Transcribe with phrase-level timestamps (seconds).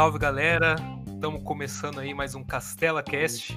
[0.00, 0.76] salve galera!
[1.06, 3.54] Estamos começando aí mais um Castela Cast.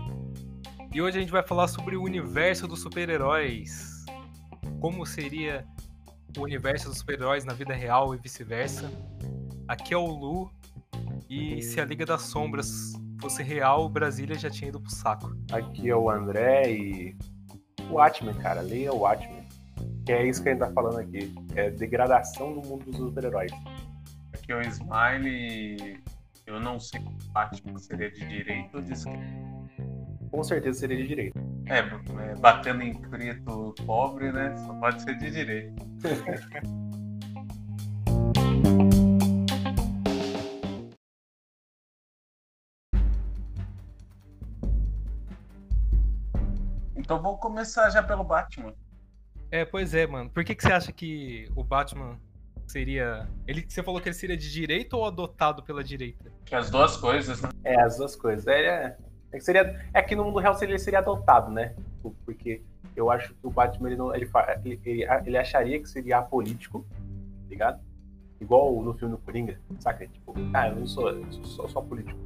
[0.94, 4.04] E hoje a gente vai falar sobre o universo dos super-heróis.
[4.82, 5.66] Como seria
[6.38, 8.92] o universo dos super-heróis na vida real e vice-versa.
[9.70, 10.52] Aqui é o Lu.
[11.30, 12.92] E se a Liga das Sombras
[13.22, 15.34] fosse real, Brasília já tinha ido pro saco.
[15.50, 17.18] Aqui é o André e.
[17.90, 18.60] O Watchmen, cara.
[18.60, 19.48] Leia o Watchmen.
[20.06, 21.34] Que é isso que a gente tá falando aqui.
[21.56, 23.54] É degradação do mundo dos super-heróis.
[24.34, 26.03] Aqui é o Smile.
[26.46, 29.24] Eu não sei se o Batman seria de direita ou de esquerda.
[30.30, 31.40] Com certeza seria de direita.
[31.68, 34.54] É, é, batendo em preto pobre, né?
[34.58, 35.84] Só pode ser de direita.
[46.98, 48.74] então vou começar já pelo Batman.
[49.50, 50.30] É, pois é, mano.
[50.30, 52.20] Por que, que você acha que o Batman
[52.74, 53.28] seria.
[53.48, 56.32] Ele, você falou que ele seria de direita ou adotado pela direita?
[56.44, 57.50] Que as duas coisas, né?
[57.64, 58.48] É, as duas coisas.
[58.48, 58.98] É, é,
[59.32, 61.76] é que, seria, é que no mundo real ele seria adotado, né?
[62.26, 62.62] Porque
[62.96, 64.30] eu acho que o Batman ele, não, ele,
[64.66, 66.86] ele, ele, ele acharia que seria apolítico,
[67.48, 67.80] ligado?
[68.42, 70.08] Igual no filme do Coringa, saca?
[70.08, 72.20] Tipo, ah, eu não sou, eu sou só político.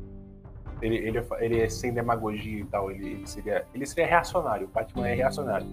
[0.81, 4.69] Ele, ele, ele é sem demagogia e tal, ele, ele, seria, ele seria reacionário, o
[4.69, 5.67] Batman é reacionário.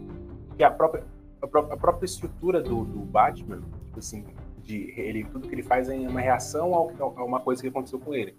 [0.58, 1.04] E a própria,
[1.42, 4.24] a própria, a própria estrutura do, do Batman, tipo assim,
[4.64, 7.98] de ele tudo que ele faz é uma reação ao, a uma coisa que aconteceu
[7.98, 8.34] com ele.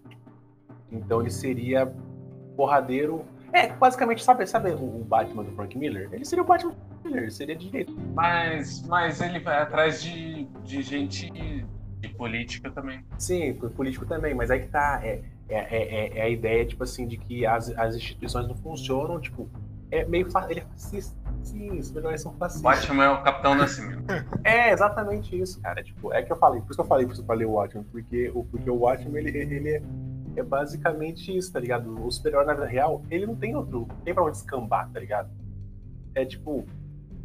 [0.91, 1.91] Então ele seria
[2.55, 3.23] porradeiro.
[3.53, 6.09] É, basicamente, sabe, sabe o Batman do Frank Miller?
[6.11, 7.95] Ele seria o Batman do Frank Miller, seria de direito.
[8.13, 11.31] Mas, mas ele vai atrás de, de gente
[11.99, 13.03] de política também.
[13.17, 14.99] Sim, político também, mas aí que tá.
[15.03, 19.19] É, é, é, é a ideia, tipo assim, de que as, as instituições não funcionam,
[19.21, 19.49] tipo,
[19.91, 21.15] é meio ele é fascista.
[21.45, 22.61] Sim, os melhores são fascistas.
[22.61, 24.03] Batman é o Capitão Nascimento.
[24.43, 25.83] é, exatamente isso, cara.
[25.83, 27.85] Tipo, é que eu falei, por isso que eu falei pra você ler o Watchmen,
[27.91, 29.81] porque o, porque o Watchmen, ele, ele é,
[30.37, 32.03] é basicamente isso, tá ligado?
[32.03, 34.99] O super-herói na vida real, ele não tem outro, não tem pra onde escambar, tá
[34.99, 35.29] ligado?
[36.15, 36.65] É tipo,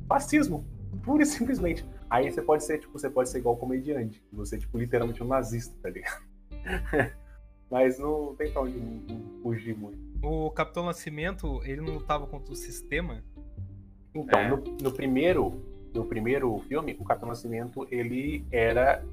[0.06, 0.66] fascismo,
[1.02, 1.88] pura e simplesmente.
[2.10, 5.74] Aí você pode ser, tipo, você pode ser igual comediante, você, tipo, literalmente um nazista,
[5.82, 6.22] tá ligado?
[7.70, 8.78] Mas não tem pra onde
[9.42, 9.98] fugir muito.
[10.22, 13.24] O Capitão Nascimento, ele não lutava contra o sistema?
[14.14, 14.48] Então, é.
[14.48, 15.62] no, no, primeiro,
[15.94, 19.04] no primeiro filme, o Capitão Nascimento, ele era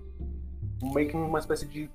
[0.82, 1.90] meio que uma espécie de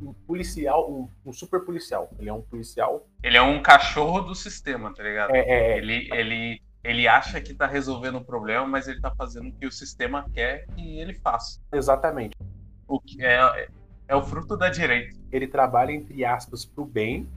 [0.00, 2.10] um policial, um, um, super policial.
[2.18, 3.06] Ele é um policial.
[3.22, 5.34] Ele é um cachorro do sistema, tá ligado?
[5.34, 9.48] É, é, ele, ele, ele acha que tá resolvendo o problema, mas ele tá fazendo
[9.48, 11.60] o que o sistema quer que ele faça.
[11.72, 12.34] Exatamente.
[12.88, 13.68] O que é,
[14.08, 15.16] é o fruto da direita.
[15.30, 17.28] Ele trabalha, entre aspas, pro bem,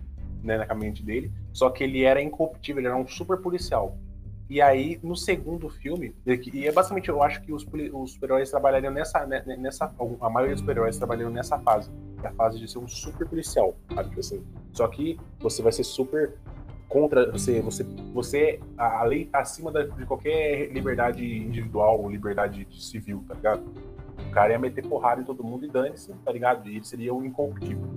[0.42, 3.98] né, na mente dele, só que ele era incorruptível, ele era um super policial.
[4.54, 8.94] E aí, no segundo filme, e é basicamente, eu acho que os, os super-heróis trabalhariam
[8.94, 9.92] nessa, né, né, nessa.
[10.22, 11.90] A maioria dos super-heróis trabalhariam nessa fase.
[12.24, 14.10] É a fase de ser um super policial, sabe?
[14.10, 14.44] Tipo assim.
[14.72, 16.36] Só que você vai ser super
[16.88, 17.32] contra.
[17.32, 17.84] Você, você,
[18.14, 23.64] você a lei tá acima da, de qualquer liberdade individual ou liberdade civil, tá ligado?
[24.28, 26.70] O cara ia meter porrada em todo mundo e dane-se, tá ligado?
[26.70, 27.90] E ele seria um incorruptível.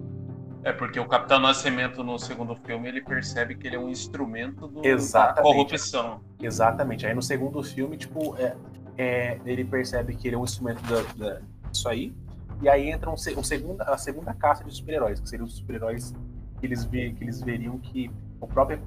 [0.66, 4.66] É porque o Capitão Nascimento no segundo filme ele percebe que ele é um instrumento
[4.66, 6.20] do, da corrupção.
[6.42, 7.06] Exatamente.
[7.06, 8.56] Aí no segundo filme, tipo, é,
[8.98, 11.40] é, ele percebe que ele é um instrumento da, da,
[11.70, 12.12] disso aí.
[12.60, 16.12] E aí entra um, um segunda, a segunda caça de super-heróis, que seriam os super-heróis
[16.58, 18.10] que eles, que eles veriam que
[18.40, 18.80] o próprio,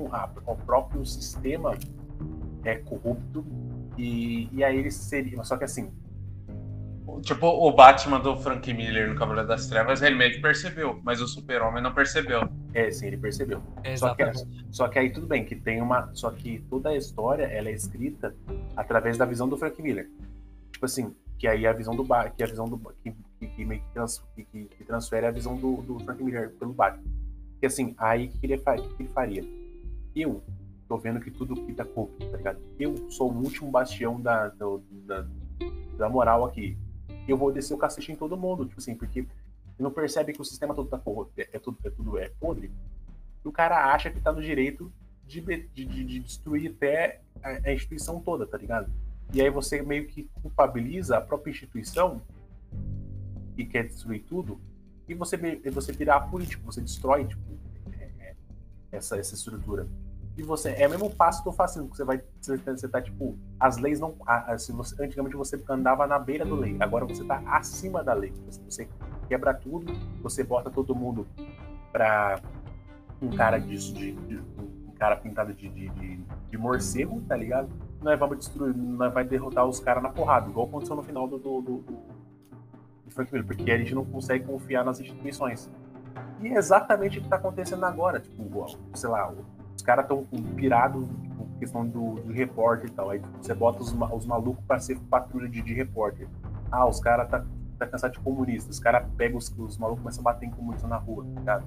[0.45, 1.77] o próprio sistema
[2.65, 3.45] é corrupto.
[3.97, 5.45] E, e aí eles seriam.
[5.45, 5.93] Só que assim,
[7.21, 11.21] Tipo, o Batman do Frank Miller no Cavaleiro das Trevas, ele meio que percebeu, mas
[11.21, 12.41] o Super-Homem não percebeu.
[12.73, 13.61] É, sim, ele percebeu.
[13.97, 14.23] Só que,
[14.71, 16.09] só que aí tudo bem, que tem uma.
[16.13, 18.35] Só que toda a história ela é escrita
[18.75, 20.09] através da visão do Frank Miller.
[20.71, 22.77] Tipo assim, que aí a visão do Batman, que a visão do.
[23.03, 26.51] que, que, que meio que, trans, que, que, transfere a visão do, do Frank Miller
[26.51, 27.03] pelo Batman.
[27.61, 29.43] E assim, aí o que, ele, que ele faria?
[30.15, 30.43] Eu
[30.87, 32.59] tô vendo que tudo que tá corrupto, tá ligado?
[32.79, 35.25] Eu sou o último bastião da, do, da,
[35.97, 36.77] da moral aqui
[37.31, 39.25] eu vou descer o cacete em todo mundo, tipo assim, porque
[39.77, 42.71] não percebe que o sistema todo tá corroto, é, é, tudo, é tudo é podre.
[43.43, 44.91] E o cara acha que tá no direito
[45.25, 48.91] de, de, de destruir até a, a, instituição toda, tá ligado?
[49.33, 52.21] E aí você meio que culpabiliza a própria instituição
[53.55, 54.59] que quer destruir tudo,
[55.07, 55.37] e você,
[55.71, 57.41] você vira político, você destrói tipo,
[57.99, 58.35] é, é,
[58.91, 59.87] essa, essa estrutura
[60.39, 63.37] e você é o mesmo passo que eu faço, você vai você, você tá tipo,
[63.59, 64.15] as leis não,
[64.73, 68.33] você, antigamente você andava na beira do lei, agora você tá acima da lei.
[68.45, 68.89] Você, você
[69.27, 71.27] quebra tudo, você bota todo mundo
[71.91, 72.41] para
[73.21, 77.69] um cara disso de, de, um cara pintado de, de, de, de morcego, tá ligado?
[78.01, 81.37] Nós vamos destruir, nós vai derrotar os caras na porrada, igual aconteceu no final do,
[81.37, 85.69] do, do, do Frank Miller, porque a gente não consegue confiar nas instituições.
[86.39, 88.21] E é exatamente o que tá acontecendo agora.
[88.21, 89.33] Tipo, sei lá,
[89.79, 93.09] os caras estão pirados, tipo, questão do, do repórter e tal.
[93.09, 96.27] Aí tipo, você bota os, os malucos para ser patrulha de, de repórter.
[96.69, 97.45] Ah, os caras tá,
[97.77, 98.69] tá cansado de comunista.
[98.69, 101.63] Os caras pegam os, os malucos começam a bater em comunista na rua, tá?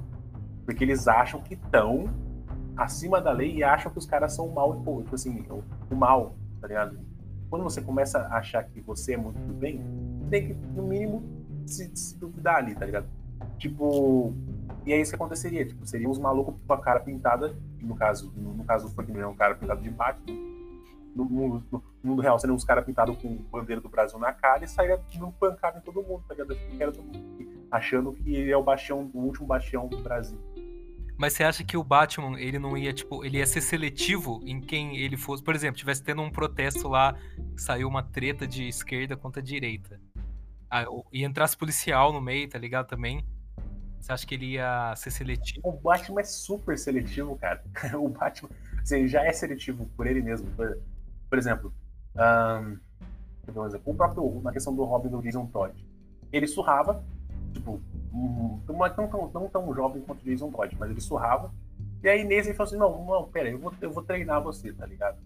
[0.67, 2.05] Porque eles acham que estão
[2.77, 5.97] acima da lei e acham que os caras são o mal, tipo assim, o, o
[5.97, 6.99] mal, tá ligado?
[7.49, 9.83] Quando você começa a achar que você é muito do bem,
[10.29, 11.23] tem que, no mínimo,
[11.67, 13.07] se, se duvidar ali, tá ligado?
[13.59, 14.35] Tipo,
[14.85, 18.33] e é isso que aconteceria, tipo, seriam os malucos com a cara pintada, no caso,
[18.37, 20.37] no, no caso do Frank Miller, um cara pintado de Batman,
[21.15, 24.65] no mundo, no mundo real seriam uns caras pintados com bandeira do Brasil na cara
[24.65, 26.57] e sairia dando pancada em todo mundo, tá ligado?
[27.71, 30.39] Achando que ele é o bastião, o último bastião do Brasil.
[31.17, 34.61] Mas você acha que o Batman, ele não ia, tipo, ele ia ser seletivo em
[34.61, 35.43] quem ele fosse?
[35.43, 37.15] Por exemplo, tivesse tendo um protesto lá,
[37.57, 40.01] saiu uma treta de esquerda contra direita.
[40.71, 42.89] Ah, e entrasse policial no meio, tá ligado?
[42.89, 43.25] Também.
[44.03, 45.61] Você acha que ele ia ser seletivo?
[45.63, 47.63] O Batman é super seletivo, cara.
[47.95, 48.51] O Batman
[48.83, 50.51] assim, já é seletivo por ele mesmo.
[50.57, 50.77] Por,
[51.31, 51.73] por exemplo,
[52.17, 52.79] um,
[53.85, 55.73] o próprio, na questão do Robin do Jason Todd.
[56.33, 57.05] Ele surrava,
[57.53, 57.81] tipo,
[58.13, 61.55] um, não, tão, não tão jovem quanto o Jason Todd, mas ele surrava.
[62.03, 64.73] E aí nesse ele falou assim, não, não, pera, eu vou, eu vou treinar você,
[64.73, 65.19] tá ligado?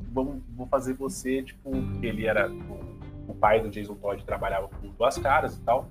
[0.00, 1.70] Vou, vou fazer você, tipo,
[2.00, 5.86] ele era o, o pai do Jason Todd trabalhava com duas caras e tal.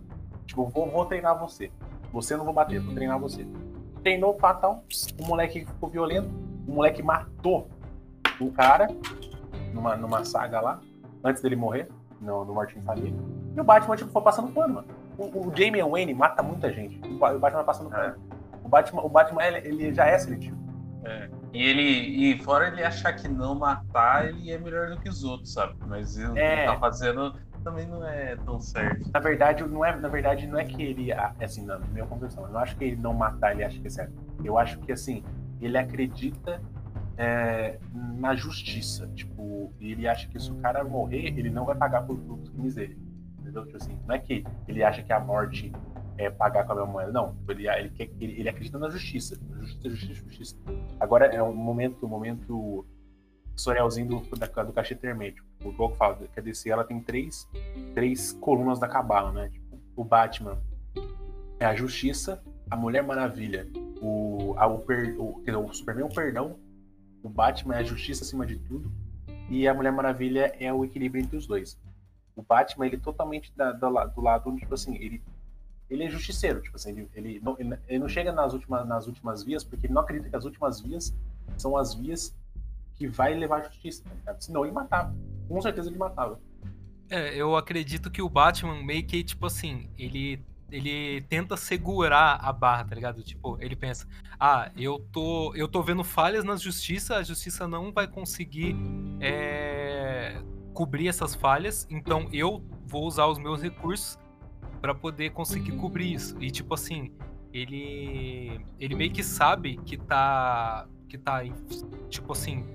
[0.47, 1.71] Tipo, vou, vou treinar você.
[2.15, 3.45] Você não vou bater, vou treinar você.
[4.01, 4.85] Treinou fatal,
[5.19, 6.29] o moleque ficou violento,
[6.65, 7.67] o moleque matou
[8.39, 8.87] o cara
[9.73, 10.79] numa, numa saga lá,
[11.21, 11.89] antes dele morrer,
[12.21, 13.13] no, no Morte em Família.
[13.53, 14.87] E o Batman, tipo, foi passando pano, mano.
[15.17, 16.97] O, o Damian Wayne mata muita gente.
[17.05, 17.97] O Batman vai passando é.
[17.97, 18.15] pano.
[18.63, 20.57] O Batman, o Batman ele, ele já é seletivo.
[21.03, 21.29] É.
[21.51, 25.25] E ele, e fora ele achar que não matar, ele é melhor do que os
[25.25, 25.75] outros, sabe?
[25.85, 26.65] Mas ele é.
[26.65, 27.33] tá fazendo
[27.65, 29.09] também não é tão certo.
[29.11, 32.51] Na verdade, não é, na verdade, não é que ele, assim, na minha concepção, eu
[32.51, 34.13] não acho que ele não matar, ele acha que é certo.
[34.43, 35.23] Eu acho que, assim,
[35.59, 36.61] ele acredita
[37.17, 39.07] é, na justiça.
[39.15, 42.75] Tipo, ele acha que se o cara morrer, ele não vai pagar por os crimes
[42.75, 42.99] dele.
[43.39, 43.65] Entendeu?
[43.65, 45.73] Tipo assim, não é que ele acha que a morte
[46.19, 47.11] é pagar com a mesma moeda.
[47.11, 49.39] Não, ele, ele, ele, ele acredita na justiça.
[49.59, 50.55] Justiça, justiça, justiça.
[50.99, 52.85] Agora é um momento, um momento
[53.55, 55.47] Sorelzinho do, da, do cachê hermético.
[55.63, 57.47] O jogo fala que a DC ela tem três,
[57.93, 59.49] três colunas da cabala, né?
[59.49, 60.57] Tipo, o Batman
[61.59, 63.67] é a justiça, a Mulher Maravilha,
[64.01, 66.59] o, a, o, per, o, o Superman é o perdão
[67.25, 68.91] o Batman é a justiça acima de tudo
[69.49, 71.75] e a Mulher Maravilha é o equilíbrio entre os dois.
[72.35, 75.23] O Batman, ele é totalmente da, do, do lado, tipo assim, ele,
[75.89, 79.43] ele é justiceiro, tipo assim, ele, ele, não, ele não chega nas últimas, nas últimas
[79.43, 81.15] vias porque ele não acredita que as últimas vias
[81.57, 82.35] são as vias
[82.95, 85.15] que vai levar à justiça, tá Senão ele matava.
[85.47, 86.39] Com certeza ele matava.
[87.09, 92.51] É, eu acredito que o Batman meio que, tipo assim, ele ele tenta segurar a
[92.51, 93.21] barra, tá ligado?
[93.23, 94.07] Tipo, ele pensa:
[94.39, 98.75] "Ah, eu tô eu tô vendo falhas na justiça, a justiça não vai conseguir
[99.21, 100.41] é,
[100.73, 104.17] cobrir essas falhas, então eu vou usar os meus recursos
[104.81, 106.35] para poder conseguir cobrir isso".
[106.41, 107.11] E tipo assim,
[107.53, 111.41] ele ele meio que sabe que tá que tá
[112.09, 112.65] tipo assim,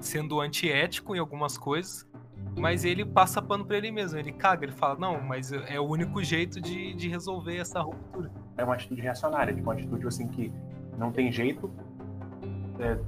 [0.00, 2.06] sendo antiético em algumas coisas,
[2.56, 4.18] mas ele passa pano pra ele mesmo.
[4.18, 8.30] Ele caga, ele fala, não, mas é o único jeito de, de resolver essa ruptura.
[8.56, 10.52] É uma atitude reacionária, tipo, uma atitude assim que
[10.96, 11.70] não tem jeito,
[12.78, 12.98] é,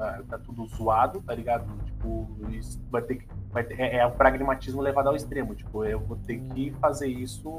[0.00, 1.66] é tá tudo zoado, tá ligado?
[1.84, 3.28] Tipo, isso vai ter que.
[3.50, 5.54] Vai ter, é, é o pragmatismo levado ao extremo.
[5.54, 7.56] Tipo, eu vou ter que fazer isso.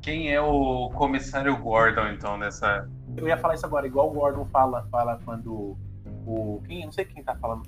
[0.00, 2.88] Quem é o comissário Gordon, então, nessa.
[3.16, 5.76] Eu ia falar isso agora, igual o Gordon fala, fala quando
[6.26, 6.62] o.
[6.66, 7.62] Quem, não sei quem tá falando.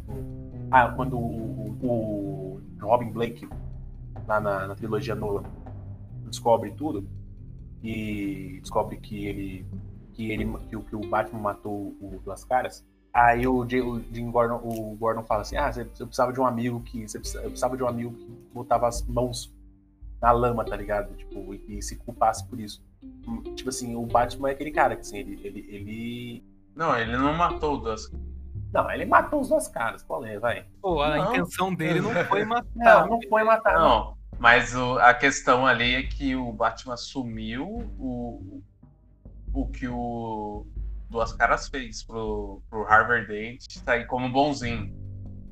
[0.71, 3.49] Ah, quando o, o, Robin Blake,
[4.27, 5.45] lá na, na trilogia Nolan,
[6.27, 7.09] descobre tudo
[7.83, 9.67] e descobre que ele
[10.13, 12.85] que ele que, que o Batman matou o Duas Caras.
[13.13, 16.81] Aí o, o Jim Gordon, o Gordon fala assim: "Ah, você, precisava de um amigo
[16.81, 19.55] que você precisava, precisava de um amigo que botava as mãos
[20.21, 21.15] na lama, tá ligado?
[21.17, 22.83] Tipo, e, e se culpasse por isso."
[23.55, 26.45] Tipo assim, o Batman é aquele cara que assim, ele ele, ele...
[26.75, 28.11] Não, ele não matou o Duas
[28.75, 30.03] não, ele matou os dois caras.
[30.03, 30.67] Qual é, vai?
[30.83, 31.31] Pô, a não.
[31.31, 32.67] intenção dele não foi matar.
[32.75, 33.75] Não, não foi matar.
[33.75, 34.19] Não, não.
[34.37, 37.65] mas o, a questão ali é que o Batman assumiu
[37.97, 38.61] o,
[39.53, 40.67] o que o
[41.09, 44.93] Duas Caras fez pro, pro Harvard Dent tá aí como bonzinho.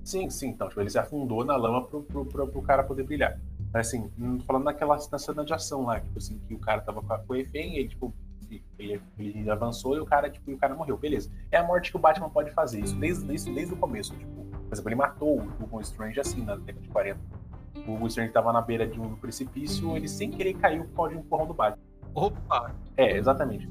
[0.03, 0.49] Sim, sim.
[0.49, 3.39] Então, tipo, ele se afundou na lama pro, pro, pro, pro cara poder brilhar.
[3.73, 4.11] Mas, assim,
[4.45, 7.19] falando naquela na cena de ação lá, tipo assim, que o cara tava com a,
[7.21, 8.13] com a refém e ele, tipo,
[8.79, 10.97] ele, ele, avançou e o cara, tipo, o cara morreu.
[10.97, 11.31] Beleza.
[11.51, 12.81] É a morte que o Batman pode fazer.
[12.81, 14.15] Isso desde, isso desde o começo.
[14.17, 17.19] Tipo, por exemplo, ele matou o Hugo Strange assim na década de 40.
[17.87, 21.13] O Hugo Strange estava na beira de um precipício, ele sem querer caiu por causa
[21.13, 21.83] de um empurrão do Batman.
[22.15, 22.75] Opa!
[22.97, 23.69] É, exatamente.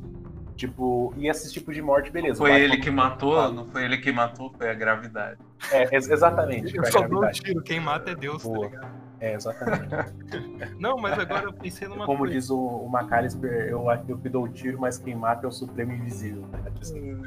[0.55, 2.37] Tipo, e esse tipo de morte, beleza.
[2.37, 5.39] Foi ele que matou, não foi ele que matou, foi a gravidade.
[5.71, 6.75] É, exatamente.
[6.75, 8.69] Eu só dou tiro, quem mata é Deus, tá Boa.
[8.69, 9.10] tá ligado?
[9.21, 9.95] É, exatamente.
[10.79, 12.33] não, mas agora eu pensei numa Como coisa.
[12.33, 15.51] diz o, o McAllister, eu, eu que dou o tiro, mas quem mata é o
[15.51, 16.41] Supremo Invisível.
[16.47, 16.71] Né?
[16.81, 17.21] Assim.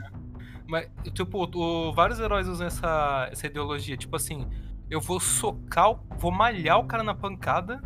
[0.67, 3.97] Mas, tipo, o, vários heróis usam essa, essa ideologia.
[3.97, 4.47] Tipo assim,
[4.91, 7.81] eu vou socar, vou malhar o cara na pancada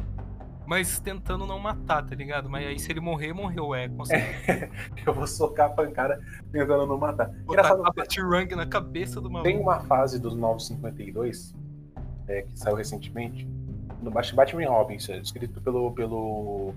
[0.68, 2.50] mas tentando não matar, tá ligado?
[2.50, 4.68] Mas aí se ele morrer, morreu, é, certeza.
[5.06, 6.20] eu vou socar a pancada
[6.52, 7.30] tentando não matar.
[7.48, 9.50] Engraçado, a Batirang na cabeça do maluco.
[9.50, 11.54] Tem uma fase dos 952
[12.26, 13.48] é, que saiu recentemente,
[14.10, 16.74] no Batman Robins, escrito pelo, pelo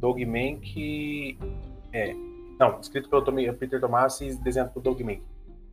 [0.00, 1.38] Doug Mank.
[1.92, 2.14] É,
[2.58, 5.22] não, escrito pelo Tommy, Peter Tomasi e desenhado pelo Doug Mank.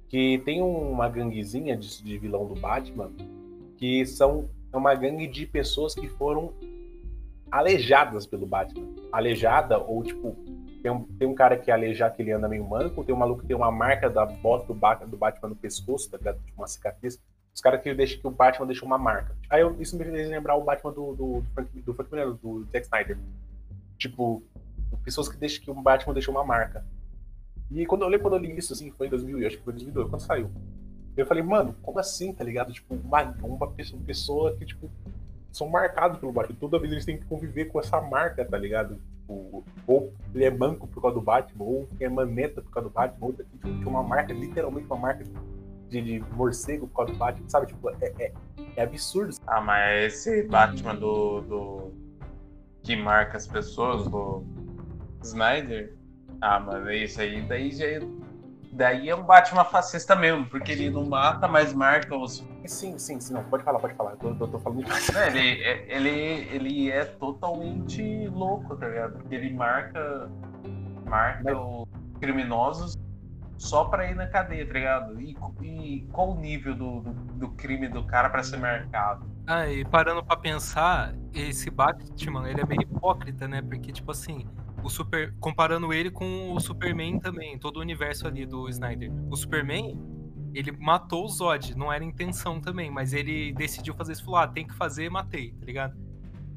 [0.10, 3.12] Que tem uma ganguezinha de, de vilão do Batman
[3.78, 6.52] que são é uma gangue de pessoas que foram
[7.52, 8.88] alejadas pelo Batman.
[9.12, 10.36] Aleijada, ou tipo,
[10.82, 13.18] tem um, tem um cara que é aleijado, que ele anda meio manco, tem um
[13.18, 14.74] maluco que tem uma marca da bota do,
[15.08, 16.40] do Batman no pescoço, tá ligado?
[16.44, 17.22] Tipo, uma cicatriz.
[17.54, 19.36] Os caras que deixam que o Batman deixou uma marca.
[19.50, 22.34] Aí eu, isso me fez lembrar o Batman do, do, do, Frank, do, Frank Miller,
[22.34, 23.18] do Zack Snyder.
[23.98, 24.42] Tipo,
[25.04, 26.84] pessoas que deixam que o Batman deixou uma marca.
[27.70, 29.74] E quando eu lembro quando eu li isso, assim, foi em 2000, acho que foi
[29.74, 30.52] em 2002, quando saiu.
[31.16, 32.74] Eu falei, mano, como assim, tá ligado?
[32.74, 33.72] Tipo, uma, uma
[34.06, 34.90] pessoa, que, tipo,
[35.52, 36.58] são marcados pelo Batman.
[36.60, 38.96] Toda vez eles têm que conviver com essa marca, tá ligado?
[38.96, 42.94] Tipo, ou ele é banco por causa do Batman, ou é maneta por causa do
[42.94, 45.24] Batman, ou tipo, uma marca, literalmente uma marca
[46.02, 47.68] de, de, morcego por causa do Batman, sabe?
[47.68, 48.34] Tipo, é, é,
[48.76, 49.36] é absurdo.
[49.48, 51.94] Ah, mas esse Batman do, do.
[52.82, 54.44] que marca as pessoas, do
[55.22, 55.96] Snyder.
[56.42, 58.00] Ah, mas é isso aí, daí já é
[58.74, 62.44] Daí é um Batman fascista mesmo, porque ele não mata, mas marca os.
[62.66, 63.32] Sim, sim, sim.
[63.32, 64.18] Não, pode falar, pode falar.
[64.24, 64.92] Eu tô, tô falando de...
[65.28, 69.14] Ele, é, ele, ele é totalmente louco, tá ligado?
[69.20, 70.28] Porque ele marca,
[71.06, 71.56] marca mas...
[71.56, 71.88] os
[72.20, 72.98] criminosos
[73.58, 75.22] só pra ir na cadeia, tá ligado?
[75.22, 79.32] E, e qual o nível do, do, do crime do cara pra ser marcado?
[79.46, 83.62] Ah, e parando pra pensar, esse Batman, ele é meio hipócrita, né?
[83.62, 84.48] Porque, tipo assim,
[84.84, 89.12] o Super, comparando ele com o Superman também, todo o universo ali do Snyder.
[89.30, 90.00] O Superman,
[90.54, 94.48] ele matou o Zod, não era intenção também, mas ele decidiu fazer isso, falou, ah,
[94.48, 96.13] tem que fazer, matei, tá ligado?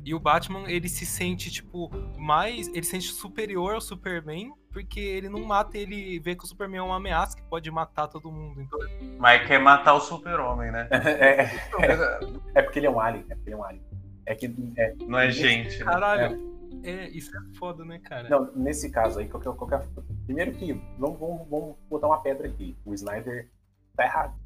[0.06, 2.68] E o Batman, ele se sente, tipo, mais.
[2.68, 6.78] Ele se sente superior ao Superman, porque ele não mata, ele vê que o Superman
[6.78, 8.62] é uma ameaça que pode matar todo mundo.
[8.62, 8.78] Então...
[9.18, 10.88] Mas quer matar o Super-Homem, né?
[10.94, 12.20] é, é,
[12.54, 13.82] é, porque ele é um alien, é porque ele é um alien.
[14.26, 14.74] É que.
[14.78, 15.76] É, não é gente.
[15.80, 15.84] Né?
[15.84, 16.36] Caralho.
[16.36, 16.88] Né?
[16.88, 18.28] É, isso é foda, né, cara?
[18.28, 19.84] Não, nesse caso aí, qualquer, qualquer...
[20.24, 22.76] primeiro que vamos, vamos, vamos botar uma pedra aqui.
[22.84, 23.50] O Snyder
[23.96, 24.38] tá errado.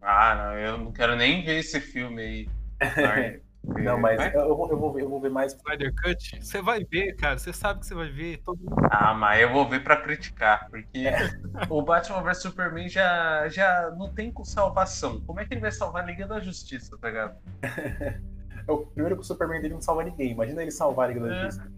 [0.00, 2.48] Ah, não, eu não quero nem ver esse filme aí.
[3.66, 5.54] Não, mas eu, eu, vou, eu, vou ver, eu vou ver mais.
[5.54, 6.40] Snyder Cut?
[6.40, 7.38] Você vai ver, cara.
[7.38, 8.38] Você sabe que você vai ver.
[8.44, 8.60] Todo...
[8.90, 11.30] Ah, mas eu vou ver pra criticar, porque é.
[11.70, 15.20] o Batman vs Superman já, já não tem salvação.
[15.22, 17.36] Como é que ele vai salvar a Liga da Justiça, tá ligado?
[18.66, 20.30] É o primeiro que o Superman dele não salva ninguém.
[20.30, 21.44] Imagina ele salvar a Liga da é.
[21.44, 21.70] Justiça.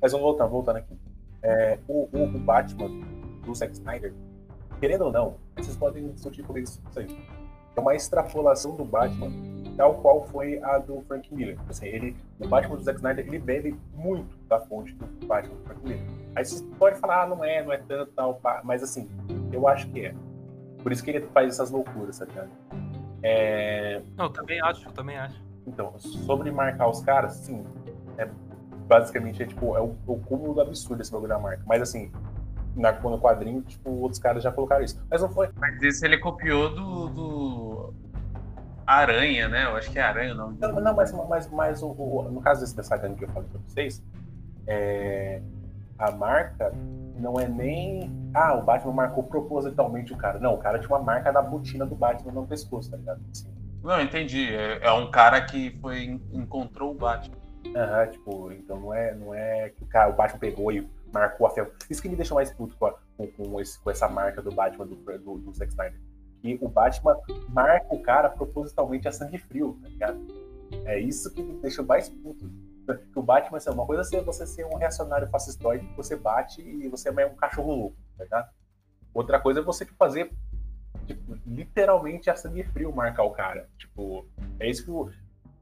[0.00, 0.98] Mas vamos voltar, voltando aqui.
[1.42, 2.88] É, o, o, o, Batman
[3.44, 4.12] do Zack Snyder,
[4.80, 7.06] querendo ou não, vocês podem discutir comigo isso aí.
[7.76, 9.30] É uma extrapolação do Batman,
[9.76, 11.58] tal qual foi a do Frank Miller.
[11.68, 15.62] Assim, ele, o Batman do Zack Snyder, ele bebe muito da fonte do Batman do
[15.64, 16.02] Frank Miller.
[16.34, 19.08] Aí você pode falar, ah, não é, não é tanto, tal, mas assim,
[19.52, 20.14] eu acho que é.
[20.82, 22.50] Por isso que ele faz essas loucuras, tá ligado?
[23.22, 24.02] É...
[24.16, 25.40] Não, eu também acho, eu também acho.
[25.66, 27.64] Então, sobre marcar os caras, sim.
[28.18, 28.28] É,
[28.88, 31.62] basicamente é tipo, é o, o cúmulo do absurdo esse bagulho da marca.
[31.66, 32.10] Mas assim,
[32.76, 35.00] na, no quadrinho, tipo, outros caras já colocaram isso.
[35.10, 35.48] Mas não foi.
[35.56, 37.08] Mas isso ele copiou do.
[37.08, 37.71] do...
[38.86, 39.64] Aranha, né?
[39.64, 40.58] Eu acho que é Aranha o nome.
[40.60, 43.48] Não, não mas, mas, mas o, o, no caso desse, dessa gangue que eu falei
[43.48, 44.02] pra vocês,
[44.66, 45.40] é,
[45.98, 46.72] a marca
[47.18, 48.10] não é nem.
[48.34, 50.38] Ah, o Batman marcou propositalmente o cara.
[50.38, 53.20] Não, o cara tinha uma marca da botina do Batman no pescoço, tá ligado?
[53.30, 54.54] Assim, não, entendi.
[54.54, 57.36] É, é um cara que foi encontrou o Batman.
[57.76, 61.46] Aham, tipo, então não é, não é que o, cara, o Batman pegou e marcou
[61.46, 61.70] a fel.
[61.88, 64.50] Isso que me deixou mais puto com, a, com, com, esse, com, essa marca do
[64.50, 66.00] Batman do, do, do Zack Snyder.
[66.42, 67.16] Que o Batman
[67.48, 70.20] marca o cara propositalmente a sangue frio, tá ligado?
[70.84, 72.50] É isso que me deixou mais puto.
[73.12, 76.60] Que o Batman, assim, uma coisa é você ser um reacionário fascistoide que você bate
[76.60, 78.50] e você é um cachorro louco, tá ligado?
[79.14, 80.32] Outra coisa é você fazer
[81.06, 83.68] tipo, literalmente a sangue frio marcar o cara.
[83.78, 84.26] Tipo,
[84.58, 85.10] é isso que o,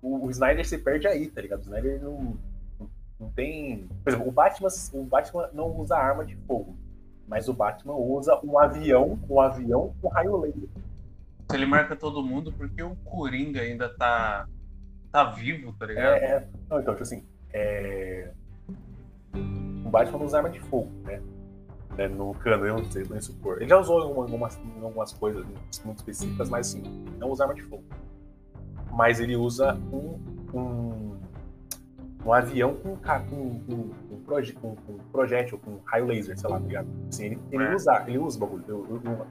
[0.01, 1.61] o, o Snyder se perde aí, tá ligado?
[1.61, 2.39] O Snyder não,
[3.19, 3.89] não tem.
[4.03, 6.77] Por exemplo, o Batman, o Batman não usa arma de fogo.
[7.31, 10.69] Mas o Batman usa um avião, um avião com raio laser.
[11.55, 14.49] Ele marca todo mundo porque o Coringa ainda tá,
[15.13, 16.15] tá vivo, tá ligado?
[16.15, 16.49] É, é.
[16.69, 18.31] Não, então, tipo assim, é...
[19.33, 21.23] o Batman não usa arma de fogo, né?
[21.97, 23.61] né, no cano, eu não sei, nem supor.
[23.61, 25.45] Ele já usou algumas, algumas coisas
[25.85, 26.83] muito específicas, mas assim,
[27.19, 27.85] não usa arma de fogo.
[28.93, 30.19] Mas ele usa um,
[30.53, 31.17] um,
[32.25, 33.91] um avião com, com, com,
[34.31, 36.89] proje, com, com projétil, com raio laser, sei lá, tá ligado?
[37.09, 37.75] Assim, ele, ele, é.
[37.75, 38.77] usa, ele usa o bagulho.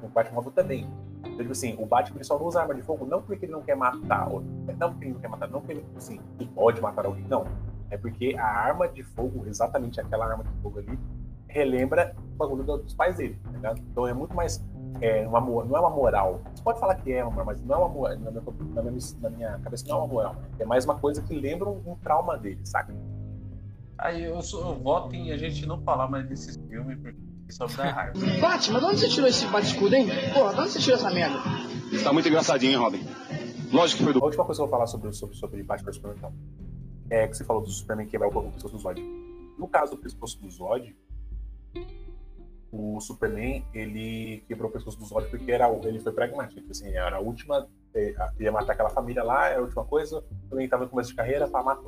[0.03, 0.86] O, o Batmóvel também.
[1.20, 3.53] Então, tipo assim, o Batman ele só não usa arma de fogo não porque ele
[3.53, 6.82] não quer matar, não porque ele não quer matar, não porque ele, assim, ele pode
[6.82, 7.46] matar alguém, não.
[7.89, 11.00] É porque a arma de fogo, exatamente aquela arma de fogo ali,
[11.48, 13.79] relembra o bagulho dos pais dele, tá ligado?
[13.79, 14.62] Então é muito mais.
[15.01, 16.41] É, uma, não é uma moral.
[16.53, 18.18] Você pode falar que é uma mas não é uma moral.
[18.20, 20.36] Na minha, na minha, na minha cabeça não é uma moral.
[20.60, 22.94] É mais uma coisa que lembra um, um trauma dele, saca?
[24.00, 27.68] Aí eu, sou, eu voto em a gente não falar mais desses filmes, porque só
[27.68, 28.13] me dá raiva.
[28.39, 30.08] Batman, de onde você tirou esse bate-escudo, hein?
[30.34, 31.38] Porra, de onde você tirou essa merda?
[32.03, 33.06] Tá muito engraçadinho, hein, Robin?
[33.72, 34.20] Lógico que foi do.
[34.20, 36.34] A última coisa que eu vou falar sobre, sobre, sobre Batman Superman, então.
[37.10, 39.01] É que você falou do Superman quebrar o pescoço do Zod.
[39.58, 40.96] No caso do pescoço do Zod,
[42.72, 46.62] o Superman ele quebrou o pescoço do Zod porque era, ele foi pragmático.
[46.70, 47.68] Assim, era a última.
[47.94, 50.24] É, ia matar aquela família lá, era a última coisa.
[50.50, 51.84] Também estava no começo de carreira, para matar.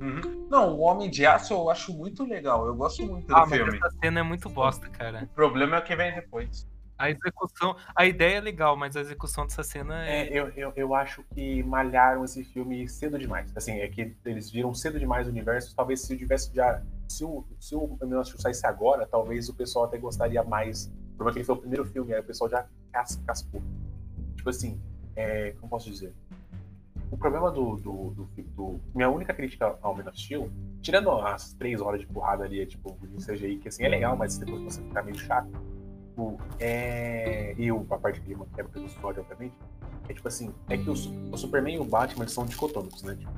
[0.00, 0.33] Uhum.
[0.54, 2.64] Não, o Homem de Aço eu acho muito legal.
[2.64, 3.76] Eu gosto muito do ah, filme.
[3.76, 5.24] Essa cena é muito bosta, cara.
[5.24, 6.64] O problema é o que vem depois.
[6.96, 10.28] A execução, a ideia é legal, mas a execução dessa cena é.
[10.28, 13.52] é eu, eu, eu acho que malharam esse filme cedo demais.
[13.56, 15.74] Assim, é que eles viram cedo demais o universo.
[15.74, 16.80] Talvez se tivesse já.
[17.08, 20.86] Se o, se o Menino saísse agora, talvez o pessoal até gostaria mais.
[21.16, 23.60] Problema é que ele foi o primeiro filme, aí o pessoal já cas, cascou.
[24.36, 24.80] Tipo assim,
[25.16, 26.14] é, como posso dizer?
[27.10, 31.54] O problema do, do, do, do, Minha única crítica ao Man of Steel, tirando as
[31.54, 34.82] três horas de porrada ali, tipo, de CGI, que assim é legal, mas depois você
[34.82, 35.50] ficar meio chato
[36.14, 37.54] tipo, é...
[37.58, 39.54] e o, a parte que quebra pelo história, obviamente,
[40.08, 43.16] é tipo assim, é que o, o, Superman e o Batman são dicotômicos, né?
[43.16, 43.32] Tipo,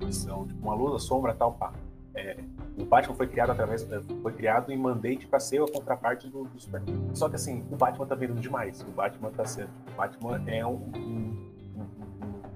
[0.00, 1.72] eles são tipo uma luz, a sombra, tal, pá.
[2.16, 2.36] É,
[2.78, 6.44] o Batman foi criado através é, foi criado em mandate para ser a contraparte do,
[6.44, 7.10] do, Superman.
[7.12, 8.82] Só que assim, o Batman tá vendo demais.
[8.82, 11.23] O Batman tá sendo, o Batman é um, um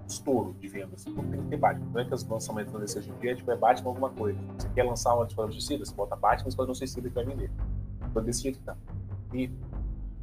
[0.09, 1.05] estouro de vendas.
[1.07, 1.87] Não tem que ter Batman.
[1.93, 4.39] Não é que os lançamentos da DC hoje em dia tipo, é Batman alguma coisa.
[4.59, 7.51] Você quer lançar uma Esquadrão Suicida, você bota Batman, Esquadrão Suicida que vai vender.
[8.11, 8.77] Então desse jeito que tá.
[9.33, 9.51] E,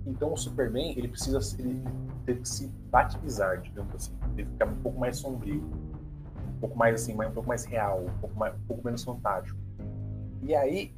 [0.06, 1.82] então o Superman ele precisa ele
[2.26, 5.64] teve que se batizar, digamos assim, ele ficar um pouco mais sombrio,
[6.56, 9.58] um pouco mais assim, um pouco mais real, um pouco, mais, um pouco menos fantástico.
[10.42, 10.94] E aí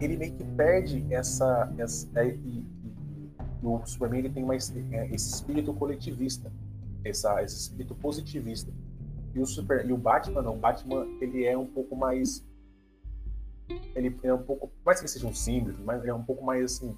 [0.00, 3.30] ele meio que perde essa, essa é, e, e,
[3.62, 6.50] e o Superman ele tem mais é, esse espírito coletivista,
[7.04, 8.72] essa, esse espírito positivista.
[9.34, 12.44] E o Super e o Batman não, o Batman ele é um pouco mais
[13.94, 16.44] ele é um pouco, mais que ele seja um símbolo, mas ele é um pouco
[16.44, 16.96] mais assim.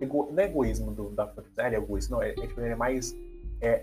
[0.00, 1.24] Ego, não é egoísmo do, da
[1.58, 3.16] ah, ele é egoísta, não, é, é, tipo, ele é mais.
[3.60, 3.80] É, é,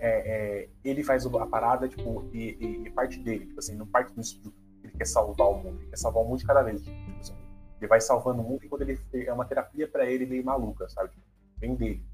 [0.62, 4.12] é, ele faz a parada, tipo, e, e, e, parte dele, tipo assim, não parte
[4.12, 4.52] do estúdio.
[4.84, 6.82] Ele quer salvar o mundo, ele quer salvar o mundo de cada vez.
[6.82, 7.34] Tipo, assim,
[7.80, 10.88] ele vai salvando o mundo e quando ele é uma terapia para ele meio maluca,
[10.88, 11.10] sabe?
[11.58, 12.04] Vem dele.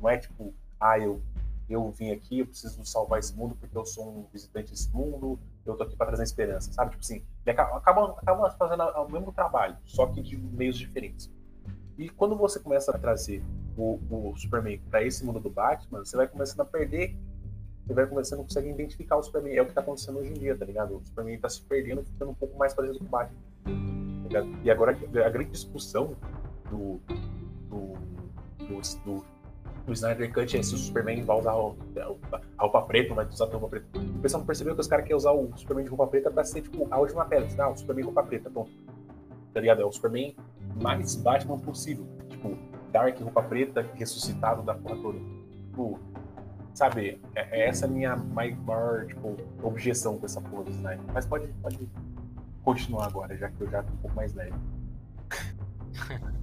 [0.00, 1.20] Não é tipo, ah, eu
[1.68, 5.38] eu vim aqui, eu preciso salvar esse mundo porque eu sou um visitante desse mundo,
[5.64, 6.92] eu tô aqui para trazer esperança, sabe?
[6.92, 11.30] Tipo assim, acaba, acaba fazendo o mesmo trabalho, só que de meios diferentes.
[11.98, 13.42] E quando você começa a trazer
[13.76, 17.16] o, o Superman para esse mundo do Batman, você vai começando a perder,
[17.86, 19.56] você vai começando a conseguir identificar o Superman.
[19.56, 20.96] É o que tá acontecendo hoje em dia, tá ligado?
[20.96, 23.40] O Superman tá se perdendo, ficando um pouco mais parecido com o Batman.
[24.30, 26.16] Tá e agora a grande discussão
[26.70, 27.00] do,
[27.68, 27.94] do,
[28.66, 29.24] do, do
[29.86, 33.48] o Snyder Cut é se o Superman vai usar a roupa preta, vai usar a
[33.48, 33.86] roupa preta.
[33.98, 36.44] O pessoal não percebeu que os caras querem usar o Superman de roupa preta pra
[36.44, 37.48] ser, tipo, a última pedra.
[37.64, 38.70] Ah, o Superman roupa preta, pronto.
[39.54, 39.82] Tá ligado?
[39.82, 40.36] É o Superman
[40.82, 42.06] mais Batman possível.
[42.28, 42.56] Tipo,
[42.90, 45.18] Dark, roupa preta, ressuscitado da porra toda.
[45.18, 46.00] Tipo,
[46.74, 51.04] sabe, é, é essa minha maior, tipo, objeção com essa porra do Snyder.
[51.12, 51.88] Mas pode, pode
[52.64, 54.54] continuar agora, já que eu já tô um pouco mais leve.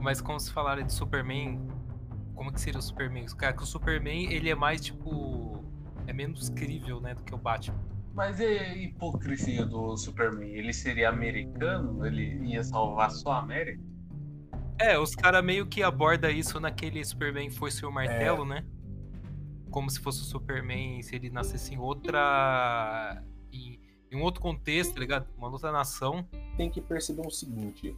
[0.00, 1.60] Mas como se falaram de Superman,
[2.34, 3.26] como que seria o Superman?
[3.36, 5.64] Cara, que o Superman, ele é mais, tipo.
[6.06, 7.80] É menos crível, né, do que o Batman.
[8.12, 10.50] Mas e a hipocrisia do Superman?
[10.50, 12.06] Ele seria americano?
[12.06, 13.82] Ele ia salvar só a América?
[14.78, 18.48] É, os caras meio que abordam isso naquele Superman Força e o Martelo, é.
[18.48, 18.66] né?
[19.70, 23.24] Como se fosse o Superman, se ele nascesse em outra.
[23.52, 23.80] Em,
[24.12, 25.26] em um outro contexto, tá ligado?
[25.36, 26.28] Uma outra nação.
[26.56, 27.96] Tem que perceber o seguinte: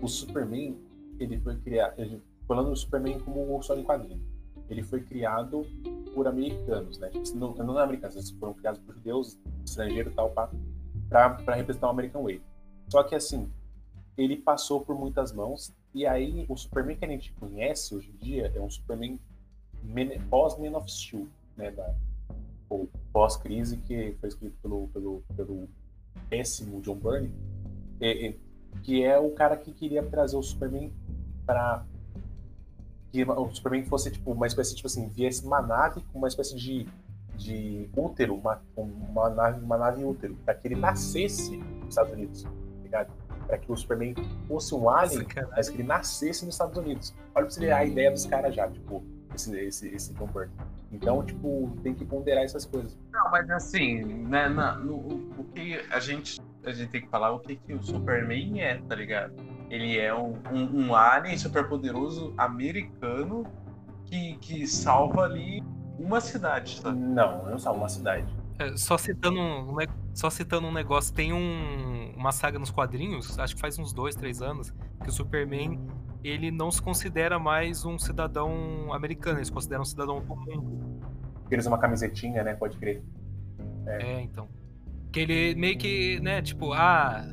[0.00, 0.78] o Superman,
[1.18, 1.98] ele foi criado.
[1.98, 4.20] Ele falando do Superman como o só em quadrinho.
[4.68, 5.66] Ele foi criado
[6.14, 7.10] por americanos, né?
[7.34, 12.22] Não, não americanos, eles foram criados por judeus, estrangeiros e tal, para representar o American
[12.24, 12.42] Way.
[12.88, 13.50] Só que assim,
[14.18, 18.16] ele passou por muitas mãos, e aí o Superman que a gente conhece hoje em
[18.22, 19.18] dia é um Superman
[20.28, 21.70] pós-Man of Steel, né?
[21.70, 21.94] Da,
[22.68, 25.68] ou pós-crise, que foi escrito pelo, pelo, pelo
[26.28, 27.34] péssimo John Byrne,
[28.00, 28.36] é, é,
[28.82, 30.92] que é o cara que queria trazer o Superman
[31.44, 31.84] para
[33.12, 36.56] que o Superman fosse tipo uma espécie tipo assim, viesse uma nave com uma espécie
[36.56, 36.88] de,
[37.36, 42.42] de útero, uma, uma nave, uma nave útero, para que ele nascesse nos Estados Unidos,
[42.44, 42.50] tá
[42.82, 43.12] ligado?
[43.46, 44.14] Para que o Superman
[44.48, 47.14] fosse um alien, mas que ele nascesse nos Estados Unidos.
[47.34, 50.14] Olha pra você ver a ideia dos caras já, tipo, esse, esse, esse.
[50.90, 52.96] Então, tipo, tem que ponderar essas coisas.
[53.10, 57.32] Não, mas assim, né, na, no, o que a gente, a gente tem que falar
[57.32, 59.34] o que, que o Superman é, tá ligado?
[59.72, 63.46] Ele é um, um, um alien superpoderoso americano
[64.04, 65.64] que, que salva ali
[65.98, 67.00] uma cidade, sabe?
[67.00, 68.26] Não, não salva uma cidade.
[68.58, 69.74] É, só, citando um,
[70.12, 74.14] só citando um negócio, tem um, uma saga nos quadrinhos, acho que faz uns dois,
[74.14, 75.80] três anos, que o Superman
[76.22, 81.00] ele não se considera mais um cidadão americano, ele se considera um cidadão do mundo.
[81.50, 82.54] Ele usa uma camisetinha, né?
[82.54, 83.02] Pode crer.
[83.86, 84.02] É.
[84.02, 84.50] é, então.
[85.10, 87.24] Que ele meio que, né, tipo, ah,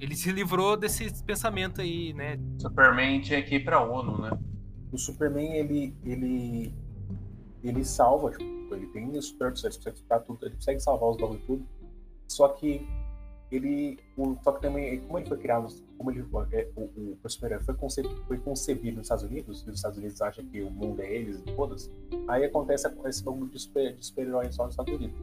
[0.00, 2.38] ele se livrou desse pensamento aí, né?
[2.58, 4.30] Superman tinha que ir pra ONU, né?
[4.92, 5.94] O Superman, ele.
[6.04, 6.74] ele.
[7.62, 11.40] ele salva, tipo, ele tem o super ele consegue, tudo, ele consegue salvar os bagulho
[11.46, 11.66] tudo.
[12.28, 12.86] Só que
[13.50, 13.98] ele.
[14.16, 17.74] O, só que também, como ele foi criado, como ele é, o, o, o foi,
[17.74, 21.12] concebido, foi concebido nos Estados Unidos, e os Estados Unidos acham que o mundo é
[21.12, 21.90] eles e todas,
[22.28, 25.18] aí acontece esse bagulho de super-herói super só nos Estados Unidos.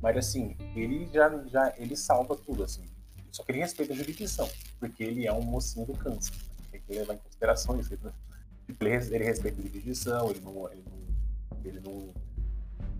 [0.00, 2.91] Mas assim, ele já, já ele salva tudo, assim.
[3.32, 6.34] Só que ele respeita a jurisdição, porque ele é um mocinho do câncer.
[6.70, 7.96] Tem que levar em consideração isso.
[8.66, 10.70] Tipo, ele, ele respeita a jurisdição, ele não.
[10.70, 11.02] Ele não.
[11.64, 12.12] Ele não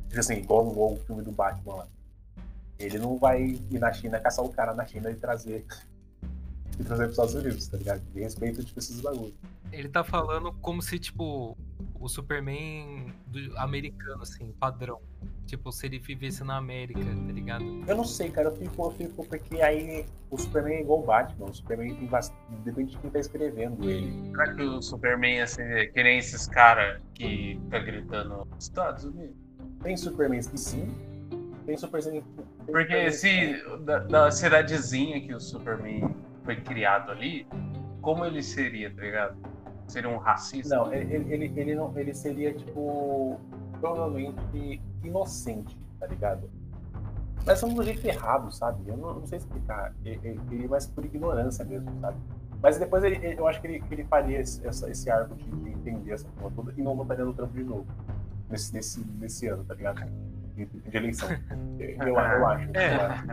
[0.08, 1.88] tipo assim, igual o filme do Batman lá.
[2.78, 5.66] Ele não vai ir na China caçar o cara na China e trazer.
[6.80, 8.02] e trazer para os Estados Unidos, tá ligado?
[8.14, 9.34] Ele respeita, tipo, esses bagulhos.
[9.72, 11.56] Ele tá falando como se, tipo,
[11.98, 15.00] o Superman do, americano, assim, padrão.
[15.46, 17.64] Tipo, se ele vivesse na América, tá ligado?
[17.86, 18.48] Eu não sei, cara.
[18.48, 21.46] Eu fico, eu fico porque aí o Superman é igual o Batman.
[21.46, 22.40] O Superman tem bastante.
[22.64, 24.30] Depende de quem tá escrevendo ele.
[24.30, 29.36] Será que o Superman ia ser que nem esses caras que tá gritando Estados Unidos?
[29.82, 30.94] Tem Supermans que sim.
[31.66, 32.24] Tem Superman.
[32.66, 37.46] Porque se da, da cidadezinha que o Superman foi criado ali,
[38.00, 39.51] como ele seria, tá ligado?
[39.92, 40.74] Seria um racista?
[40.74, 43.38] Não, ele, ele, ele, não, ele seria, tipo,
[43.78, 46.48] provavelmente inocente, tá ligado?
[47.44, 48.88] Mas são do jeito errado, sabe?
[48.88, 49.94] Eu não, não sei explicar.
[50.02, 52.16] Ele, ele, mais por ignorância mesmo, sabe?
[52.62, 56.12] Mas depois ele, eu acho que ele, ele faria esse, esse arco de, de entender
[56.12, 57.86] essa porra toda e não votaria no Trump de novo.
[58.48, 60.10] Nesse, nesse, nesse ano, tá ligado?
[60.54, 61.28] De, de eleição.
[61.78, 62.70] Eu, eu, acho.
[62.74, 62.96] É.
[62.96, 63.24] Eu acho.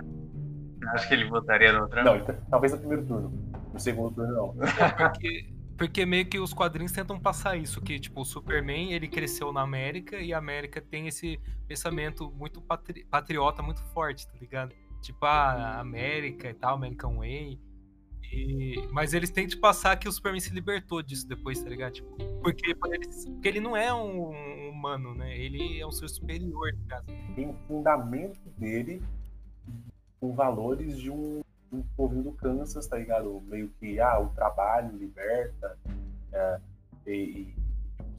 [0.95, 2.05] acho que ele votaria no Trump?
[2.05, 3.31] Não, então, talvez no primeiro turno.
[3.71, 4.55] No segundo turno, não.
[4.65, 9.07] É porque porque meio que os quadrinhos tentam passar isso, que tipo, o Superman, ele
[9.07, 14.33] cresceu na América e a América tem esse pensamento muito patri patriota muito forte, tá
[14.37, 14.75] ligado?
[15.01, 17.57] Tipo, a América e tal, American Way.
[18.33, 18.87] E...
[18.91, 21.93] Mas eles tentam passar que o Superman se libertou disso depois, tá ligado?
[21.93, 25.35] Tipo, porque, porque ele não é um humano, né?
[25.37, 27.35] Ele é um ser superior, tá ligado?
[27.35, 29.01] Tem o fundamento dele
[30.19, 33.41] com valores de um um povo do Kansas, tá ligado?
[33.47, 35.77] Meio que, ah, o trabalho liberta,
[36.31, 36.59] é,
[37.05, 37.55] e, e,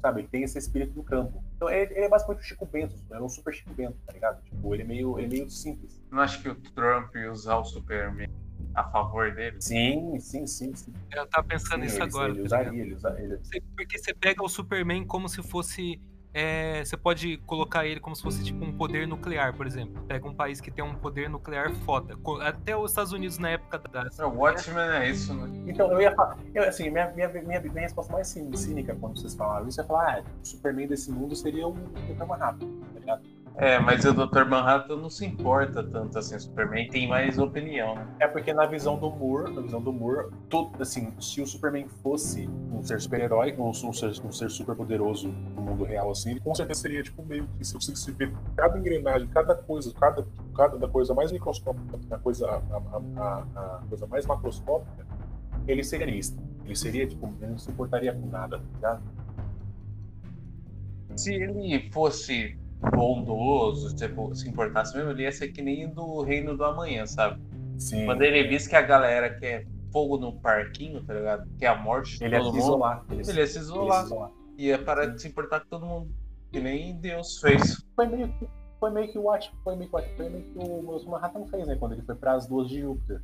[0.01, 1.43] sabe, ele tem esse espírito do campo.
[1.57, 4.43] Então ele, ele é basicamente o Chico Bento, é um super Chico Bento, tá ligado?
[4.43, 6.03] Tipo, ele é meio, ele é meio simples.
[6.11, 8.29] Não acho que o Trump ia usar o Superman
[8.75, 9.61] a favor dele?
[9.61, 10.75] Sim, sim, sim.
[10.75, 10.93] sim.
[11.13, 12.31] Eu tava pensando nisso agora.
[12.31, 13.41] Ele tá usaria, ele usaria.
[13.77, 16.01] Porque você pega o Superman como se fosse
[16.33, 20.03] é, você pode colocar ele como se fosse tipo um poder nuclear, por exemplo.
[20.05, 22.17] Pega um país que tem um poder nuclear foda.
[22.43, 24.09] Até os Estados Unidos na época da.
[24.19, 25.51] É, o Watchmen é isso, né?
[25.67, 26.39] Então, eu ia falar.
[26.55, 30.19] Eu, assim, minha, minha, minha, minha resposta mais cínica quando vocês falaram isso é falar:
[30.19, 32.25] ah, o Superman desse mundo seria um Dr.
[32.27, 33.23] Manhattan, tá ligado?
[33.61, 34.47] É, mas o Dr.
[34.47, 38.09] Manhattan não se importa tanto assim, o Superman tem mais opinião, né?
[38.19, 41.87] É porque na visão do Moore, na visão do Moore, todo, assim, se o Superman
[42.03, 46.31] fosse um ser super-herói, ou um ser, um ser super poderoso no mundo real, assim,
[46.31, 49.93] ele com certeza seria, tipo, meio que se você se ver cada engrenagem, cada coisa,
[49.93, 55.07] cada, cada da coisa mais microscópica, a coisa, a, a, a, a coisa mais macroscópica,
[55.69, 56.43] ele seria lista.
[56.65, 59.03] Ele seria, tipo, ele não se importaria com nada, tá ligado?
[61.15, 66.57] Se ele fosse bondoso, tipo, se importasse mesmo, ele ia ser que nem do Reino
[66.57, 67.41] do Amanhã, sabe?
[67.79, 68.05] Sim.
[68.05, 71.49] Quando ele visse que a galera quer fogo no parquinho, tá ligado?
[71.59, 72.63] Que é a morte de ele todo ia mundo.
[72.63, 73.05] Isolar.
[73.11, 74.05] Ele, ele ia se isolar.
[74.05, 74.31] isolar.
[74.57, 75.15] Ia parar Sim.
[75.15, 76.11] de se importar com todo mundo.
[76.53, 77.85] Que nem Deus fez.
[77.95, 81.11] Foi meio que, foi meio que o Watch, foi meio que, foi meio que o
[81.11, 81.77] Manhattan fez, né?
[81.77, 83.23] Quando ele foi para as duas de Júpiter.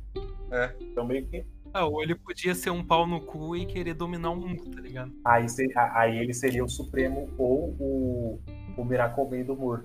[0.51, 0.73] É.
[0.81, 4.31] Então meio que ah, ou ele podia ser um pau no cu e querer dominar
[4.31, 5.11] o mundo, tá ligado?
[5.23, 5.45] Aí,
[5.93, 8.39] aí ele seria o Supremo ou o,
[8.77, 9.83] o Miracle do Moore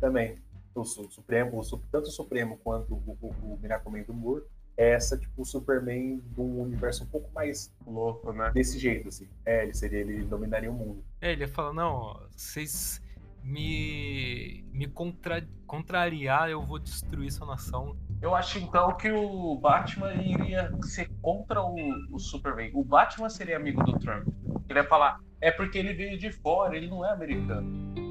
[0.00, 0.38] também.
[0.74, 4.42] O, o Supremo, o, tanto o Supremo quanto o, o, o Miracle do Moore
[4.76, 8.50] é essa, tipo, o Superman de um universo um pouco mais louco, né?
[8.52, 9.26] Desse jeito, assim.
[9.44, 11.02] É, ele seria, ele dominaria o mundo.
[11.20, 13.00] É, ele ia falar, não, vocês
[13.42, 17.96] me, me contra, contrariar, eu vou destruir sua nação.
[18.20, 21.76] Eu acho então que o Batman iria ser contra o,
[22.10, 22.70] o Superman.
[22.74, 24.28] O Batman seria amigo do Trump.
[24.68, 28.05] Ele ia falar, é porque ele veio de fora, ele não é americano.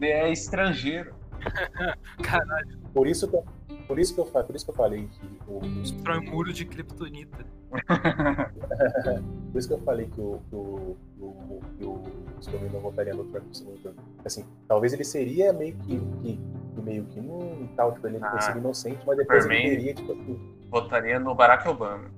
[0.00, 1.14] Ele é estrangeiro.
[2.22, 2.78] Caralho.
[2.92, 3.44] Por isso que eu,
[3.86, 5.60] por isso que eu, por isso que eu falei que o.
[5.60, 7.44] Destrói muro de Kryptonita.
[9.52, 12.02] por isso que eu falei que o, que o, o, que o
[12.40, 13.98] Superman não votaria no Trump no segundo turno.
[14.24, 16.40] Assim, talvez ele seria meio que, que,
[16.74, 19.94] que meio que um tal, tipo, ele ah, seria inocente, mas depois Superman ele teria,
[19.94, 20.56] tipo assim.
[20.68, 22.10] Votaria no Barack Obama.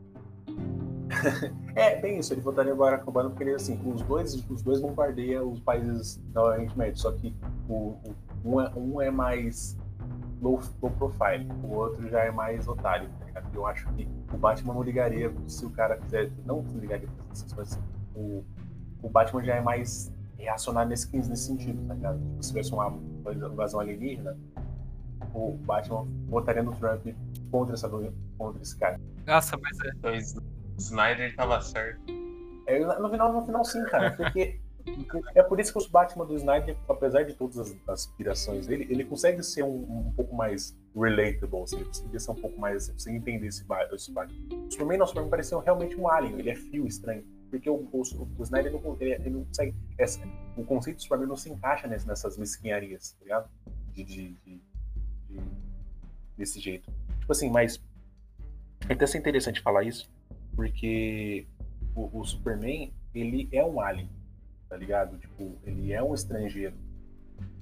[1.75, 5.61] é, bem isso, ele votaria Obama porque ele, assim, os dois, os dois bombardeiam os
[5.61, 7.35] países da Oriente Médio, só que
[7.69, 9.77] o, o um, é, um é mais
[10.41, 13.49] low, low profile, o outro já é mais otário, tá ligado?
[13.55, 16.31] Eu acho que o Batman não ligaria se o cara fizer.
[16.45, 17.81] Não ligaria mas assim,
[18.15, 18.45] o,
[19.03, 22.19] o Batman já é mais reacionário nesse, nesse sentido, tá ligado?
[22.19, 22.99] Tipo, se tivesse uma
[23.33, 24.37] invasão alienígena,
[25.33, 27.07] o Batman votaria no Trump
[27.51, 29.01] contra, essa, contra esse cara.
[29.27, 29.91] Nossa, mas é.
[29.97, 30.11] Então,
[30.83, 32.01] Snyder tava certo.
[32.67, 34.61] É, no final, no final sim, cara, porque
[35.35, 39.05] é por isso que os Batman do Snyder, apesar de todas as aspirações dele, ele
[39.05, 42.89] consegue ser um, um pouco mais relatable, assim, ele consegue ser um pouco mais.
[42.89, 44.67] Você entender esse, esse Batman.
[44.67, 47.25] O Superman não, Superman pareceu realmente um alien, ele é frio, estranho.
[47.51, 48.03] Porque o, o,
[48.39, 49.75] o Snyder não, ele, ele não consegue.
[49.99, 50.21] Essa,
[50.57, 53.51] o conceito do Superman não se encaixa nessas, nessas mesquinharias, tá ligado?
[53.93, 54.63] De, de, de,
[55.29, 55.41] de,
[56.37, 56.91] desse jeito.
[57.21, 57.83] Tipo assim, mas.
[58.89, 60.11] É até ser interessante falar isso,
[60.55, 61.47] porque
[61.95, 64.09] o, o Superman, ele é um alien
[64.73, 65.19] tá ligado?
[65.19, 66.75] Tipo, ele é um estrangeiro.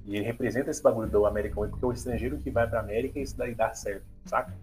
[0.07, 2.79] E ele representa esse bagulho do American Way, porque é o estrangeiro que vai pra
[2.79, 4.57] América e isso daí dá certo, saca?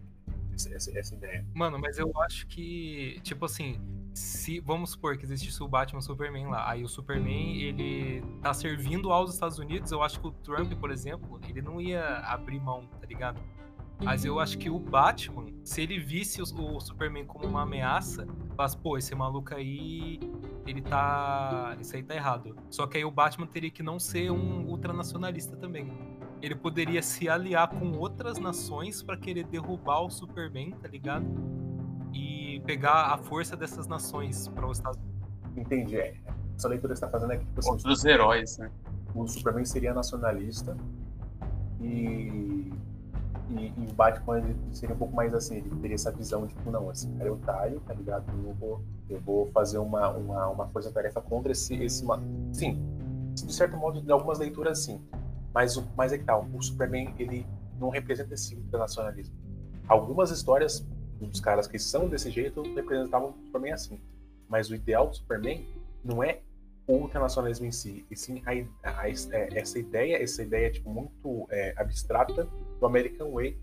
[0.56, 1.46] Essa, essa, essa, ideia.
[1.54, 3.82] Mano, mas eu acho que, tipo assim,
[4.14, 8.54] se vamos supor que existisse o Batman o Superman lá, aí o Superman ele tá
[8.54, 12.62] servindo aos Estados Unidos, eu acho que o Trump, por exemplo, ele não ia abrir
[12.62, 13.42] mão, tá ligado?
[14.02, 18.78] Mas eu acho que o Batman, se ele visse o, Superman como uma ameaça, falasse,
[18.78, 20.20] pô, esse maluco aí,
[20.68, 21.76] ele tá.
[21.80, 22.56] Isso aí tá errado.
[22.70, 25.92] Só que aí o Batman teria que não ser um ultranacionalista também.
[26.42, 31.26] Ele poderia se aliar com outras nações para querer derrubar o Superman, tá ligado?
[32.14, 35.28] E pegar a força dessas nações para os Estados Unidos.
[35.58, 35.98] Entendi.
[35.98, 36.16] É.
[36.56, 38.72] Essa leitura que você tá fazendo é que, tipo assim, Outros heróis, né?
[39.16, 40.78] O Superman seria nacionalista
[41.82, 42.72] e
[43.50, 46.54] e, e, o Batman ele seria um pouco mais assim, ele teria essa visão de,
[46.54, 48.26] tipo, não, esse cara é otário, tá ligado?
[48.46, 52.06] Eu vou, eu vou fazer uma, uma, uma força-tarefa contra esse, esse.
[52.52, 52.84] Sim,
[53.34, 55.02] de certo modo, de algumas leituras, sim.
[55.54, 57.46] Mas, mas é que tal, o Superman, ele
[57.80, 59.36] não representa esse internacionalismo.
[59.88, 60.86] Algumas histórias
[61.20, 64.00] dos caras que são desse jeito representavam o Superman assim.
[64.48, 65.66] Mas o ideal do Superman
[66.04, 66.42] não é
[66.88, 71.46] o ultranacionalismo em si, e sim a, a, a, essa ideia, essa ideia tipo, muito
[71.52, 72.48] é, abstrata
[72.80, 73.60] do American Way,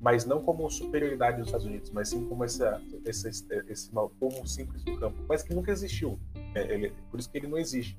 [0.00, 3.28] mas não como superioridade dos Estados Unidos, mas sim como essa, esse,
[3.68, 6.18] esse povo simples do campo, mas que nunca existiu.
[6.54, 7.96] É, ele, por isso que ele não existe.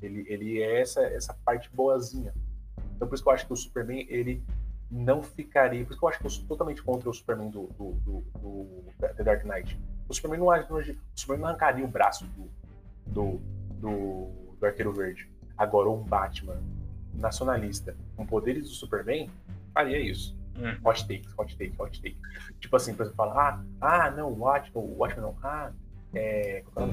[0.00, 2.32] Ele, ele é essa, essa parte boazinha.
[2.94, 4.42] Então por isso que eu acho que o Superman ele
[4.90, 5.84] não ficaria.
[5.84, 8.20] Por isso que eu acho que eu sou totalmente contra o Superman do, do, do,
[8.38, 8.84] do
[9.16, 9.78] The Dark Knight.
[10.08, 10.82] O Superman não, o
[11.14, 12.50] Superman não arrancaria o braço do,
[13.06, 13.40] do,
[13.80, 15.28] do, do Arqueiro Verde.
[15.56, 16.62] Agora, um Batman
[17.14, 19.30] nacionalista com poderes do Superman
[19.72, 20.36] faria isso.
[20.56, 20.76] Hum.
[20.84, 22.18] Hot take, hot take, hot take.
[22.60, 25.72] Tipo assim, por exemplo, falar, ah, ah, não, o Watchmen, o Watchmen não, ah,
[26.14, 26.62] é.
[26.76, 26.90] É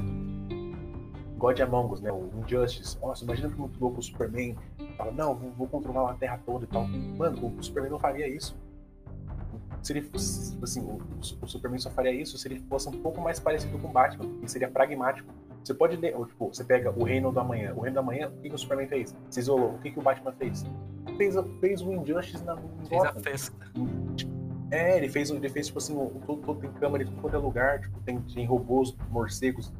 [1.37, 2.11] God Among Us, né?
[2.11, 2.99] O Injustice.
[2.99, 4.55] Nossa, imagina que muito louco o Superman.
[4.97, 6.87] Fala, não, vou, vou, controlar a Terra toda e tal.
[6.87, 8.57] Mano, o Superman não faria isso.
[9.83, 12.99] Se ele fosse, tipo assim, o, o, Superman só faria isso se ele fosse um
[13.03, 15.31] pouco mais parecido com o Batman, e seria pragmático.
[15.63, 17.73] Você pode ler, tipo, você pega o Reino do Amanhã.
[17.75, 19.15] O Reino do Amanhã, o que, que o Superman fez?
[19.29, 19.75] Se isolou.
[19.75, 20.65] O que, que o Batman fez?
[21.17, 23.71] Fez, fez o Injustice na Fez a festa.
[24.69, 27.80] É, ele fez, ele fez tipo assim, todo, todo tem câmera em todo é lugar,
[27.80, 29.71] tipo, tem, tem robôs, morcegos,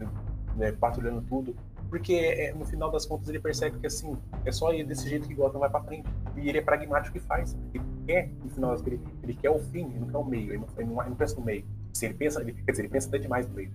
[0.56, 1.56] né, patrulhando tudo.
[1.90, 5.28] Porque é, no final das contas ele percebe que assim, é só ele desse jeito
[5.28, 6.08] que Gotham vai pra frente.
[6.36, 7.58] E ele é pragmático e faz.
[7.74, 10.52] Ele quer, no final das ele, ele quer o fim, ele não quer o meio,
[10.52, 11.66] ele não, ele não, ele não pensa no meio.
[11.94, 13.72] Assim, ele pensa, ele, quer dizer, ele pensa até demais no meio.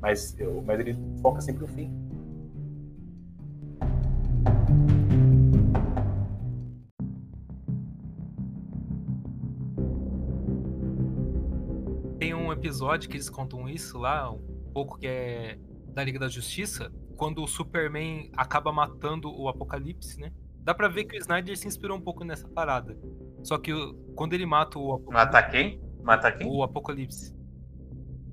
[0.00, 1.90] Mas, eu, mas ele foca sempre no fim.
[12.54, 17.42] Episódio que eles contam isso lá, um pouco que é da Liga da Justiça, quando
[17.42, 20.32] o Superman acaba matando o Apocalipse, né?
[20.60, 22.96] Dá pra ver que o Snyder se inspirou um pouco nessa parada.
[23.42, 23.72] Só que
[24.16, 25.12] quando ele mata o Apocalipse.
[25.12, 25.80] Mata quem?
[26.02, 26.46] Mata quem?
[26.46, 27.34] O Apocalipse.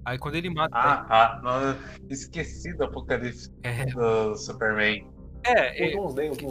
[0.03, 0.75] Aí quando ele mata.
[0.75, 3.85] Ah, ah, não, esqueci do apocalipse é.
[3.85, 5.07] do Superman.
[5.43, 5.95] É, é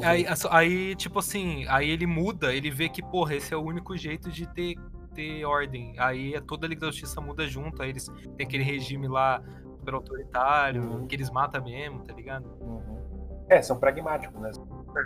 [0.04, 3.96] aí, aí, tipo assim, aí ele muda, ele vê que, porra, esse é o único
[3.96, 4.74] jeito de ter,
[5.14, 5.94] ter ordem.
[5.98, 9.42] Aí é toda a Liga da Justiça muda junto, aí eles tem aquele regime lá
[9.78, 11.06] super autoritário, uhum.
[11.06, 12.46] que eles matam mesmo, tá ligado?
[12.60, 13.00] Uhum.
[13.48, 14.50] É, são pragmáticos, né?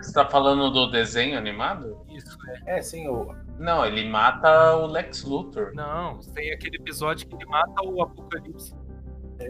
[0.03, 2.05] Você tá falando do desenho animado?
[2.11, 2.37] Isso,
[2.67, 2.79] é.
[2.79, 3.35] É, sim, o.
[3.59, 5.73] Não, ele mata o Lex Luthor.
[5.75, 8.75] Não, tem aquele episódio que ele mata o Apocalipse.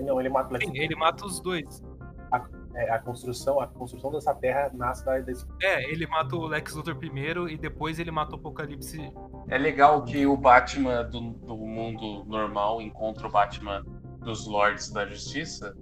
[0.04, 1.82] Não, ele mata o Lex Sim, ele mata os dois.
[2.30, 5.18] A, é, a, construção, a construção dessa terra nasce da.
[5.18, 5.46] Desse...
[5.62, 9.12] É, ele mata o Lex Luthor primeiro e depois ele mata o Apocalipse.
[9.48, 13.84] É legal que o Batman do, do mundo normal encontra o Batman
[14.20, 15.74] dos Lords da Justiça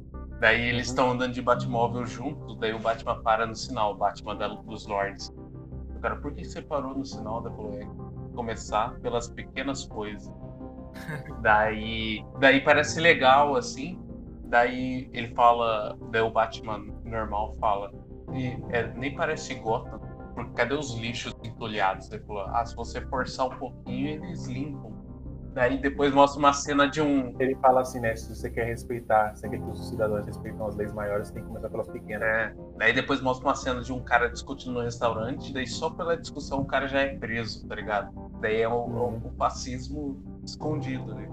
[0.42, 1.12] Daí eles estão uhum.
[1.12, 5.32] andando de Batmóvel juntos, daí o Batman para no sinal, o Batman da, dos Lords.
[5.94, 7.40] O cara, por que você parou no sinal?
[7.44, 7.86] Falou, é,
[8.34, 10.28] começar pelas pequenas coisas.
[11.42, 14.01] daí, daí parece legal, assim.
[14.52, 17.90] Daí ele fala, daí o Batman normal fala,
[18.34, 19.98] e, é, nem parece Gotham,
[20.34, 22.12] porque cadê os lixos entulhados?
[22.12, 24.92] Ele falou, ah, se você forçar um pouquinho, eles limpam.
[25.54, 27.34] Daí depois mostra uma cena de um.
[27.38, 28.14] Ele fala assim, né?
[28.14, 31.34] Se você quer respeitar, se você quer que os cidadãos respeitem as leis maiores, você
[31.34, 32.22] tem que começar pelas pequenas.
[32.22, 32.54] É.
[32.76, 36.60] Daí depois mostra uma cena de um cara discutindo no restaurante, daí só pela discussão
[36.60, 38.12] o cara já é preso, tá ligado?
[38.40, 41.26] Daí é o, o fascismo escondido, né?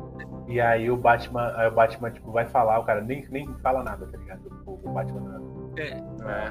[0.49, 3.83] E aí o Batman, aí o Batman, tipo, vai falar, o cara nem, nem fala
[3.83, 4.41] nada, tá ligado?
[4.65, 5.39] O Batman
[5.77, 6.03] é.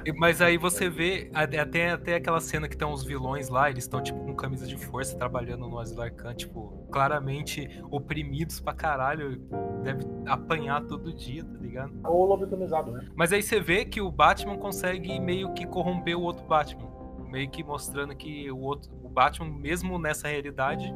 [0.09, 0.13] é.
[0.17, 4.03] Mas aí você vê, até, até aquela cena que tem uns vilões lá, eles estão,
[4.03, 9.37] tipo, com camisa de força, trabalhando no Asilo Arcan, tipo, claramente oprimidos pra caralho.
[9.83, 11.93] Deve apanhar todo dia, tá ligado?
[12.05, 13.07] Ou lobotomizado, né?
[13.15, 16.89] Mas aí você vê que o Batman consegue meio que corromper o outro Batman.
[17.29, 20.95] Meio que mostrando que o outro, o Batman, mesmo nessa realidade,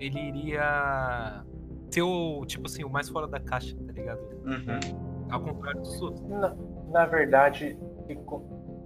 [0.00, 1.44] ele iria
[1.90, 4.20] ser o, tipo assim, o mais fora da caixa, tá ligado?
[4.44, 5.30] Uhum.
[5.30, 6.22] Ao contrário dos outros.
[6.28, 7.78] Não na verdade,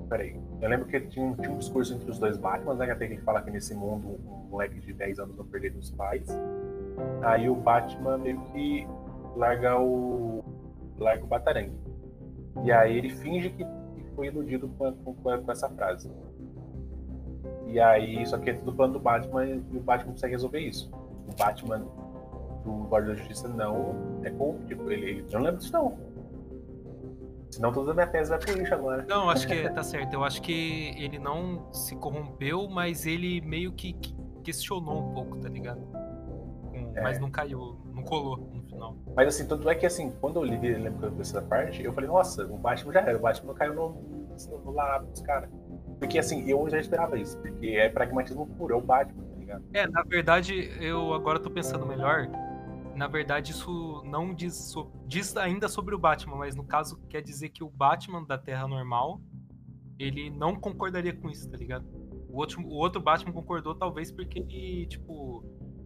[0.08, 2.90] peraí, eu lembro que tinha, tinha um discurso entre os dois Batman, né?
[2.90, 5.90] Até que ele fala que nesse mundo um moleque de 10 anos não perderia os
[5.90, 6.28] pais.
[7.22, 8.86] Aí o Batman meio que
[9.36, 10.44] larga o.
[10.98, 11.76] larga o Batarangue.
[12.62, 13.66] E aí ele finge que,
[14.14, 16.08] foi iludido com, com, com, essa frase.
[17.66, 20.88] E aí, só que é tudo plano do Batman e o Batman consegue resolver isso.
[21.26, 21.84] O Batman
[22.64, 24.90] do Guarda da Justiça não é corruptível.
[24.90, 25.98] Ele, ele não lembra disso, não.
[27.50, 29.06] Senão toda a minha tese vai pro lixo agora.
[29.08, 30.12] Não, acho que tá certo.
[30.14, 33.96] Eu acho que ele não se corrompeu, mas ele meio que
[34.42, 35.80] questionou um pouco, tá ligado?
[36.94, 37.00] É.
[37.00, 38.96] Mas não caiu, não colou no final.
[39.14, 41.92] Mas assim, tanto é que assim, quando eu li, lembro que eu essa parte, eu
[41.92, 45.48] falei, nossa, o Batman já era, o Batman caiu no, no, no lado dos caras.
[45.98, 49.64] Porque assim, eu já esperava isso, porque é pragmatismo puro, é o Batman, tá ligado?
[49.72, 52.28] É, na verdade, eu agora tô pensando melhor
[52.94, 57.22] na verdade, isso não diz, so, diz ainda sobre o Batman, mas no caso quer
[57.22, 59.20] dizer que o Batman da Terra normal
[59.98, 61.86] ele não concordaria com isso, tá ligado?
[62.28, 65.44] O outro, o outro Batman concordou, talvez porque ele, tipo,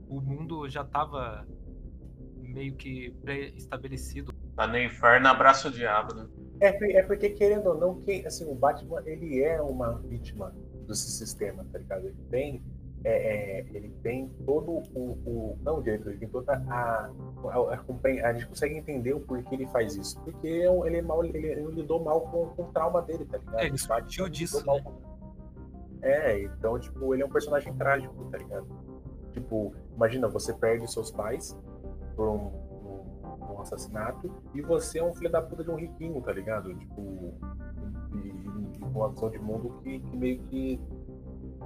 [0.08, 1.46] o mundo já tava
[2.36, 4.32] meio que pré-estabelecido.
[4.56, 6.26] Tá no inferno, abraço o diabo, né?
[6.60, 10.54] É, é porque, querendo ou não, que, assim, o Batman, ele é uma vítima
[10.86, 12.06] desse sistema, tá ligado?
[12.06, 12.62] Ele tem
[13.08, 17.10] é, é, ele tem todo o, o não direito, ele tem toda a, a,
[17.48, 21.38] a, a, gente consegue entender o porquê ele faz isso, porque ele é mal, ele,
[21.38, 23.60] ele lidou mal com, com o trauma dele, tá ligado?
[23.60, 24.62] É, ele partiu disso.
[24.66, 24.84] Né?
[26.02, 28.66] É, então tipo ele é um personagem trágico, tá ligado?
[29.32, 31.58] Tipo, imagina você perde seus pais
[32.14, 36.20] por um, um, um assassinato e você é um filho da puta de um riquinho,
[36.20, 36.74] tá ligado?
[36.74, 37.34] Tipo,
[38.12, 38.28] e,
[38.76, 40.78] e, com uma visão de mundo que, que meio que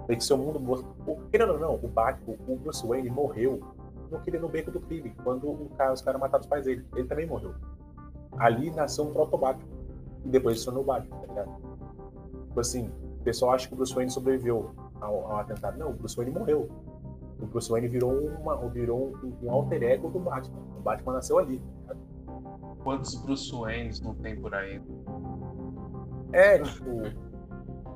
[0.07, 0.61] Que seu mundo
[1.31, 3.61] Querendo ou não, o Batman, o Bruce Wayne morreu
[4.11, 6.85] no, no beco do crime, quando o cara, os caras mataram os pais dele.
[6.95, 7.55] Ele também morreu.
[8.37, 9.69] Ali nasceu um proto-Batman.
[10.25, 11.51] E depois se tornou o Batman, tá ligado?
[12.49, 15.79] Tipo assim, o pessoal acha que o Bruce Wayne sobreviveu ao, ao atentado.
[15.79, 16.69] Não, o Bruce Wayne morreu.
[17.41, 20.61] O Bruce Wayne virou, uma, virou um, um alter ego do Batman.
[20.79, 21.61] O Batman nasceu ali.
[21.87, 21.95] Tá
[22.83, 24.81] Quantos Bruce Waynes não tem por aí?
[26.33, 27.03] É, tipo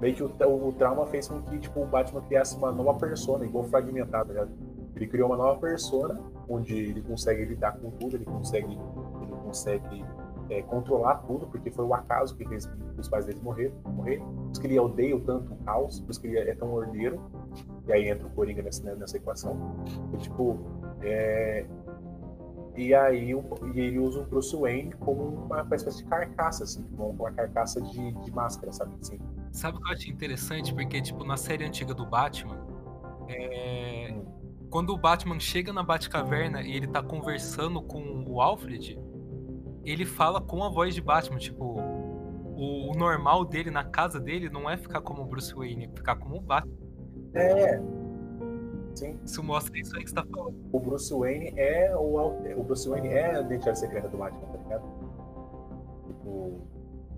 [0.01, 3.45] meio que o, o, trauma fez com que tipo, o Batman criasse uma nova persona,
[3.45, 4.47] igual fragmentado, tá
[4.95, 8.79] Ele criou uma nova persona, onde ele consegue lidar com tudo, ele consegue,
[9.23, 10.05] ele consegue
[10.51, 14.23] é, controlar tudo, porque foi o acaso que fez os pais dele morrer, morrer.
[14.53, 17.21] Isso que ele odeia tanto o caos, isso que ele é tão ordeiro.
[17.87, 19.57] E aí entra o Coringa nessa, né, nessa equação.
[20.13, 20.59] E, tipo,
[21.03, 21.67] é,
[22.77, 27.33] e aí e ele usa o Bruce Wayne como uma, espécie de carcaça, assim, uma
[27.33, 28.93] carcaça de, de máscara, sabe?
[29.01, 29.19] Assim,
[29.57, 30.75] Sabe o que eu achei interessante?
[30.75, 32.59] Porque, tipo, na série antiga do Batman,
[33.27, 34.15] é...
[34.69, 39.01] quando o Batman chega na Batcaverna e ele tá conversando com o Alfred,
[39.83, 44.51] ele fala com a voz de Batman, tipo, o, o, normal dele na casa dele
[44.51, 46.77] não é ficar como Bruce Wayne, é ficar como o Batman.
[47.33, 47.81] É.
[48.95, 49.19] Sim.
[49.25, 50.55] Isso mostra isso aí que você tá falando.
[50.71, 54.59] O Bruce Wayne é o, o Bruce Wayne é a identidade secreta do Batman, tá
[54.59, 54.85] ligado?
[56.07, 56.76] Tipo,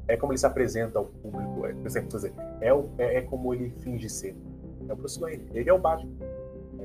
[0.09, 3.23] é como ele se apresenta ao público, é, por exemplo, dizer, é, o, é, é,
[3.23, 4.35] como ele finge ser.
[4.89, 6.11] É o Bruce Wayne, ele é o Batman.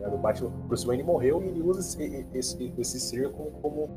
[0.02, 3.90] Tá o Batman, Bruce Wayne morreu e ele usa esse, esse, esse ser como, como,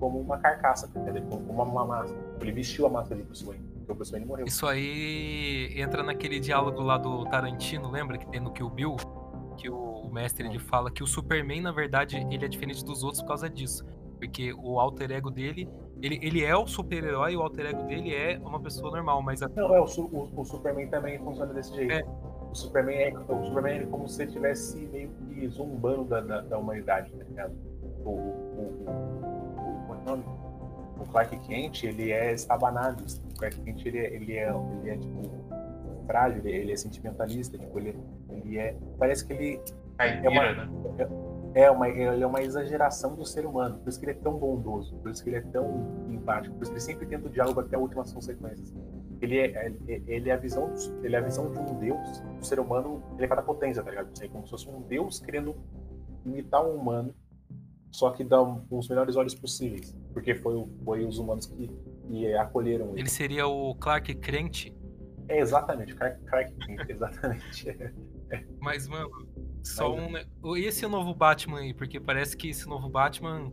[0.00, 2.14] como uma carcaça, tá como uma, uma massa.
[2.40, 4.46] Ele vestiu a massa de Bruce Wayne, porque o Bruce Wayne morreu.
[4.46, 8.96] Isso aí entra naquele diálogo lá do Tarantino, lembra que tem no Kill Bill?
[9.58, 13.20] Que o mestre ele fala que o Superman, na verdade, ele é diferente dos outros
[13.20, 13.84] por causa disso.
[14.18, 15.68] Porque o alter ego dele
[16.02, 19.42] ele, ele é o super-herói e o alter ego dele é uma pessoa normal, mas.
[19.42, 19.48] A...
[19.48, 21.92] Não, é, o, o, o, Superman também funciona desse jeito.
[21.92, 22.04] É.
[22.50, 26.40] O Superman é, o Superman é como se ele estivesse meio que zombando da, da,
[26.42, 27.52] da humanidade, tá ligado?
[28.04, 28.84] O, o, o,
[29.58, 30.24] o, o, nome?
[31.00, 33.04] o Clark Kent, ele é estabanado.
[33.30, 35.22] O Clark Kent, ele é, ele é, ele é tipo,
[36.06, 37.96] frágil, ele, é sentimentalista, tipo, ele,
[38.30, 38.76] ele é.
[38.98, 39.60] Parece que ele.
[39.98, 40.68] é uma, né?
[41.56, 43.78] É, é uma, ele é uma exageração do ser humano.
[43.78, 46.62] Por isso que ele é tão bondoso, por isso que ele é tão empático, por
[46.62, 48.76] isso que ele sempre tenta o diálogo até a última consequência.
[49.22, 52.22] Ele é, ele é a visão, ele é a visão de um Deus.
[52.38, 54.10] O ser humano, ele é cada potência, tá ligado?
[54.20, 55.56] É como se fosse um Deus querendo
[56.26, 57.14] imitar um humano,
[57.90, 61.70] só que dá os melhores olhos possíveis, porque foi, foi os humanos que,
[62.06, 63.00] que acolheram ele.
[63.00, 64.76] Ele seria o Clark crente?
[65.28, 67.94] É exatamente, Clark, Clark Kent, exatamente.
[68.60, 69.10] Mas, mano,
[69.66, 70.56] só um.
[70.56, 71.74] E esse novo Batman aí?
[71.74, 73.52] Porque parece que esse novo Batman.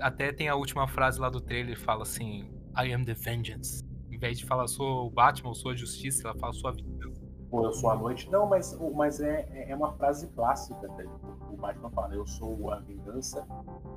[0.00, 3.82] Até tem a última frase lá do trailer, fala assim: I am the vengeance.
[4.10, 7.20] Em vez de falar sou o Batman, sou a justiça, ela fala sua vingança.
[7.50, 8.30] Ou eu sou a noite.
[8.30, 11.04] Não, mas, mas é, é uma frase clássica, tá?
[11.50, 13.46] O Batman fala: eu sou a vingança,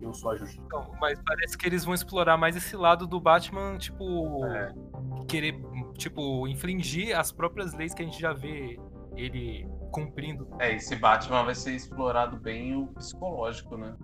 [0.02, 0.66] eu sou a justiça.
[0.72, 4.46] Não, mas parece que eles vão explorar mais esse lado do Batman, tipo.
[4.46, 4.74] É.
[5.28, 5.56] Querer,
[5.98, 8.80] tipo, infringir as próprias leis que a gente já vê
[9.16, 10.48] ele cumprindo.
[10.60, 13.96] É, esse Batman vai ser explorado bem o psicológico, né?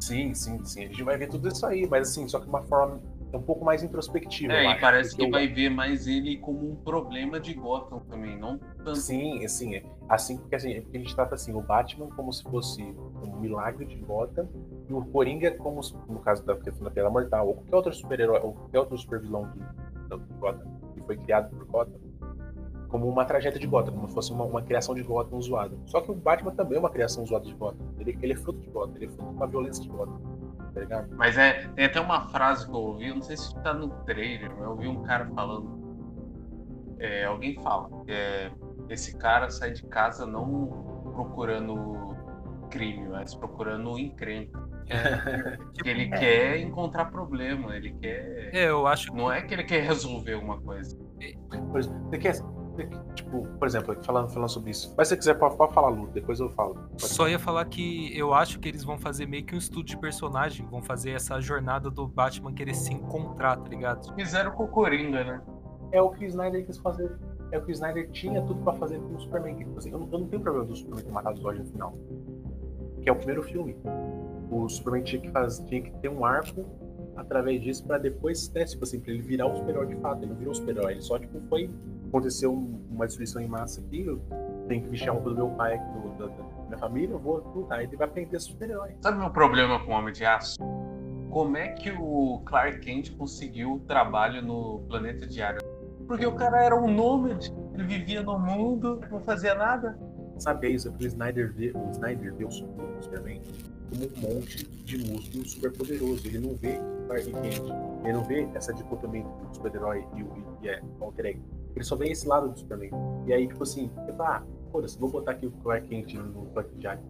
[0.00, 0.84] Sim, sim, sim.
[0.84, 3.00] A gente vai ver tudo isso aí, mas assim, só que de uma forma
[3.32, 4.52] um pouco mais introspectiva.
[4.52, 5.30] É, e parece que eu...
[5.30, 8.96] vai ver mais ele como um problema de Gotham também, não tanto.
[8.96, 12.82] Sim, assim, é, assim porque assim, a gente trata assim, o Batman como se fosse
[12.82, 14.48] um milagre de Gotham
[14.88, 18.52] e o Coringa como no caso da questão da Mortal, ou qualquer outro super-herói, ou
[18.52, 22.09] qualquer outro super-vilão de Gotham que foi criado por Gotham
[22.90, 25.76] como uma tragédia de Gotham, como se fosse uma, uma, criação de Gotham zoada.
[25.86, 27.86] Só que o Batman também é uma criação zoada de Gotham.
[27.98, 30.20] Ele, ele é fruto de Gotham, ele é fruto de uma violência de Gotham.
[30.74, 31.08] Tá ligado?
[31.16, 33.88] Mas é, tem até uma frase que eu ouvi, eu não sei se tá no
[34.04, 35.80] trailer, mas eu ouvi um cara falando.
[36.98, 38.50] É, alguém fala que é,
[38.88, 42.16] esse cara sai de casa não procurando
[42.70, 44.68] crime, mas procurando encrenca.
[44.88, 46.18] É, que ele é.
[46.18, 48.50] quer encontrar problema, ele quer.
[48.52, 49.14] É, eu acho.
[49.14, 50.98] Não é que ele quer resolver alguma coisa.
[52.08, 52.34] Você quer,
[53.14, 54.94] Tipo, por exemplo, falando, falando sobre isso.
[54.96, 56.74] Mas se você quiser, pode, pode falar, Lu, depois eu falo.
[56.74, 59.84] Pode Só ia falar que eu acho que eles vão fazer meio que um estudo
[59.84, 64.14] de personagem, vão fazer essa jornada do Batman querer se encontrar, tá ligado?
[64.14, 65.42] Fizeram com o Coringa, né?
[65.92, 67.10] É o que o Snyder quis fazer.
[67.52, 69.56] É o que o Snyder tinha tudo pra fazer com o Superman.
[69.56, 71.66] Tipo assim, eu, não, eu não tenho problema do Superman ter matado o Zod no
[71.66, 71.98] final.
[73.02, 73.76] Que é o primeiro filme.
[74.50, 76.64] O Superman tinha que, fazer, tinha que ter um arco
[77.16, 80.22] através disso pra depois, né, tipo assim, pra ele virar o super-herói de fato.
[80.22, 81.70] Ele não virou o super-herói, ele só, tipo, foi
[82.10, 84.20] aconteceu uma destruição em massa aqui, eu
[84.68, 87.18] tenho que vestir a roupa do meu pai aqui, do, da, da, minha família, eu
[87.18, 87.82] vou lutar.
[87.82, 88.96] Ele vai aprender super-herói.
[89.00, 90.56] Sabe o meu problema com o Homem de Aço?
[91.30, 95.60] Como é que o Clark Kent conseguiu o trabalho no Planeta Diário?
[96.06, 99.96] Porque o cara era um nômade, ele vivia no mundo, não fazia nada.
[100.38, 103.40] Sabe, é isso, é porque o Snyder vê o, Snyder vê o Superman
[103.90, 106.26] como um monte de músculo super poderoso.
[106.26, 107.62] Ele não vê Clark Kent,
[108.02, 111.96] ele não vê essa dicotomia do super-herói e o e é, alter ego ele só
[111.96, 112.90] vê esse lado do Superman.
[113.26, 116.46] E aí, tipo assim, eu falo, ah, foda-se, vou botar aqui o Clark Kent no
[116.46, 117.02] Clark Jack.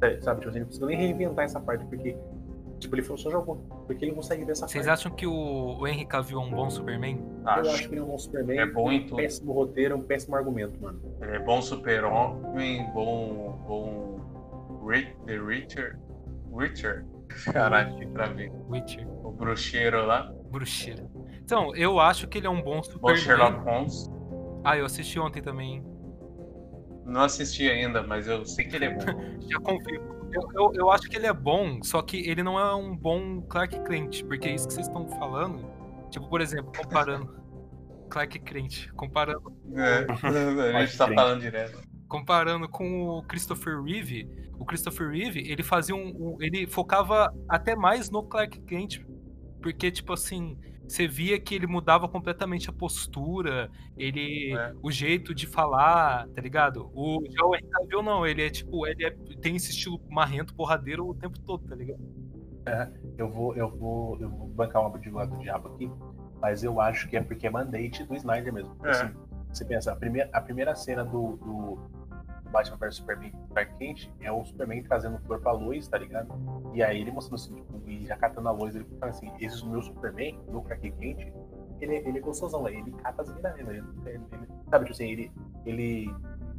[0.00, 2.16] É, sabe, tipo assim, não precisa nem reinventar essa parte, porque
[2.82, 3.56] Tipo, ele só jogou.
[3.86, 4.98] Porque ele consegue ver essa Vocês parte.
[4.98, 7.22] acham que o, o Henry Cavill é um bom Superman?
[7.44, 7.68] Acho.
[7.68, 8.58] Eu acho que ele é um bom Superman.
[8.58, 9.14] É bom em tudo.
[9.14, 11.00] Um péssimo roteiro, um péssimo argumento, mano.
[11.20, 13.64] Ele é bom super-homem, bom...
[13.68, 14.20] bom...
[15.26, 15.96] The Richard...
[16.52, 17.06] Richard?
[17.52, 18.50] Caralho, que travei.
[18.68, 19.06] Witcher.
[19.24, 20.34] O bruxeiro lá.
[20.50, 21.08] Bruxeiro.
[21.44, 23.14] Então, eu acho que ele é um bom Superman.
[23.14, 24.10] Bom Sherlock Holmes.
[24.64, 25.84] Ah, eu assisti ontem também.
[27.04, 29.04] Não assisti ainda, mas eu sei que ele é bom.
[29.50, 30.12] Já confio.
[30.32, 33.42] Eu, eu, eu, acho que ele é bom, só que ele não é um bom
[33.42, 35.68] Clark Kent, porque é isso que vocês estão falando.
[36.10, 37.42] Tipo, por exemplo, comparando.
[38.08, 39.52] Clark Kent, comparando.
[39.74, 40.06] É,
[40.76, 41.82] a gente tá falando direto.
[42.08, 44.28] Comparando com o Christopher Reeve,
[44.58, 46.36] o Christopher Reeve, ele fazia um, um.
[46.40, 49.02] Ele focava até mais no Clark Kent
[49.62, 50.58] porque, tipo assim,
[50.92, 54.54] você via que ele mudava completamente a postura, ele.
[54.54, 54.74] É.
[54.82, 56.90] o jeito de falar, tá ligado?
[56.94, 61.08] O, já o Henry não, ele é tipo, ele é, tem esse estilo marrento, porradeiro
[61.08, 62.00] o tempo todo, tá ligado?
[62.66, 65.90] É, eu vou, eu vou, eu vou bancar uma de lado do diabo aqui,
[66.40, 68.76] mas eu acho que é porque é mandate do Snyder mesmo.
[68.84, 68.90] É.
[68.90, 69.10] Assim,
[69.50, 71.78] você pensa, a primeira, a primeira cena do, do
[72.52, 76.28] Batman vs Superman Clark Kent é o Superman trazendo flor pra luz, tá ligado?
[76.74, 79.62] E aí ele mostrando assim, tipo, e já catando a luz, ele fala assim, esse
[79.62, 81.32] é o meu Superman, no Clark Kent,
[81.80, 83.68] ele, ele é gostosão, ele cata as minas mesmo.
[84.06, 85.32] Ele, ele, ele, sabe, tipo assim, ele,
[85.66, 86.14] ele,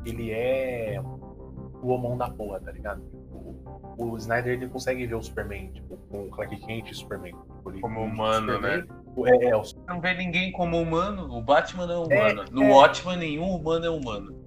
[0.06, 3.02] ele é o homão da porra, tá ligado?
[3.32, 7.36] O, o Snyder ele consegue ver o Superman, tipo, com o Clark Kent e Superman.
[7.66, 8.88] Tipo, como humano, Superman, né?
[9.26, 9.62] É, é, o...
[9.88, 12.42] Não vê ninguém como humano, o Batman não é humano.
[12.42, 12.74] É, no é...
[12.74, 14.44] Watchman, nenhum humano é humano.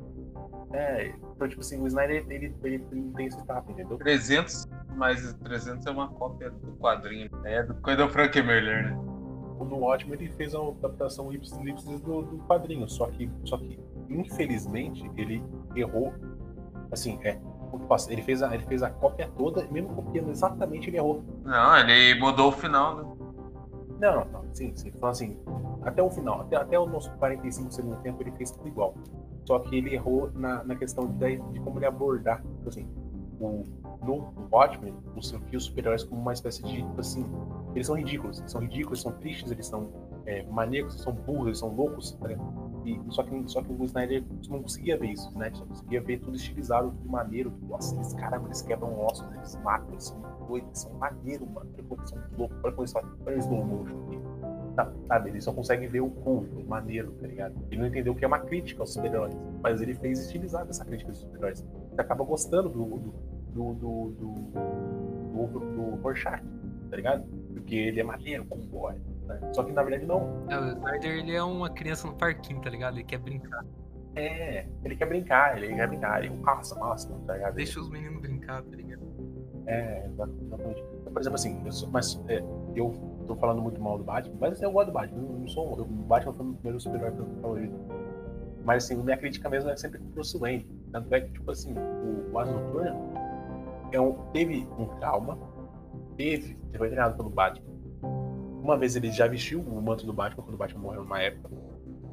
[0.72, 3.98] É, então, tipo assim, o Snyder, ele, ele, ele tem esse tato, entendeu?
[3.98, 4.66] 300,
[4.96, 7.30] mas 300 é uma cópia do quadrinho.
[7.44, 8.96] É do coisa do Frank Miller, né?
[9.58, 13.78] No Watchmen ele fez a adaptação ipsis do, do quadrinho, só que, só que,
[14.08, 16.14] infelizmente, ele errou.
[16.90, 17.38] Assim, é,
[18.08, 21.22] ele fez, a, ele fez a cópia toda, mesmo copiando exatamente, ele errou.
[21.44, 23.16] Não, ele mudou o final, né?
[24.00, 24.88] Não, não, não sim, sim.
[24.94, 25.38] Então, assim,
[25.82, 28.94] até o final, até, até o nosso 45 segundo tempo, ele fez tudo igual.
[29.46, 32.88] Só que ele errou na, na questão de, de como ele abordar, tipo assim,
[33.40, 33.64] o,
[34.04, 37.24] no Watchmen, os, os super-heróis como uma espécie de, tipo assim,
[37.74, 39.88] eles são ridículos, eles são ridículos, eles são tristes, eles são
[40.26, 42.28] é, maníacos, eles são burros, eles são loucos, tá
[42.86, 45.50] e, só, que, só que o Snyder não conseguia ver isso, né?
[45.52, 47.50] Só conseguia ver tudo estilizado, tudo maneiro.
[47.50, 51.48] Tudo, nossa, eles, caramba, eles quebram ossos, eles matam, eles são doidos, eles são maneiros,
[51.48, 51.68] mano.
[51.76, 54.20] Eles são loucos, olha como eles fazem, olha motion aqui.
[54.76, 57.54] Tá, sabe, ele só consegue ver o cool, o maneiro, tá ligado?
[57.70, 61.10] Ele não entendeu que é uma crítica aos super-heróis, mas ele fez estilizado essa crítica
[61.10, 61.66] aos super-heróis.
[61.90, 63.14] Você acaba gostando do, do,
[63.54, 64.10] do, do,
[65.32, 66.42] do, do, do Rorschach,
[66.90, 67.24] tá ligado?
[67.54, 68.94] Porque ele é maneiro boy.
[69.26, 69.40] Né?
[69.54, 70.46] Só que na verdade não.
[70.50, 72.96] É, o Snyder ele é uma criança no parquinho, tá ligado?
[72.96, 73.64] Ele quer brincar.
[74.14, 77.54] É, ele quer brincar, ele quer brincar, ele passa, massa, tá ligado?
[77.54, 79.02] Deixa os meninos brincar, tá ligado?
[79.66, 80.82] É, exatamente.
[81.04, 82.42] Por exemplo, assim, eu sou, mas é,
[82.74, 85.22] eu tô falando muito mal do Batman, mas assim, eu gosto do Batman.
[85.22, 87.74] Eu não sou, o Batman foi o primeiro super-herói favorito.
[88.64, 90.66] Mas assim, minha crítica mesmo é sempre com o Bruce Wayne.
[90.90, 92.96] Tanto é que, tipo assim, o, o Asa Noturna
[93.92, 95.38] é um, teve um trauma,
[96.16, 97.76] teve, foi treinado pelo Batman
[98.66, 101.48] uma vez ele já vestiu o manto do Batman quando o Batman morreu numa época.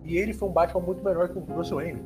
[0.04, 2.02] E ele foi um Batman muito melhor que o Bruce Wayne.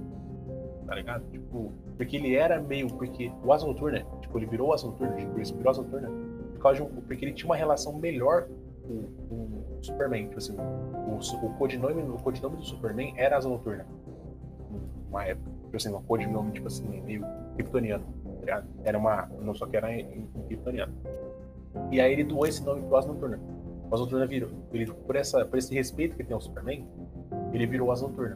[0.85, 1.29] Tá ligado?
[1.29, 2.87] Tipo, porque ele era meio.
[2.87, 5.81] Porque o Asa Noturna, tipo, ele virou o Asa Noturna, tipo, ele virou o Asa
[5.81, 6.09] Noturna
[6.53, 8.47] por causa de um, porque ele tinha uma relação melhor
[8.87, 10.25] com o Superman.
[10.27, 13.85] Tipo assim, o, o, codinome, o codinome do Superman era Asa Noturna.
[15.05, 15.49] Numa época.
[15.63, 17.25] Tipo assim, um codinome, tipo assim, meio
[17.55, 18.05] kryptoniano.
[18.45, 18.63] Tá?
[18.83, 19.29] Era uma.
[19.41, 20.93] Não só que era em, kryptoniano.
[21.91, 23.39] E aí ele doou esse nome pro Asa Noturna.
[23.89, 24.49] O Asa Noturna virou.
[24.71, 26.87] Ele, por, essa, por esse respeito que tem ao Superman,
[27.53, 28.35] ele virou o Asa Noturna.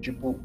[0.00, 0.38] Tipo,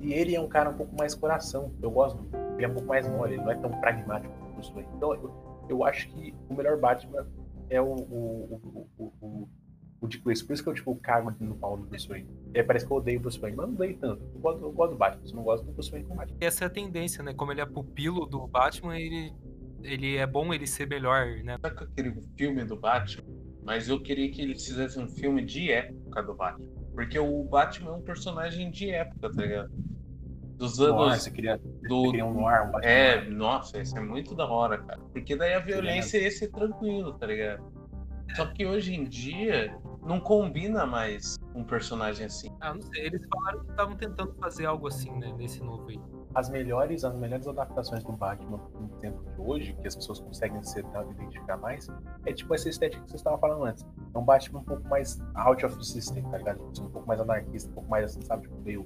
[0.00, 1.72] e ele é um cara um pouco mais coração.
[1.80, 2.24] Eu gosto.
[2.56, 4.88] Ele é um pouco mais mole, ele não é tão pragmático como o Wayne.
[4.96, 5.32] Então, eu,
[5.68, 7.24] eu acho que o melhor Batman
[7.70, 9.48] é o, o, o, o, o,
[10.00, 10.46] o Dick Grayson.
[10.46, 12.28] Por isso que eu, tipo, cago no pau do Bruce Wayne.
[12.54, 14.22] É, parece que eu odeio o Bruce Wayne, mas não odeio tanto.
[14.22, 16.36] Eu gosto, eu gosto do Batman, eu não gosto do Bruce Wayne com o Batman.
[16.40, 17.34] Essa é a tendência, né?
[17.34, 19.32] Como ele é pupilo do Batman, ele,
[19.82, 21.58] ele é bom ele ser melhor, né?
[21.60, 23.24] Sabe aquele filme do Batman?
[23.62, 26.68] Mas eu queria que eles fizessem um filme de época do Batman.
[26.94, 29.70] Porque o Batman é um personagem de época, tá ligado?
[30.58, 30.96] Dos anos.
[30.96, 31.56] Nossa, queria,
[31.88, 32.02] do...
[32.02, 35.00] queria um noir, um É, nossa, isso é muito da hora, cara.
[35.12, 37.64] Porque daí a violência ia ser tranquilo, tá ligado?
[38.34, 42.50] Só que hoje em dia não combina mais um personagem assim.
[42.60, 43.06] Ah, não sei.
[43.06, 45.98] Eles falaram que estavam tentando fazer algo assim, né, nesse novo aí
[46.34, 50.62] as melhores, as melhores adaptações do Batman no tempo de hoje, que as pessoas conseguem
[50.62, 51.88] se identificar mais,
[52.26, 53.86] é tipo essa estética que você estava falando antes.
[54.14, 56.58] É um Batman um pouco mais out of system, tá ligado?
[56.72, 58.42] Tipo, um pouco mais anarquista, um pouco mais assim, sabe?
[58.42, 58.84] Tipo, meio.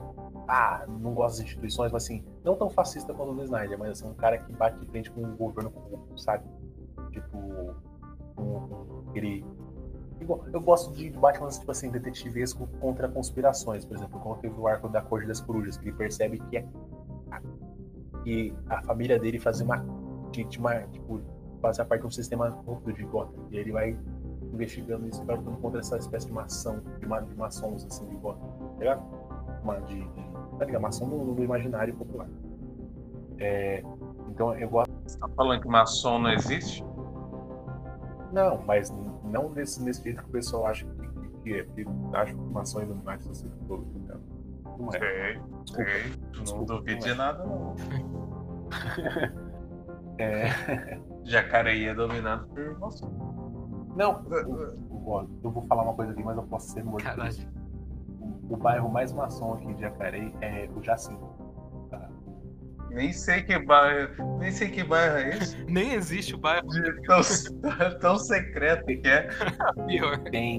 [0.49, 3.91] Ah, não gosta das instituições, mas assim, não tão fascista quanto o do Snyder, mas
[3.91, 6.45] assim, um cara que bate de frente com o governo corrupto, sabe?
[7.11, 7.39] Tipo,
[8.39, 9.45] um, aquele
[10.53, 14.89] eu gosto de Batman, tipo assim, detetivesco contra conspirações, por exemplo, quando teve o arco
[14.89, 16.67] da Corte das Corujas, que ele percebe que é
[18.25, 19.85] que a família dele fazia uma,
[20.31, 21.21] tinha uma tipo,
[21.61, 23.47] fazia parte de um sistema corrupto de Gotham.
[23.51, 23.99] E ele vai
[24.53, 28.17] investigando isso, vai lutando contra essa espécie de maçã, de, ma, de maçons, assim, de
[28.17, 28.47] Gotham.
[28.75, 29.03] Tá ligado?
[29.63, 30.83] Uma de, de tá ligado?
[30.83, 32.29] Maçom do, do imaginário popular.
[33.39, 33.83] É,
[34.29, 34.93] então eu gosto.
[35.07, 36.85] Você tá falando que maçom não existe?
[38.33, 38.91] Não, mas
[39.25, 41.65] não nesse, nesse jeito que o pessoal acha que, que, que é.
[41.65, 43.59] Porque acho que maçom e iluminati são sempre
[44.83, 44.99] Não é.
[44.99, 45.91] Sei, Desculpa.
[45.91, 46.03] sei.
[46.33, 47.15] Desculpa, não duvido de é.
[47.15, 47.75] nada, não.
[50.19, 51.01] é.
[51.25, 53.07] Jacareí é dominado por moço.
[53.97, 54.79] Não, eu,
[55.45, 57.05] eu vou falar uma coisa aqui, mas eu posso ser morto.
[57.05, 57.33] Caralho.
[58.21, 61.29] O, o bairro mais maçom aqui de Jacareí é o Jacinto.
[61.91, 62.09] Tá?
[62.91, 64.39] Nem sei que bairro.
[64.39, 65.63] Nem sei que bairro é esse.
[65.71, 66.67] Nem existe o bairro.
[66.69, 67.21] De tão,
[68.01, 69.29] tão secreto que é.
[69.87, 70.19] Pior.
[70.31, 70.59] Tem,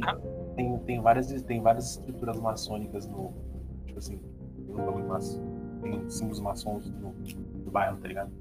[0.55, 3.52] tem, tem, várias, tem várias estruturas maçônicas no.
[3.93, 5.79] Tipo assim, tem um bagulho maçom.
[5.81, 7.13] Tem símbolos maçons no,
[7.65, 8.31] no bairro, tá ligado?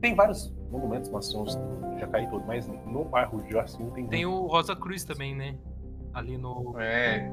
[0.00, 4.06] Tem vários monumentos maçons no Jacareí todo, mas no bairro de Jacinto tem.
[4.08, 5.56] Tem o Rosa Cruz também, né?
[6.12, 6.74] Ali no.
[6.78, 7.30] É.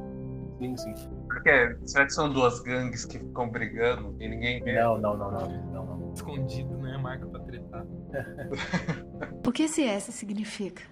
[0.59, 0.93] Sim, sim.
[1.25, 4.79] Porque, será que são duas gangues que ficam brigando e ninguém vê?
[4.79, 5.49] Não, não, não, não.
[5.71, 6.13] não, não.
[6.13, 6.95] Escondido, né?
[6.97, 7.85] Marca pra tretar.
[9.45, 10.83] O que esse S significa?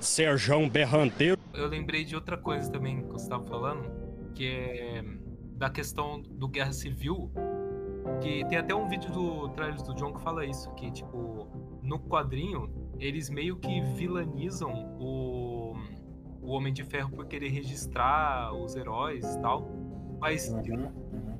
[0.00, 1.35] Serjão Berranteiro.
[1.56, 3.90] Eu lembrei de outra coisa também que você estava falando,
[4.34, 5.02] que é
[5.56, 7.30] da questão do Guerra Civil,
[8.20, 11.48] que tem até um vídeo do Trailers do John que fala isso, que tipo,
[11.82, 15.74] no quadrinho, eles meio que vilanizam o,
[16.42, 19.66] o Homem de Ferro por querer registrar os heróis e tal.
[20.20, 21.38] Mas Uhum, uhum.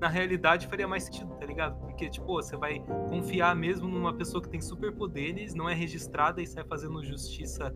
[0.00, 1.78] na realidade faria mais sentido, tá ligado?
[1.78, 6.46] Porque, tipo, você vai confiar mesmo numa pessoa que tem superpoderes, não é registrada e
[6.46, 7.72] sai fazendo justiça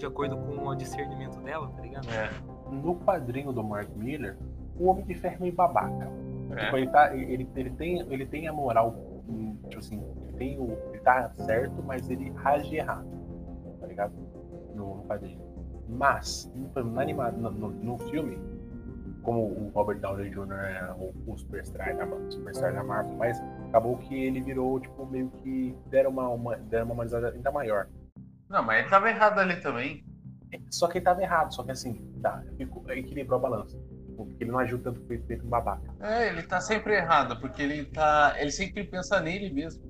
[0.00, 2.08] de acordo com o discernimento dela, tá ligado?
[2.08, 2.30] É.
[2.72, 4.36] No quadrinho do Mark Miller,
[4.78, 6.10] o Homem de Ferro é meio babaca.
[6.52, 6.64] É.
[6.64, 8.96] Tipo, ele, tá, ele, ele, tem, ele tem a moral,
[9.68, 13.06] tipo assim, ele, tem o, ele tá certo, mas ele age errado,
[13.78, 14.12] tá ligado?
[14.74, 15.40] No, no quadrinho.
[15.86, 18.38] Mas, no, no animado, no, no, no filme,
[19.22, 20.52] como o Robert Downey Jr.
[20.52, 23.38] é o, o superstar, da, superstar da Marvel, mas
[23.68, 27.86] acabou que ele virou, tipo, meio que deram uma, uma, deram uma humanizada ainda maior.
[28.50, 30.04] Não, mas ele tava errado ali também.
[30.68, 32.42] Só que ele tava errado, só que assim, tá,
[32.88, 33.78] equilibrou a balança.
[34.16, 35.94] Porque ele não agiu tanto feito, feito um babaca.
[36.00, 38.34] É, ele tá sempre errado, porque ele tá.
[38.36, 39.82] Ele sempre pensa nele mesmo.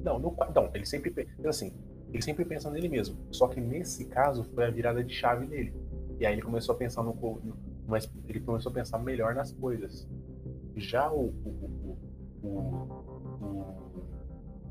[0.00, 1.72] Não, no, não, ele sempre pensa assim,
[2.12, 3.16] ele sempre pensa nele mesmo.
[3.30, 5.72] Só que nesse caso foi a virada de chave dele.
[6.18, 7.16] E aí ele começou a pensar no,
[7.86, 10.08] mas ele começou a pensar melhor nas coisas.
[10.76, 11.98] Já o, o,
[12.42, 12.48] o,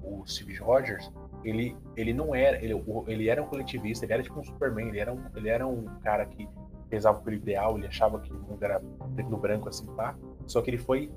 [0.03, 1.11] o, o Steve Rogers,
[1.49, 2.73] ele, ele não era, ele,
[3.07, 5.85] ele era um coletivista, ele era tipo um Superman, ele era um, ele era um
[6.01, 6.47] cara que
[6.89, 8.79] pesava pelo ideal, ele achava que o mundo era
[9.15, 10.15] preto no branco assim, pá.
[10.45, 11.11] Só que ele foi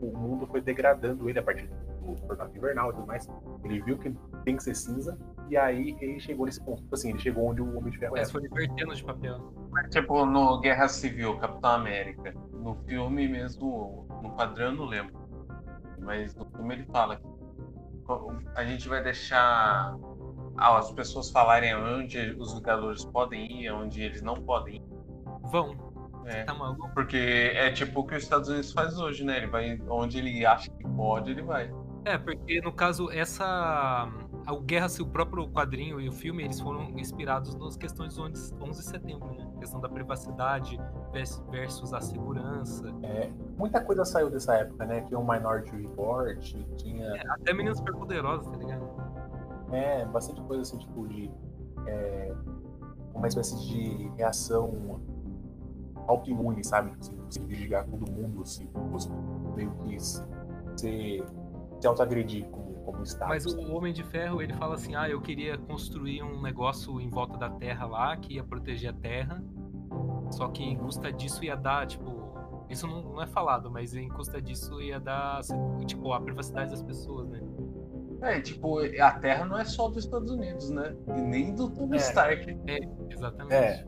[0.00, 1.70] o mundo foi degradando ele a partir
[2.00, 3.28] do Tornado Invernal e tudo mais.
[3.64, 4.12] Ele viu que
[4.44, 5.16] tem que ser cinza,
[5.48, 6.82] e aí ele chegou nesse ponto.
[6.82, 8.32] Tipo assim, ele chegou onde o Homem de Ferro Mas era.
[8.32, 9.52] foi invertendo de papel.
[9.70, 15.14] Mas, tipo, no Guerra Civil, Capitão América, no filme mesmo, no padrão eu não lembro.
[16.00, 17.26] Mas no filme ele fala que
[18.54, 19.96] a gente vai deixar
[20.56, 24.82] ah, as pessoas falarem onde os Vingadores podem ir, onde eles não podem ir.
[25.50, 25.76] Vão.
[26.26, 26.44] É.
[26.44, 26.54] Tá?
[26.94, 29.38] Porque é tipo o que os Estados Unidos faz hoje, né?
[29.38, 31.70] Ele vai onde ele acha que pode, ele vai.
[32.04, 34.08] É, porque no caso, essa.
[34.50, 38.54] O Guerra, o próprio quadrinho e o filme, eles foram inspirados nas questões do 11
[38.60, 39.48] 11 de setembro, né?
[39.56, 40.80] A questão da privacidade
[41.12, 42.84] vers- versus a segurança.
[43.56, 45.02] Muita coisa saiu dessa época, né?
[45.02, 48.82] Tinha o Minority Report, tinha Até meninas superpoderosas, tá ligado?
[49.70, 51.30] é, bastante coisa assim, tipo, de
[51.86, 52.34] é,
[53.14, 55.00] uma espécie de reação
[56.06, 56.90] autoimune, sabe?
[56.90, 58.68] Tipo Assim, você desligar todo mundo, assim,
[59.54, 60.22] meio que se,
[60.76, 61.24] se,
[61.86, 63.28] auto-agredir como, como Estado.
[63.28, 67.08] Mas o Homem de Ferro, ele fala assim: ah, eu queria construir um negócio em
[67.08, 69.42] volta da Terra lá, que ia proteger a Terra.
[70.30, 72.22] Só que em custa disso ia dar, tipo.
[72.68, 75.40] Isso não, não é falado, mas em custa disso ia dar,
[75.84, 77.40] tipo, a privacidade das pessoas, né?
[78.22, 80.94] É, tipo, a Terra não é só dos Estados Unidos, né?
[81.08, 81.96] E nem do Tony É.
[81.96, 82.56] Stark.
[83.10, 83.54] Exatamente.
[83.54, 83.84] É.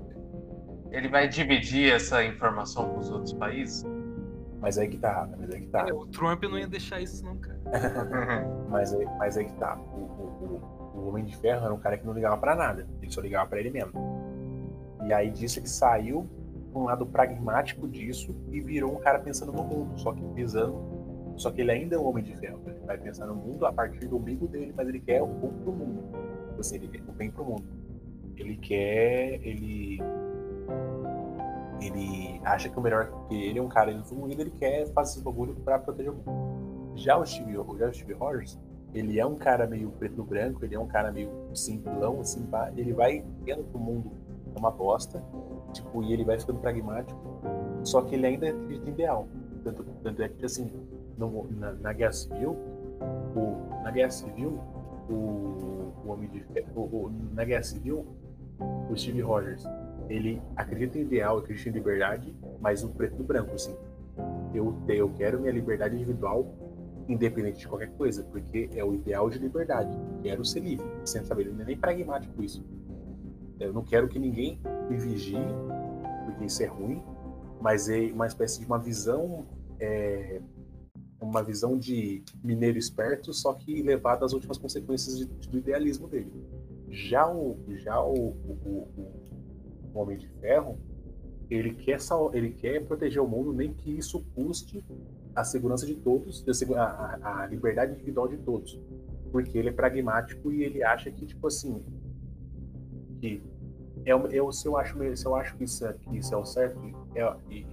[0.91, 3.85] Ele vai dividir essa informação com os outros países?
[4.61, 5.87] Mas aí que tá, mas aí que tá.
[5.89, 7.54] É, o Trump não ia deixar isso, não, cara.
[8.69, 9.77] Mas aí, mas aí que tá.
[9.77, 10.61] O, o,
[10.95, 12.87] o, Homem de Ferro era um cara que não ligava pra nada.
[13.01, 13.93] Ele só ligava pra ele mesmo.
[15.05, 16.27] E aí disso ele saiu
[16.73, 21.05] pra um lado pragmático disso e virou um cara pensando no mundo, só que visando.
[21.37, 22.61] Só que ele ainda é um Homem de Ferro.
[22.67, 25.53] Ele vai pensar no mundo a partir do umbigo dele, mas ele quer o bom
[25.63, 26.03] pro mundo.
[26.49, 27.65] Tipo Assim, ele quer o bem pro mundo.
[28.37, 29.41] Ele quer.
[29.43, 30.01] Ele.
[31.81, 35.25] Ele acha que o melhor que ele é um cara evoluído, ele quer fazer esse
[35.25, 36.54] bagulho pra proteger o mundo.
[36.95, 38.59] Já o Steve, o Steve Rogers,
[38.93, 42.93] ele é um cara meio preto branco, ele é um cara meio simplão, assim, ele
[42.93, 44.13] vai vendo que o mundo
[44.55, 45.23] é uma bosta,
[45.73, 47.19] tipo, e ele vai ficando pragmático,
[47.83, 49.27] só que ele ainda acredita em ideal.
[49.65, 50.71] Tanto, tanto é que, assim,
[51.19, 52.57] no- na, na Guerra Civil,
[53.35, 54.61] o, na Guerra Civil,
[55.11, 56.45] o, o Homem de
[56.77, 58.07] o- o- na Guerra Civil,
[58.91, 59.65] o Steve Rogers,
[60.09, 63.75] ele acredita em ideal, acredita em liberdade, mas o preto branco, assim.
[64.55, 66.47] Eu, eu quero minha liberdade individual
[67.09, 69.97] independente de qualquer coisa, porque é o ideal de liberdade.
[70.23, 72.65] Quero ser livre, sem saber, não é nem pragmático isso.
[73.61, 75.37] Eu não quero que ninguém me vigie,
[76.25, 77.03] porque isso é ruim,
[77.61, 79.47] mas é uma espécie de uma visão,
[79.79, 80.41] é,
[81.21, 86.33] uma visão de mineiro esperto, só que levado às últimas consequências de, do idealismo dele.
[86.91, 88.89] Já o, já o, o,
[89.93, 90.79] o Homem de Ferro,
[91.51, 91.99] ele quer,
[92.33, 94.85] ele quer proteger o mundo, nem que isso custe
[95.35, 96.45] a segurança de todos,
[96.77, 98.81] a, a, liberdade individual de todos.
[99.33, 101.83] Porque ele é pragmático e ele acha que, tipo assim,
[103.21, 103.43] que
[104.07, 106.45] é, eu, se, eu acho, se eu acho que isso, é, que isso é o
[106.45, 106.79] certo
[107.15, 107.67] é, e,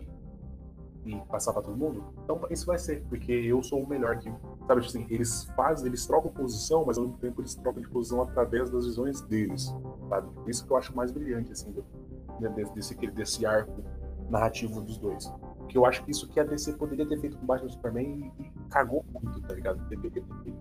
[1.05, 4.32] e passar para todo mundo, então isso vai ser, porque eu sou o melhor que.
[4.66, 8.22] Sabe, assim, eles fazem, eles trocam posição, mas ao mesmo tempo eles trocam de posição
[8.22, 9.74] através das visões deles.
[10.07, 10.30] Sabe?
[10.47, 11.84] Isso que eu acho mais brilhante, assim, do,
[12.74, 13.84] desse, desse arco
[14.30, 15.32] narrativo dos dois.
[15.72, 18.34] Que eu acho que isso que a DC poderia ter feito com Batman e Superman
[18.38, 19.82] e, e cagou muito, tá ligado?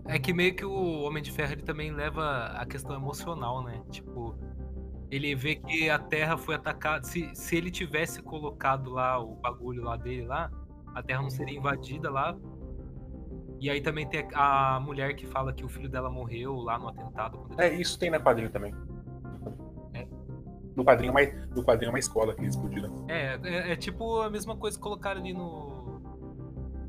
[0.05, 3.83] É que meio que o Homem de Ferro ele também leva a questão emocional, né?
[3.89, 4.37] Tipo,
[5.09, 7.03] ele vê que a Terra foi atacada.
[7.03, 10.49] Se, se ele tivesse colocado lá o bagulho lá dele lá,
[10.95, 12.33] a Terra não seria invadida lá.
[13.59, 16.87] E aí também tem a mulher que fala que o filho dela morreu lá no
[16.87, 17.49] atentado.
[17.57, 18.73] É, isso tem na quadrilha também.
[20.75, 23.05] No quadrinho, mais, no quadrinho é uma escola que explodiram.
[23.07, 25.81] É, é, é, tipo a mesma coisa que colocaram ali no.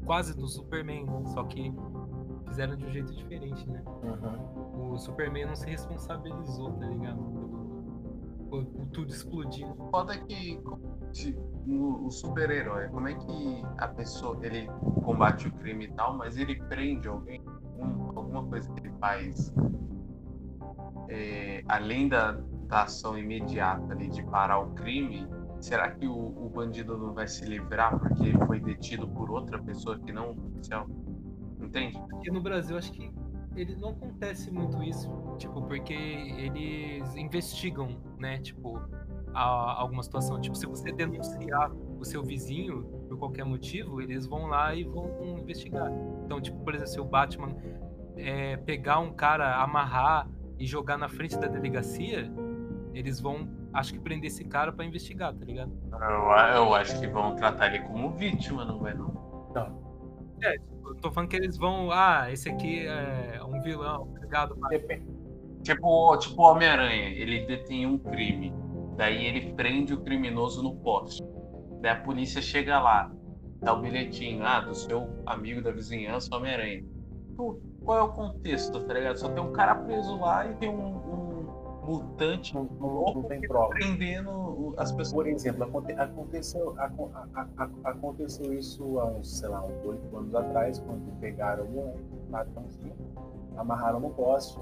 [0.05, 1.72] Quase no Superman, só que
[2.49, 3.83] fizeram de um jeito diferente, né?
[3.87, 4.93] Uhum.
[4.93, 7.18] O Superman não se responsabilizou, tá ligado?
[8.51, 9.74] Por tudo explodindo.
[9.91, 10.61] Foda que
[11.64, 14.68] no, o super-herói, como é que a pessoa ele
[15.05, 17.41] combate o crime e tal, mas ele prende alguém?
[17.78, 19.53] Um, alguma coisa que ele faz
[21.09, 22.39] é, além da,
[22.72, 25.28] da ação imediata ali de parar o crime,
[25.60, 29.98] será que o, o, bandido não vai se livrar porque foi detido por outra pessoa
[29.98, 30.86] que não o policial?
[31.60, 32.02] Entende?
[32.14, 33.12] Aqui no Brasil, acho que
[33.54, 38.80] ele não acontece muito isso, tipo, porque eles investigam, né, tipo,
[39.34, 40.40] a, alguma situação.
[40.40, 41.70] Tipo, se você denunciar
[42.00, 45.92] o seu vizinho por qualquer motivo, eles vão lá e vão investigar.
[46.24, 47.54] Então, tipo, por exemplo, se o Batman
[48.16, 50.26] é, pegar um cara, amarrar
[50.58, 52.32] e jogar na frente da delegacia,
[52.95, 55.72] eles vão, acho que, prender esse cara para investigar, tá ligado?
[55.93, 59.51] Eu, eu, acho que vão tratar ele como vítima, não vai não?
[59.55, 59.82] Não.
[60.43, 61.90] É, tipo, eu tô falando que eles vão.
[61.90, 64.57] Ah, esse aqui é um vilão, obrigado.
[65.62, 68.53] Tipo, tipo Homem-Aranha, ele detém um crime.
[68.97, 71.22] Daí ele prende o criminoso no poste.
[71.80, 73.11] Daí a polícia chega lá,
[73.61, 76.84] dá o bilhetinho, ah, do seu amigo da vizinhança, Homem-Aranha.
[77.36, 79.16] Qual é o contexto, tá ligado?
[79.16, 81.32] Só tem um cara preso lá e tem um, um
[81.83, 83.70] mutante não, não, não tem prova.
[83.70, 85.12] prendendo as pessoas.
[85.12, 86.74] Por exemplo, aconteceu,
[87.85, 92.95] aconteceu isso há uns, sei lá, uns oito anos atrás, quando pegaram o moleque, latãozinho,
[93.57, 94.59] amarraram no poste.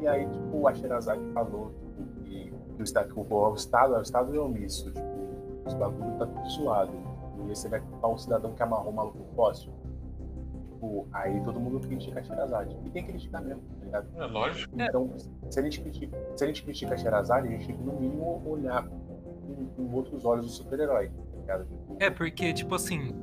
[0.00, 4.34] E aí, tipo, a Sherazade falou tipo, que, que, o, estado, o, Estado, o Estado
[4.34, 5.08] é omisso, tipo,
[5.66, 6.92] os bagulho tá tudo suado.
[7.38, 9.70] E aí você vai culpar o cidadão que amarrou o maluco no poste
[10.84, 12.76] tipo, aí todo mundo critica a Sherazade.
[12.84, 14.22] E tem que criticar mesmo, tá ligado?
[14.22, 14.74] É lógico.
[14.74, 15.14] Então,
[15.50, 17.98] se a gente critica, se a, gente critica a Sherazade, a gente tem que, no
[18.00, 21.66] mínimo, olhar com, com outros olhos o super-herói, tá ligado?
[21.98, 23.14] É, porque, tipo assim,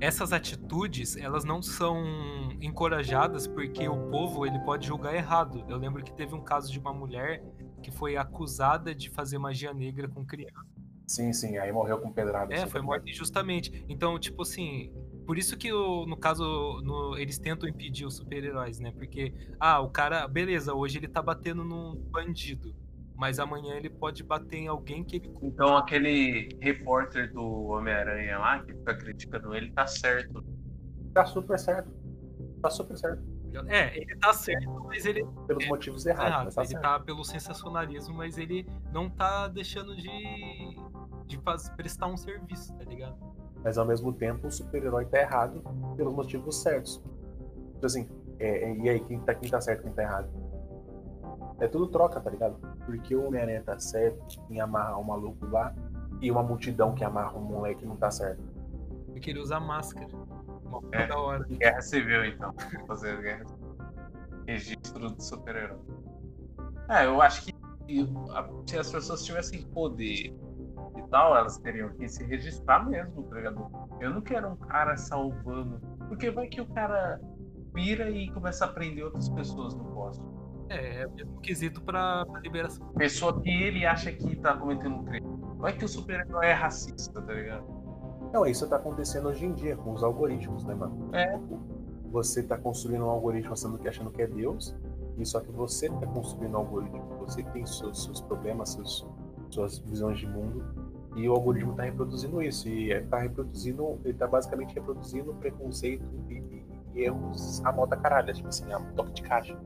[0.00, 2.02] essas atitudes, elas não são
[2.60, 5.64] encorajadas porque o povo, ele pode julgar errado.
[5.68, 7.42] Eu lembro que teve um caso de uma mulher
[7.82, 10.66] que foi acusada de fazer magia negra com criança.
[11.06, 12.54] Sim, sim, aí morreu com pedrada.
[12.54, 13.84] É, foi morta injustamente.
[13.88, 14.90] Então, tipo assim,
[15.26, 18.92] por isso que, no caso, no, eles tentam impedir os super-heróis, né?
[18.92, 22.74] Porque, ah, o cara, beleza, hoje ele tá batendo num bandido,
[23.16, 25.32] mas amanhã ele pode bater em alguém que ele.
[25.42, 30.44] Então aquele repórter do Homem-Aranha lá, que fica criticando ele, tá certo.
[31.14, 31.90] Tá super certo.
[32.60, 33.22] Tá super certo.
[33.68, 35.24] É, ele tá certo, mas ele.
[35.46, 36.54] Pelos é, motivos errados.
[36.54, 36.82] Tá ele certo.
[36.82, 40.08] tá pelo sensacionalismo, mas ele não tá deixando de,
[41.26, 43.31] de faz, prestar um serviço, tá ligado?
[43.62, 45.62] Mas ao mesmo tempo o super-herói tá errado
[45.96, 47.02] pelos motivos certos.
[47.74, 48.08] Tipo assim,
[48.38, 50.28] é, é, e aí, quem tá, quem tá certo quem tá errado?
[51.60, 52.56] É tudo troca, tá ligado?
[52.84, 55.72] Porque o Homem-Aranha tá certo em amarrar um maluco lá
[56.20, 58.42] e uma multidão que amarra um moleque não tá certo.
[59.06, 60.08] Porque ele usa máscara.
[60.90, 61.44] É, da hora.
[61.44, 62.52] Guerra civil, então.
[62.86, 63.44] Fazer guerra
[64.46, 65.78] Registro do super-herói.
[66.88, 67.54] É, eu acho que
[68.66, 70.34] se as pessoas tivessem poder
[71.12, 73.70] tal, elas teriam que se registrar mesmo, tá ligado?
[74.00, 75.78] Eu não quero um cara salvando.
[76.08, 77.20] Porque vai que o cara
[77.74, 80.24] vira e começa a prender outras pessoas no posto.
[80.70, 82.88] É, é o mesmo quesito pra, pra liberação.
[82.94, 85.26] Pessoa que ele acha que tá cometendo um crime.
[85.58, 87.64] Vai que o super-herói é racista, tá ligado?
[88.32, 91.14] Não, isso tá acontecendo hoje em dia com os algoritmos, né, mano?
[91.14, 91.38] É.
[92.10, 94.74] Você tá construindo um algoritmo achando que, achando que é Deus,
[95.18, 99.06] e só que você tá construindo um algoritmo, você tem seus, seus problemas, seus,
[99.50, 100.81] suas visões de mundo,
[101.14, 102.68] e o algoritmo tá reproduzindo isso.
[102.68, 106.34] E ele tá reproduzindo, ele tá basicamente reproduzindo preconceito e,
[106.94, 109.58] e, erros a moda caralho, tipo assim, a toque de caixa.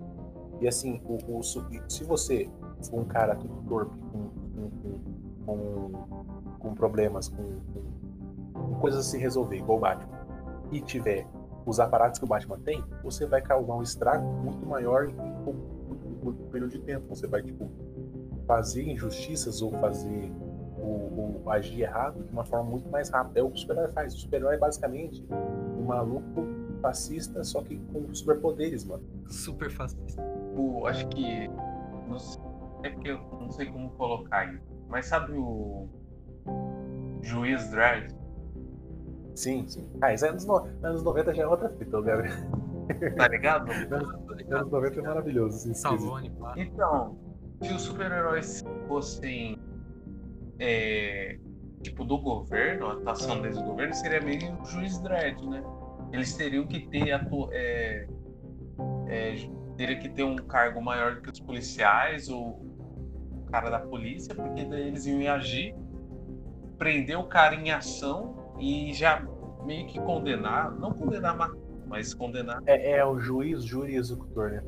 [0.60, 2.48] E assim, o, o, se você
[2.88, 4.30] for um cara tudo torpe, com,
[4.64, 5.00] com,
[5.44, 5.90] com,
[6.58, 7.60] com problemas, com,
[8.80, 10.16] coisas a se resolver, igual o Batman,
[10.70, 11.26] e tiver
[11.64, 16.32] os aparatos que o Batman tem, você vai causar um estrago muito maior em um
[16.50, 17.08] período de tempo.
[17.08, 17.70] Você vai, tipo,
[18.46, 20.32] fazer injustiças ou fazer
[20.86, 23.40] o, o, agir errado de uma forma muito mais rápida.
[23.40, 24.14] É o que o super-herói faz.
[24.14, 26.46] O super-herói é basicamente um maluco
[26.80, 29.02] fascista, só que com superpoderes, mano.
[29.28, 30.22] Super fascista.
[30.56, 31.48] O, acho que.
[32.08, 32.42] Não sei,
[32.84, 34.58] é porque eu não sei como colocar aí.
[34.88, 35.88] Mas sabe o.
[37.22, 38.14] Juiz Dredd?
[39.34, 39.86] Sim, sim.
[40.00, 40.56] Ah, isso é anos, no...
[40.82, 42.34] anos 90 já é outra fita, Gabriel.
[43.16, 43.70] Tá ligado?
[44.50, 45.74] anos 90 é maravilhoso.
[45.74, 47.18] Salone, Então,
[47.62, 49.58] se os super-heróis fossem.
[50.58, 51.38] É,
[51.82, 55.62] tipo, do governo, a atuação do governo seria meio juiz Dredd, né?
[56.12, 57.48] Eles teriam que ter atu...
[57.52, 58.06] é,
[59.08, 59.36] é,
[59.76, 62.60] teria que ter um cargo maior que os policiais ou
[63.32, 65.74] o cara da polícia, porque daí eles iam agir,
[66.78, 69.22] prender o cara em ação e já
[69.64, 71.36] meio que condenar, não condenar,
[71.86, 72.62] mas condenar.
[72.66, 74.62] É, é o juiz, júri executor, né?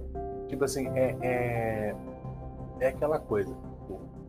[0.49, 1.97] Tipo assim, é, é,
[2.81, 3.55] é aquela coisa.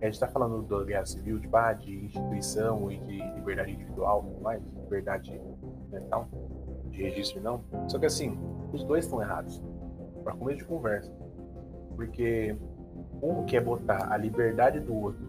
[0.02, 4.24] A gente tá falando da guerra civil, tipo, ah, de instituição e de liberdade individual,
[4.42, 5.40] mais, liberdade
[5.92, 6.30] mental,
[6.90, 7.64] de registro não.
[7.90, 8.38] Só que assim,
[8.72, 9.62] os dois estão errados
[10.24, 11.12] para começo de conversa.
[11.96, 12.56] Porque
[13.22, 15.22] um quer botar a liberdade do outro,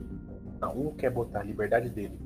[0.61, 2.19] não, um quer botar a liberdade dele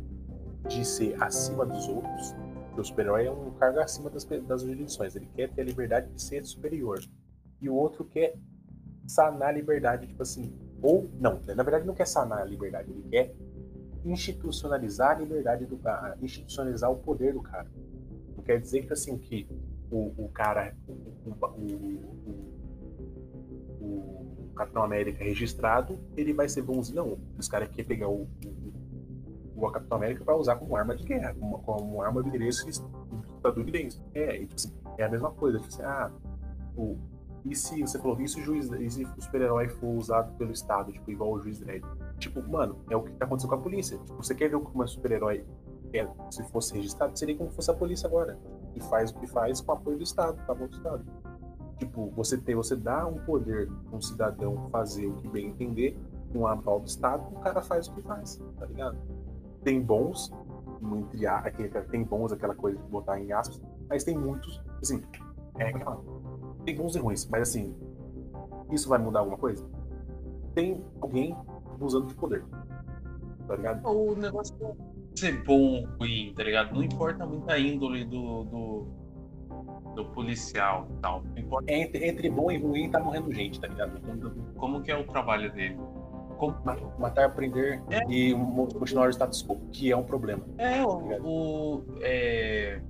[0.68, 2.34] de ser acima dos outros,
[2.66, 6.10] porque o super-herói é um cargo acima das, das jurisdições, ele quer ter a liberdade
[6.10, 6.98] de ser superior.
[7.60, 8.34] E o outro quer
[9.06, 10.52] sanar a liberdade, tipo assim,
[10.84, 13.34] ou não, na verdade não quer sanar a liberdade, ele quer
[14.04, 17.66] institucionalizar a liberdade do cara, institucionalizar o poder do cara.
[18.36, 19.48] Não quer dizer que assim que
[19.90, 21.30] o, o cara, o,
[23.80, 26.96] o, o Capitão América registrado, ele vai ser bonzinho.
[26.96, 28.28] Não, os caras querem pegar o,
[29.56, 34.02] o, Capitão América para usar como arma de guerra, como, como arma de interesse estadunidense.
[34.12, 35.58] É, e, tipo assim, é a mesma coisa.
[35.58, 36.10] Tipo assim, ah,
[36.76, 36.98] o,
[37.44, 40.90] e se você falou, se o juiz, e se o super-herói for usado pelo Estado,
[40.92, 41.84] tipo, igual o juiz Dredd?
[42.18, 43.98] Tipo, mano, é o que tá acontecendo com a polícia.
[43.98, 45.44] Tipo, você quer ver como é super-herói
[45.92, 48.38] é, se fosse registrado, seria como fosse a polícia agora.
[48.74, 51.04] E faz o que faz com o apoio do Estado, com o do Estado.
[51.78, 55.98] Tipo, você tem, você dá um poder para um cidadão fazer o que bem entender,
[56.34, 58.96] um aval do Estado, o cara faz o que faz, tá ligado?
[59.62, 60.32] Tem bons,
[60.82, 61.42] entre a,
[61.90, 65.02] tem bons aquela coisa de botar em aspas, mas tem muitos, assim,
[65.58, 65.72] é,
[66.64, 67.74] tem bons e ruins, mas assim,
[68.70, 69.64] isso vai mudar alguma coisa?
[70.54, 71.36] Tem alguém
[71.72, 72.44] abusando de poder,
[73.46, 73.86] tá ligado?
[73.86, 74.74] O negócio é
[75.18, 76.74] ser bom ou ruim, tá ligado?
[76.74, 79.04] Não importa muito a índole do, do
[79.94, 81.22] do policial e tal.
[81.66, 84.00] Entre, entre bom e ruim tá morrendo gente, tá ligado?
[84.56, 85.78] Como que é o trabalho dele?
[86.36, 86.56] Como...
[86.98, 88.02] Matar, prender é.
[88.08, 88.34] e
[88.78, 90.44] continuar o status quo, que é um problema.
[90.58, 92.80] É, tá o, o é...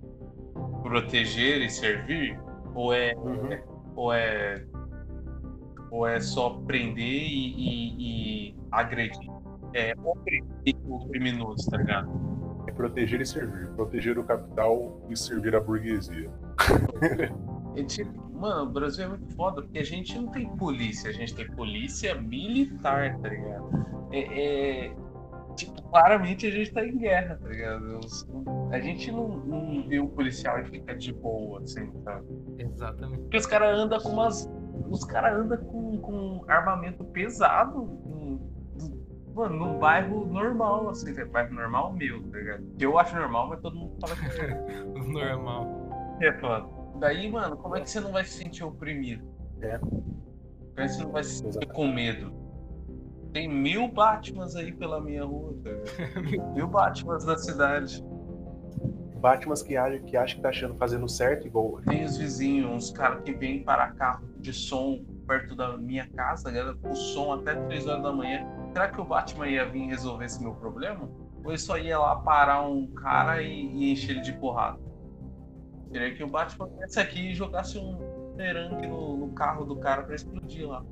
[0.82, 2.40] proteger e servir,
[2.74, 3.58] ou é, uhum.
[3.96, 4.64] ou é
[5.90, 9.30] ou é só prender e, e, e agredir.
[9.72, 12.10] É oprimir o criminoso, tá ligado?
[12.66, 13.68] É proteger e servir.
[13.76, 16.30] Proteger o capital e servir a burguesia.
[17.76, 21.12] É tipo, mano, o Brasil é muito foda, porque a gente não tem polícia, a
[21.12, 24.08] gente tem polícia militar, tá ligado?
[24.12, 24.96] É, é
[25.54, 28.00] tipo, claramente a gente tá em guerra, tá ligado?
[28.70, 32.26] A gente não, não vê um policial e fica de boa, assim, sabe?
[32.58, 33.20] Exatamente.
[33.22, 34.50] Porque os caras andam com umas.
[34.90, 37.86] Os caras andam com, com armamento pesado,
[39.34, 42.64] mano, num bairro normal, assim, bairro normal meu, tá ligado?
[42.78, 45.82] Que eu acho normal, mas todo mundo fala que é normal.
[46.22, 46.68] É foda.
[47.00, 49.24] Daí, mano, como é que você não vai se sentir oprimido?
[49.60, 49.78] É.
[49.78, 50.04] Como
[50.76, 52.43] é que você não vai se sentir com medo?
[53.34, 55.82] Tem mil Batmans aí pela minha rua, cara.
[56.54, 58.00] mil Batmans na cidade.
[59.16, 61.80] Batmans que acha que, acha que tá achando fazendo certo igual.
[61.82, 66.48] Tem os vizinhos, uns caras que vêm para carro de som perto da minha casa,
[66.48, 68.46] galera, com som até 3 horas da manhã.
[68.72, 71.10] Será que o Batman ia vir resolver esse meu problema?
[71.42, 74.78] Ou ele só ia lá parar um cara e, e encher ele de porrada?
[75.90, 77.98] Seria que o Batman viesse aqui e jogasse um
[78.36, 80.84] merengue no, no carro do cara para explodir lá.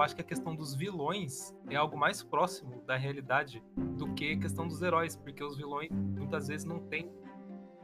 [0.00, 4.32] Eu acho que a questão dos vilões é algo mais próximo da realidade do que
[4.32, 7.10] a questão dos heróis, porque os vilões muitas vezes não têm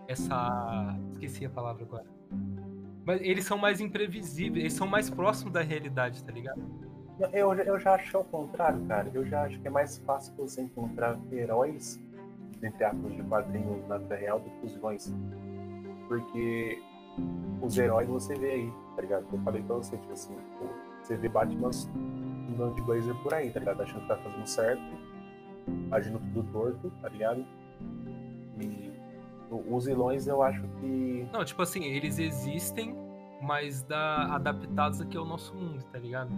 [0.08, 0.98] essa.
[1.12, 2.06] Esqueci a palavra agora.
[3.04, 6.60] Mas eles são mais imprevisíveis, eles são mais próximos da realidade, tá ligado?
[7.32, 9.10] Eu, eu já acho ao contrário, cara.
[9.12, 12.02] Eu já acho que é mais fácil você encontrar heróis,
[12.62, 15.14] entre aspas, de quadrinhos na vida real do que os vilões.
[16.08, 16.82] Porque
[17.60, 19.26] os heróis você vê aí, tá ligado?
[19.30, 20.34] Eu falei pra você, tipo assim,
[21.07, 21.70] você vê Batman
[22.50, 23.80] andando de blazer por aí, tá ligado?
[23.82, 24.82] Achando que tá fazendo certo,
[25.90, 27.44] agindo tudo torto, tá ligado?
[28.61, 28.92] E
[29.50, 31.28] os vilões eu acho que.
[31.32, 32.96] Não, tipo assim, eles existem,
[33.40, 36.30] mas da, adaptados aqui ao nosso mundo, tá ligado?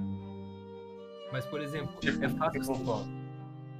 [1.33, 2.61] Mas, por exemplo, tipo, é fácil.
[2.61, 3.05] Tipo,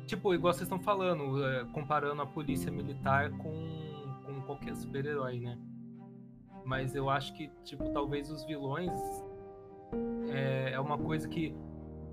[0.07, 3.53] tipo, igual vocês estão falando, é, comparando a polícia militar com,
[4.25, 5.59] com qualquer super-herói, né?
[6.65, 8.93] Mas eu acho que, tipo, talvez os vilões
[10.31, 11.55] é, é uma coisa que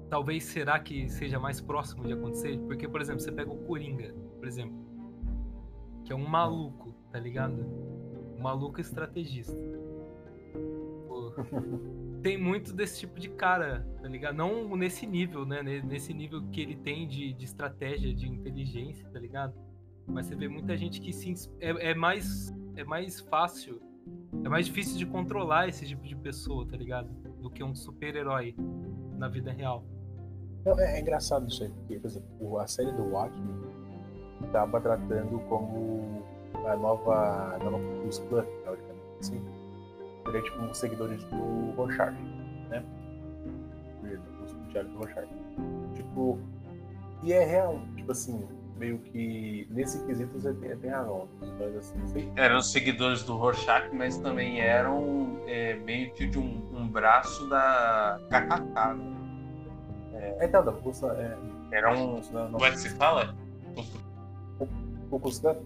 [0.09, 2.57] talvez será que seja mais próximo de acontecer?
[2.59, 4.75] Porque, por exemplo, você pega o Coringa, por exemplo,
[6.03, 7.65] que é um maluco, tá ligado?
[8.37, 9.57] Um maluco estrategista.
[11.07, 11.33] Pô,
[12.21, 14.35] tem muito desse tipo de cara, tá ligado?
[14.35, 15.61] Não nesse nível, né?
[15.63, 19.53] Nesse nível que ele tem de, de estratégia, de inteligência, tá ligado?
[20.07, 23.81] Mas você vê muita gente que se, é, é mais é mais fácil,
[24.43, 27.09] é mais difícil de controlar esse tipo de pessoa, tá ligado?
[27.45, 28.55] Do que um super-herói
[29.19, 29.83] na vida real.
[30.65, 33.55] É, é, engraçado isso aí, porque, por exemplo, a série do Watchmen
[34.43, 36.23] estava tratando como
[36.67, 39.45] a nova, a nova Cruz Clã, teoricamente, assim.
[40.25, 42.17] Seria tipo um seguidores do Rorschach,
[42.67, 42.83] né?
[44.01, 45.29] Do Diário do Rorschach.
[45.93, 46.39] Tipo,
[47.21, 48.43] e é real, tipo assim,
[48.77, 50.71] meio que nesse quesito você tem.
[51.59, 52.31] Mas assim, sei.
[52.35, 58.19] Eram seguidores do Rorschach, mas também eram é, meio que de um, um braço da
[58.29, 59.15] KKK, né?
[60.13, 61.07] É, então, da Custa.
[61.07, 62.21] É, Era um.
[62.21, 63.35] Como é que se fala?
[65.19, 65.57] Klux Klan?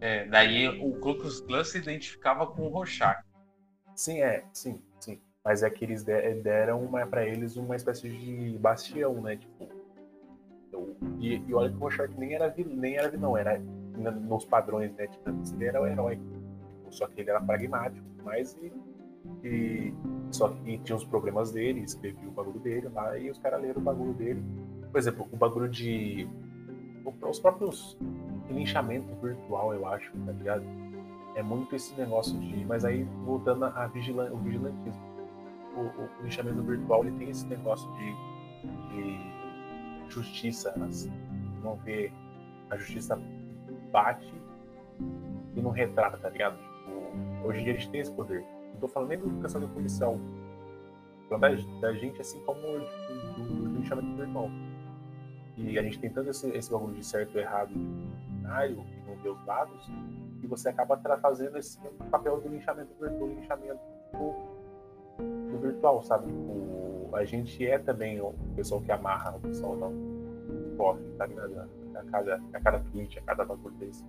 [0.00, 3.22] É, daí o Klux Klan se identificava com o Rorschach.
[3.94, 5.20] Sim, é, sim, sim.
[5.44, 9.36] Mas é que eles deram uma, pra eles uma espécie de bastião, né?
[9.36, 9.68] Tipo,
[11.20, 13.60] e, e olha que o Rorschach nem era, nem era vilão, era
[13.98, 15.06] nos padrões, né?
[15.06, 16.18] Tipo, ele era o herói.
[16.90, 18.72] Só que ele era pragmático, mas e,
[19.42, 19.94] e
[20.30, 23.80] só que tinha os problemas dele, escrevia o bagulho dele lá e os caras leram
[23.80, 24.42] o bagulho dele.
[24.90, 26.28] Por exemplo, o bagulho de.
[27.28, 27.98] Os próprios
[28.50, 30.64] linchamento virtual, eu acho, tá ligado?
[31.34, 32.64] É muito esse negócio de.
[32.64, 34.30] Mas aí, voltando a vigilan...
[34.32, 35.02] o vigilantismo.
[35.76, 38.12] O, o, o, linchamento virtual ele tem esse negócio de,
[38.90, 39.43] de
[40.08, 40.70] justiça.
[40.82, 41.12] Assim,
[41.62, 42.12] não vê.
[42.70, 43.20] A justiça
[43.92, 44.34] bate
[45.54, 46.56] e não retrata, tá ligado?
[46.56, 48.44] Tipo, hoje em dia eles têm esse poder
[48.84, 50.20] tô falando nem do questão da punição.
[51.28, 54.50] Falando da, gente, assim como tipo, do, do linchamento virtual.
[55.56, 59.16] E a gente tem tanto esse, esse bagulho de certo e errado binário, que não
[59.16, 59.90] vê os dados,
[60.40, 61.78] que você acaba fazendo esse
[62.10, 63.80] papel do linchamento virtual, linchamento
[64.12, 66.30] do, do virtual, sabe?
[66.30, 66.83] O,
[67.14, 69.92] a gente é também o pessoal que amarra, o pessoal não
[70.76, 71.68] corre, tá ligado?
[71.94, 74.04] A cada, a cada tweet, a cada bagulho desse.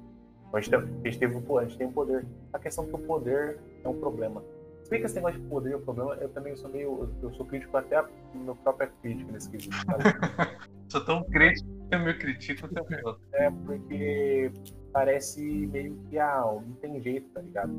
[0.47, 2.25] Então, a gente, tem, a, gente teve, a gente tem um poder.
[2.53, 4.43] A questão é que o poder é um problema.
[4.83, 7.09] Se bem que esse negócio de poder é um problema, eu também sou meio.
[7.21, 9.75] Eu sou crítico até a minha própria crítica nesse quesito.
[10.89, 13.01] sou tão crítico que eu me critico até
[13.33, 14.51] É, porque
[14.93, 17.73] parece meio que ah, não tem jeito, tá ligado?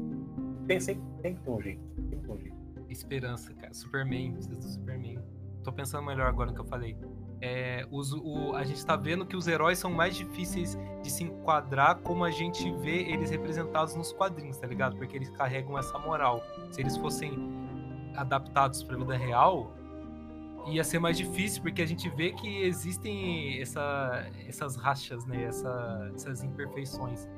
[0.66, 1.81] Tem, sempre, tem que ter um jeito.
[2.11, 2.55] Tem que ter um jeito.
[2.89, 3.74] Esperança, cara.
[3.74, 5.18] Superman, precisa do Superman.
[5.62, 6.97] Tô pensando melhor agora no que eu falei.
[7.41, 11.24] É, os, o, a gente está vendo que os heróis são mais difíceis de se
[11.24, 14.97] enquadrar como a gente vê eles representados nos quadrinhos, tá ligado?
[14.97, 16.43] Porque eles carregam essa moral.
[16.70, 17.32] Se eles fossem
[18.14, 19.76] adaptados para a vida real,
[20.66, 25.44] ia ser mais difícil, porque a gente vê que existem essa, essas rachas, né?
[25.44, 27.28] Essa, essas imperfeições.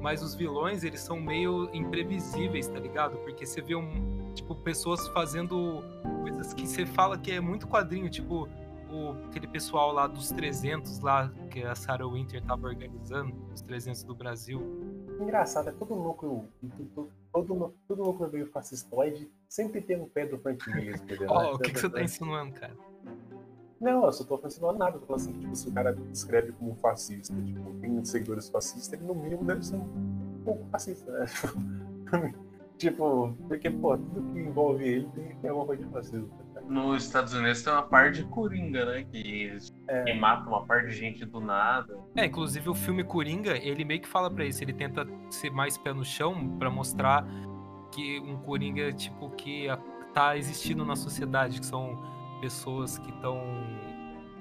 [0.00, 3.18] Mas os vilões, eles são meio imprevisíveis, tá ligado?
[3.18, 5.82] Porque você vê um, tipo, pessoas fazendo
[6.22, 8.48] coisas que você fala que é muito quadrinho, tipo
[8.90, 14.02] o, aquele pessoal lá dos 300 lá que a Sarah Winter tava organizando, os 300
[14.02, 14.60] do Brasil.
[15.20, 16.48] Engraçado, é todo núcleo,
[16.94, 21.00] todo, todo, todo núcleo meio fascistoide sempre tem um pé do Frank Miller.
[21.28, 22.74] Ó, oh, o que, que você tá insinuando, cara?
[23.80, 24.96] Não, eu só tô insinuando nada.
[24.96, 28.92] Eu tô falando assim, tipo, se o cara escreve como fascista, tipo, tem seguidores fascistas,
[28.92, 31.26] ele no mínimo deve ser um pouco fascista, né?
[32.76, 36.28] tipo, porque, pô, tudo que envolve ele tem, tem alguma coisa de fascismo
[36.68, 39.04] nos Estados Unidos tem uma parte de Coringa, né?
[39.10, 39.56] Que,
[39.88, 40.04] é.
[40.04, 41.98] que mata uma parte de gente do nada.
[42.16, 45.78] É, inclusive o filme Coringa, ele meio que fala para isso, ele tenta ser mais
[45.78, 47.24] pé no chão para mostrar
[47.90, 49.66] que um Coringa, tipo, que
[50.12, 51.98] tá existindo na sociedade, que são
[52.40, 53.42] pessoas que estão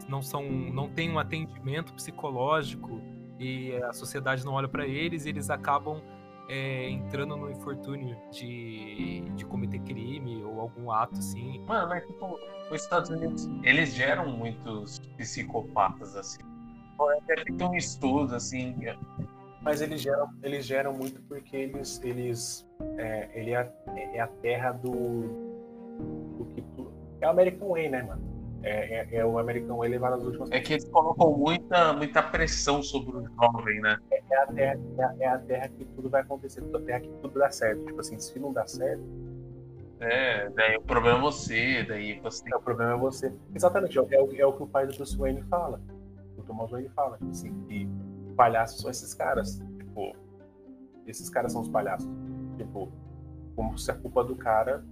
[0.08, 3.02] não são não têm um atendimento psicológico
[3.40, 6.02] e a sociedade não olha para eles, eles acabam
[6.50, 11.64] é, entrando no infortúnio de, de cometer crime ou algum ato assim.
[11.68, 12.40] Mano, mas tipo,
[12.72, 16.42] os Estados Unidos, eles geram muitos psicopatas assim.
[17.24, 18.76] Até tem um estudo assim.
[19.62, 22.68] Mas eles geram, eles geram muito porque eles, eles
[22.98, 23.72] é, ele é,
[24.14, 24.92] é a terra do,
[26.38, 26.64] do que
[27.22, 28.37] é o American Way, né, mano?
[28.64, 30.52] É, é, é, o American Way levado às últimas.
[30.52, 33.98] É que eles colocam muita, muita pressão sobre o jovem, né?
[34.12, 36.82] É, é, a terra, é, a, é a terra que tudo vai acontecer, é a
[36.82, 37.86] terra que tudo dá certo.
[37.86, 39.04] Tipo assim, se não dá certo.
[40.00, 43.34] É, daí o problema é você, daí você é, O problema é você.
[43.54, 45.82] Exatamente, é, é, o, é o que o pai do Bruce Wayne fala.
[46.38, 47.90] O Thomas Wayne fala, tipo assim, que
[48.36, 49.60] palhaços são esses caras.
[49.78, 50.16] Tipo,
[51.06, 52.10] esses caras são os palhaços.
[52.58, 52.92] Tipo,
[53.56, 54.84] como se a culpa do cara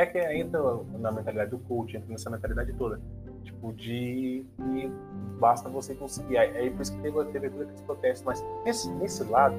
[0.00, 0.60] é que entra
[0.98, 3.00] na mentalidade do coach, entra nessa mentalidade toda.
[3.44, 4.92] Tipo, de que
[5.38, 6.38] basta você conseguir.
[6.38, 8.26] Aí por isso que teve, teve todo aquele protesto.
[8.26, 9.54] Mas nesse, nesse lado,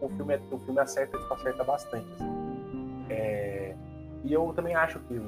[0.00, 2.06] o filme, o filme acerta, tipo, acerta bastante.
[2.14, 3.04] Assim.
[3.10, 3.74] É,
[4.24, 5.20] e eu também acho que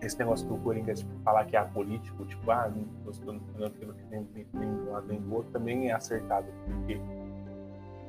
[0.00, 2.70] esse negócio do Coringa, tipo, falar que é apolítico, tipo, ah,
[3.04, 3.34] não estou
[4.10, 6.46] nem, nem, nem do lado nem do outro, também é acertado.
[6.64, 7.00] Porque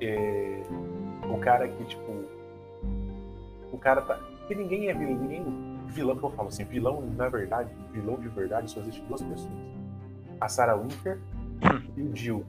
[0.02, 0.62] é,
[1.30, 2.12] o cara que, tipo,
[3.72, 4.18] o cara tá
[4.48, 5.46] porque ninguém é vilão, ninguém
[5.88, 9.54] vilão que eu falo assim, vilão na verdade, vilão de verdade só existe duas pessoas.
[10.40, 11.20] A Sarah Winter
[11.98, 12.46] e o Jill.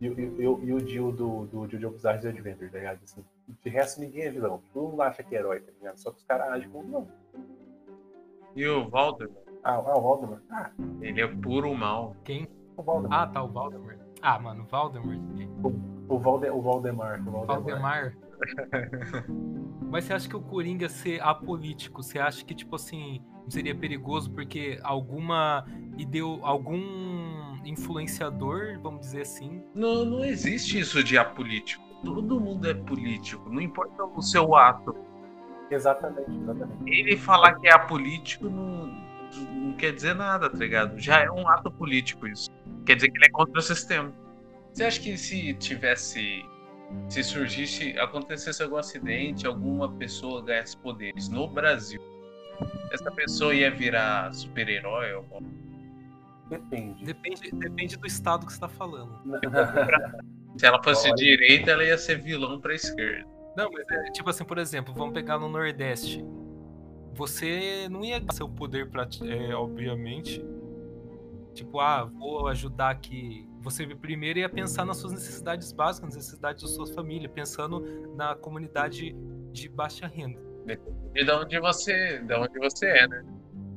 [0.00, 3.00] E, e, e, e o Jill do, do Jojo Bizarre Adventure, tá ligado?
[3.04, 3.22] Assim,
[3.62, 4.62] de resto ninguém é vilão.
[4.72, 5.98] Todo mundo acha que é herói, tá ligado?
[5.98, 7.08] Só que os caras agem como vilão.
[8.56, 9.46] E o Voldemort?
[9.62, 10.42] Ah, ah, o Voldemort.
[10.50, 10.70] Ah.
[11.02, 12.16] Ele é puro mal.
[12.24, 12.48] Quem?
[12.78, 13.12] O Voldemort.
[13.12, 13.98] Ah, tá, o Voldemort.
[14.22, 15.18] Ah, mano, o Voldemort.
[15.62, 17.20] O, o, Valde, o Valdemar.
[17.20, 17.46] O Valdemar.
[17.46, 18.16] Valdemar.
[19.90, 24.30] Mas você acha que o Coringa ser apolítico, você acha que, tipo assim, seria perigoso
[24.30, 25.66] porque alguma
[25.98, 29.62] ideu, algum influenciador, vamos dizer assim?
[29.74, 31.84] Não, não existe isso de apolítico.
[32.04, 34.94] Todo mundo é político, não importa o seu ato.
[35.70, 36.82] Exatamente, exatamente.
[36.86, 38.86] Ele falar que é apolítico não,
[39.52, 40.98] não quer dizer nada, tá ligado?
[40.98, 42.50] Já é um ato político isso.
[42.86, 44.12] Quer dizer que ele é contra o sistema.
[44.72, 46.44] Você acha que se tivesse
[47.08, 52.00] se surgisse, acontecesse algum acidente, alguma pessoa ganhasse poderes no Brasil,
[52.90, 55.14] essa pessoa ia virar super-herói?
[55.14, 55.42] Ou...
[56.48, 57.04] Depende.
[57.04, 57.50] Depende.
[57.52, 59.12] Depende do estado que você está falando.
[60.56, 61.16] se ela fosse Olha.
[61.16, 63.28] direita, ela ia ser vilão para esquerda.
[63.56, 66.24] Não, mas é tipo assim, por exemplo, vamos pegar no Nordeste.
[67.14, 70.44] Você não ia dar seu poder para, é, obviamente.
[71.54, 76.62] Tipo, ah, vou ajudar aqui você primeiro ia pensar nas suas necessidades básicas, nas necessidades
[76.62, 77.80] da sua família, pensando
[78.16, 79.14] na comunidade
[79.52, 80.40] de baixa renda.
[81.14, 83.24] E de onde você, de onde você é, né?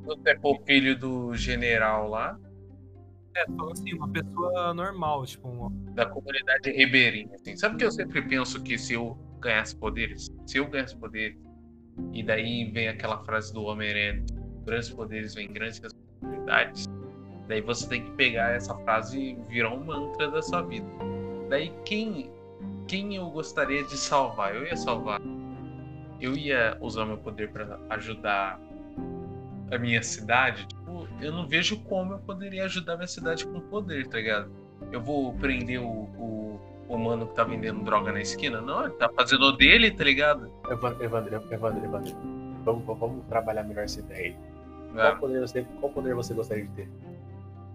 [0.06, 2.40] Você é o filho do general lá?
[3.36, 5.70] É, falando assim, uma pessoa normal, tipo, uma...
[5.94, 7.56] da comunidade ribeirinha, assim.
[7.56, 11.38] Sabe que eu sempre penso que se eu ganhasse poderes, se eu ganhasse poderes,
[12.12, 14.24] e daí vem aquela frase do Homem-Aranha,
[14.66, 16.88] grandes poderes vêm grandes responsabilidades
[17.48, 20.88] Daí você tem que pegar essa frase e virar um mantra da sua vida.
[21.50, 22.30] Daí quem
[22.88, 24.56] quem eu gostaria de salvar?
[24.56, 25.22] Eu ia salvar.
[26.20, 28.60] Eu ia usar meu poder para ajudar
[29.72, 30.66] a minha cidade.
[30.68, 34.50] Tipo, eu não vejo como eu poderia ajudar minha cidade com poder, tá ligado?
[34.92, 38.62] Eu vou prender o, o, o mano que tá vendendo droga na esquina?
[38.62, 40.52] Não, ele tá fazendo o dele, tá ligado?
[40.70, 42.16] Evandro, Evandro, Evandro, Evandro.
[42.64, 44.36] Vamos, vamos trabalhar melhor essa ideia aí.
[44.94, 45.16] Qual, é.
[45.16, 46.90] poder você, qual poder você gostaria de ter?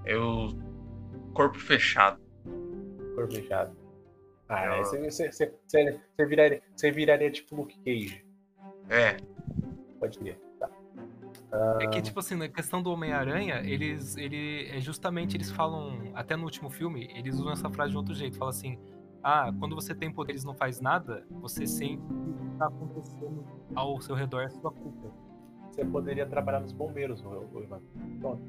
[0.04, 0.48] Eu.
[1.34, 2.20] Corpo fechado.
[3.14, 3.76] Corpo fechado.
[4.48, 4.84] Ah, eu...
[4.84, 8.24] você, você, você, você, viraria, você viraria tipo Luke Cage.
[8.88, 9.16] É.
[10.00, 10.38] Pode ir.
[10.58, 10.70] Tá.
[11.80, 14.16] É que, tipo assim, na questão do Homem-Aranha, eles.
[14.16, 16.12] Ele, é justamente eles falam.
[16.14, 18.36] Até no último filme, eles usam essa frase de outro jeito.
[18.36, 18.78] Fala assim.
[19.22, 23.44] Ah, quando você tem poderes e não faz nada, você sente que está acontecendo
[23.74, 25.12] ao seu redor é sua culpa.
[25.70, 27.80] Você poderia trabalhar nos bombeiros, Ivan.
[28.20, 28.42] Pronto.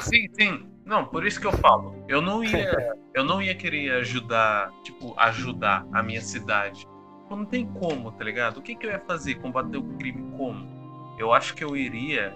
[0.00, 0.66] Sim, sim.
[0.84, 2.04] Não, por isso que eu falo.
[2.08, 6.86] Eu não ia, eu não ia querer ajudar, tipo, ajudar a minha cidade.
[7.30, 8.58] não tem como, tá ligado?
[8.58, 9.36] O que, que eu ia fazer?
[9.36, 11.14] Combater o crime como?
[11.18, 12.34] Eu acho que eu iria.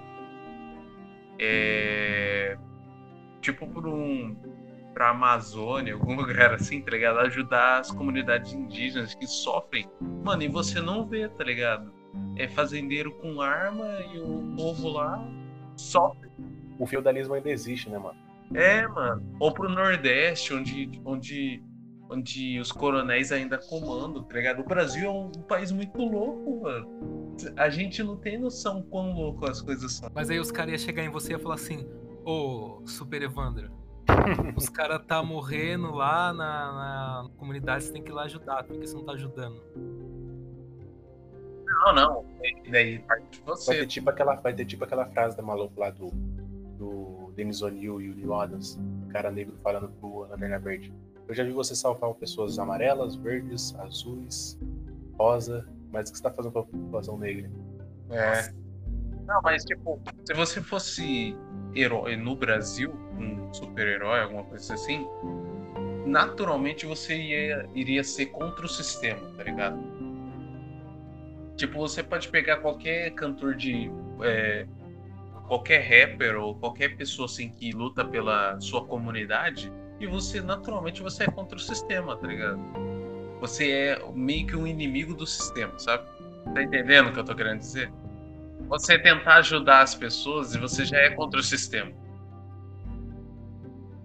[1.39, 2.57] É,
[3.41, 4.35] tipo, por um.
[4.95, 7.19] pra Amazônia, algum lugar assim, tá ligado?
[7.21, 9.89] Ajudar as comunidades indígenas que sofrem.
[10.25, 11.93] Mano, e você não vê, tá ligado?
[12.37, 15.23] É fazendeiro com arma e o povo lá
[15.77, 16.29] sofre
[16.79, 18.19] o feudalismo ainda existe, né, mano?
[18.55, 19.23] É, mano.
[19.39, 21.63] Ou pro Nordeste, onde, onde,
[22.09, 24.61] onde os coronéis ainda comandam, tá ligado?
[24.61, 27.37] O Brasil é um, país muito louco, mano.
[27.57, 30.11] a gente não tem noção quão louco as coisas são.
[30.15, 31.87] Mas aí os caras iam chegar em você e ia falar assim:
[32.25, 33.71] Ô, Super Evandro,
[34.57, 38.87] os caras tá morrendo lá na, na, comunidade, você tem que ir lá ajudar, porque
[38.87, 39.63] você não tá ajudando.
[41.67, 42.25] Não, não.
[42.65, 43.67] E daí parte de você.
[43.67, 46.11] Vai ter tipo aquela, vai ter tipo aquela frase da maluco lá do,
[47.39, 48.79] do Denis O'Neill e o Neil Adams,
[49.11, 50.93] cara negro falando pro Lanterna Verde.
[51.29, 54.59] Eu já vi você salvar pessoas amarelas, verdes, azuis,
[55.19, 57.51] rosa, mas o que você tá fazendo com a população negra?
[58.11, 58.53] É.
[59.27, 61.37] Não, mas tipo, se você fosse
[61.75, 65.07] herói no Brasil, um super-herói, alguma coisa assim,
[66.07, 69.79] naturalmente você ia, iria ser contra o sistema, tá ligado?
[71.57, 73.91] Tipo, você pode pegar qualquer cantor de.
[74.23, 74.67] É,
[75.49, 81.25] qualquer rapper ou qualquer pessoa assim que luta pela sua comunidade e você naturalmente você
[81.25, 82.61] é contra o sistema, tá ligado?
[83.41, 86.07] Você é meio que um inimigo do sistema, sabe?
[86.55, 87.91] Tá entendendo o que eu tô querendo dizer?
[88.69, 91.91] Você tentar ajudar as pessoas e você já é contra o sistema.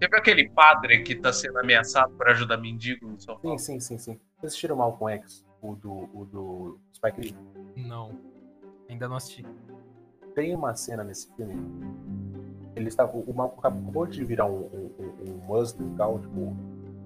[0.00, 3.58] Teve aquele padre que tá sendo ameaçado por ajudar mendigo no São Paulo?
[3.58, 4.20] Sim, sim, sim, sim.
[4.36, 7.36] Vocês assistiram Malcolm X, o do, o do Spike Lee?
[7.76, 8.18] Não.
[8.88, 9.44] Ainda não assisti.
[10.34, 11.54] Tem uma cena nesse filme
[12.76, 14.90] ele estava, o Malcolm acabou de virar um, um,
[15.28, 16.56] um Muslim e tal, tipo,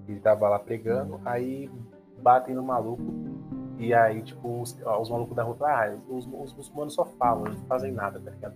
[0.07, 1.69] ele tava lá pregando, aí
[2.21, 3.03] batem no maluco,
[3.77, 7.59] e aí, tipo, os, os malucos da rua ah, os, os muçulmanos só falam, eles
[7.59, 8.55] não fazem nada, tá ligado?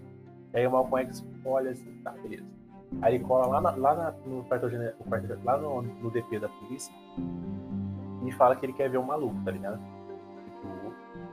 [0.53, 2.45] E aí o Malcolm X olha assim, tá, beleza.
[3.01, 4.69] Aí ele cola lá, na, lá na, no quartel
[5.43, 6.93] lá no, no DP da polícia
[8.23, 9.81] e fala que ele quer ver um maluco, tá ligado?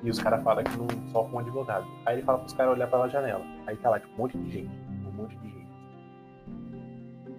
[0.03, 1.87] E os caras falam que não só com um advogado.
[2.07, 3.45] Aí ele fala pros caras olhar pela janela.
[3.67, 4.71] Aí tá lá, tipo, um monte de gente.
[5.07, 5.61] Um monte de gente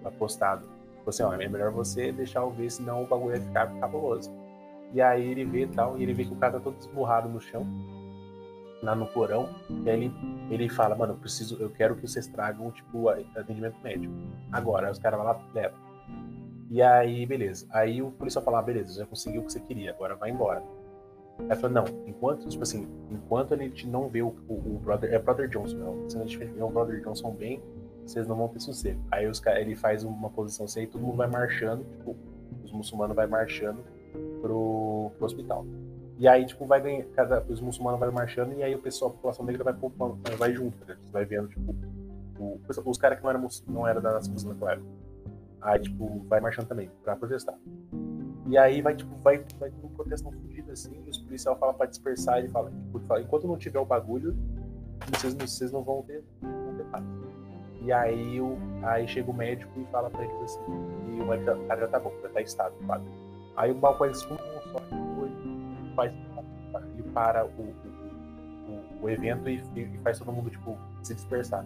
[0.08, 0.64] apostado.
[0.96, 4.30] Tipo assim, ó, é melhor você deixar eu ver, senão o bagulho vai ficar cabuloso.
[4.92, 7.40] E aí ele vê tal, e ele vê que o cara tá todo esburrado no
[7.40, 7.66] chão,
[8.82, 9.48] lá no porão,
[9.84, 10.14] e aí ele,
[10.50, 14.12] ele fala, mano, eu preciso, eu quero que vocês tragam, tipo, atendimento médico.
[14.50, 15.74] Agora, aí os caras vão lá, leva.
[16.70, 17.66] E aí, beleza.
[17.70, 20.62] Aí o policial fala, ah, beleza, já conseguiu o que você queria, agora vai embora.
[21.48, 25.18] Aí fala, não, enquanto, tipo assim, enquanto ele não vê o, o, o brother, é
[25.18, 27.62] Brother Johnson, não, se a gente vê o Brother Johnson bem,
[28.04, 29.00] vocês não vão ter sossego.
[29.10, 32.16] Aí os, ele faz uma posição assim, aí todo mundo vai marchando, tipo,
[32.64, 33.82] os muçulmanos vai marchando
[34.40, 35.64] pro, pro hospital.
[36.18, 39.14] E aí, tipo, vai ganhar, cada, os muçulmanos vai marchando e aí o pessoal, a
[39.14, 39.74] população negra vai,
[40.36, 40.96] vai junto, né?
[41.10, 41.74] Vai vendo, tipo,
[42.38, 44.88] o, os caras que não eram não era da nação naquela época.
[45.60, 47.56] Aí, tipo, vai marchando também, pra protestar.
[48.52, 50.30] E aí vai, tipo, vai, vai ter uma proteção
[50.70, 53.84] assim, e os policiais falam pra dispersar, ele fala, tipo, fala, enquanto não tiver o
[53.86, 54.36] bagulho,
[55.08, 57.02] vocês, vocês não vão ter, não ter paz.
[57.80, 60.60] E aí, o, aí chega o médico e fala pra eles assim,
[61.08, 63.06] e o médico, cara já tá bom, já tá estável, quase.
[63.56, 64.36] Aí o Malcolm com
[64.70, 66.12] só ele faz
[66.92, 71.64] ele para o, o, o evento e, e, faz todo mundo, tipo, se dispersar.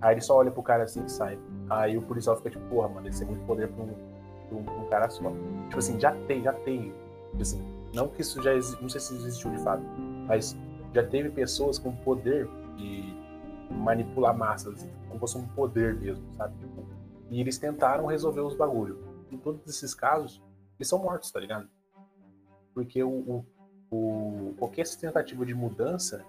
[0.00, 1.36] Aí ele só olha pro cara assim e sai.
[1.68, 4.15] Aí o policial fica tipo, porra, mano, esse é muito poder pra um,
[4.54, 5.30] um, um cara só.
[5.64, 6.92] Tipo assim, já tem, já tem.
[7.30, 9.82] Tipo assim, não que isso já existe, não sei se existiu de fato,
[10.26, 10.56] mas
[10.92, 13.14] já teve pessoas com poder de
[13.70, 16.54] manipular massas, assim, como fosse um poder mesmo, sabe?
[17.30, 18.98] E eles tentaram resolver os bagulhos.
[19.30, 20.42] Em todos esses casos,
[20.78, 21.68] eles são mortos, tá ligado?
[22.74, 23.46] Porque o, o,
[23.90, 26.24] o qualquer tentativa de mudança,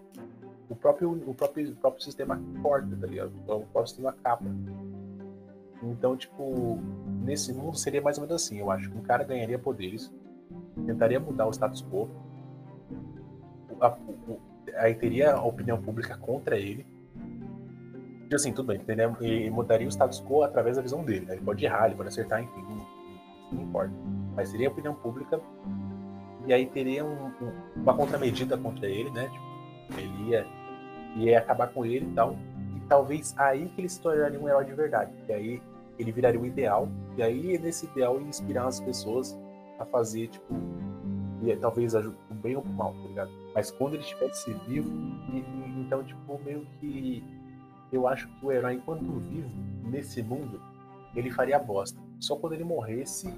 [0.69, 3.31] o próprio, o próprio, o próprio sistema corta, tá ligado?
[3.43, 4.45] O próprio sistema capa.
[5.83, 6.79] Então, tipo,
[7.27, 8.57] nesse mundo seria mais ou menos assim.
[8.57, 10.11] Eu acho um cara ganharia poderes,
[10.85, 12.09] tentaria mudar o status quo,
[13.81, 13.95] a,
[14.77, 16.85] aí teria a opinião pública contra ele,
[18.27, 21.25] Tipo assim, tudo bem, ele, ele mudaria o status quo através da visão dele.
[21.25, 21.35] Né?
[21.35, 22.85] Ele pode errar, ele pode acertar, enfim, não,
[23.53, 23.93] não importa.
[24.35, 25.39] Mas seria a opinião pública
[26.45, 29.29] e aí teria um, um, uma contramedida contra ele, né?
[29.29, 30.45] Tipo, ele ia,
[31.15, 32.35] ia acabar com ele e tal.
[32.75, 35.11] E talvez aí que ele se tornaria um herói de verdade.
[35.29, 35.61] E aí
[35.97, 36.87] ele viraria o ideal.
[37.17, 39.37] E aí nesse ideal inspirar as pessoas
[39.79, 40.53] a fazer, tipo,
[41.41, 43.31] e, talvez o bem ou o mal, tá ligado?
[43.53, 44.89] Mas quando ele estivesse vivo,
[45.31, 47.23] e, e, então, tipo, meio que
[47.91, 49.49] eu acho que o herói, enquanto vivo
[49.83, 50.59] nesse mundo,
[51.15, 51.99] ele faria bosta.
[52.19, 53.33] Só quando ele morresse,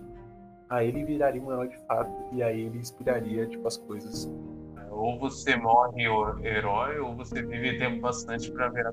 [0.69, 4.31] aí ele viraria um herói de fato e aí ele inspiraria tipo as coisas.
[4.91, 6.03] Ou você morre
[6.43, 8.91] herói, ou você vive tempo bastante para ver a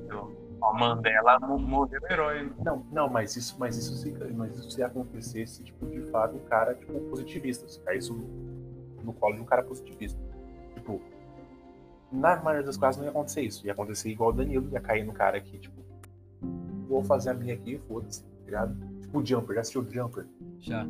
[0.66, 2.52] A Mandela morreu herói.
[2.64, 6.44] Não, não, mas isso, mas isso se, mas isso se acontecesse, tipo, de fato, um
[6.44, 8.26] cara tipo positivista, se caísse no,
[9.05, 10.20] no colo de um cara positivista.
[10.74, 11.01] Tipo,
[12.10, 13.64] na maioria das casos não ia acontecer isso.
[13.64, 15.80] Ia acontecer igual o Danilo, ia cair no cara aqui, tipo,
[16.88, 18.76] vou fazer a minha aqui e foda-se, tá ligado?
[19.01, 20.26] Tipo o Jumper, já assistiu o Jumper?
[20.59, 20.86] Já.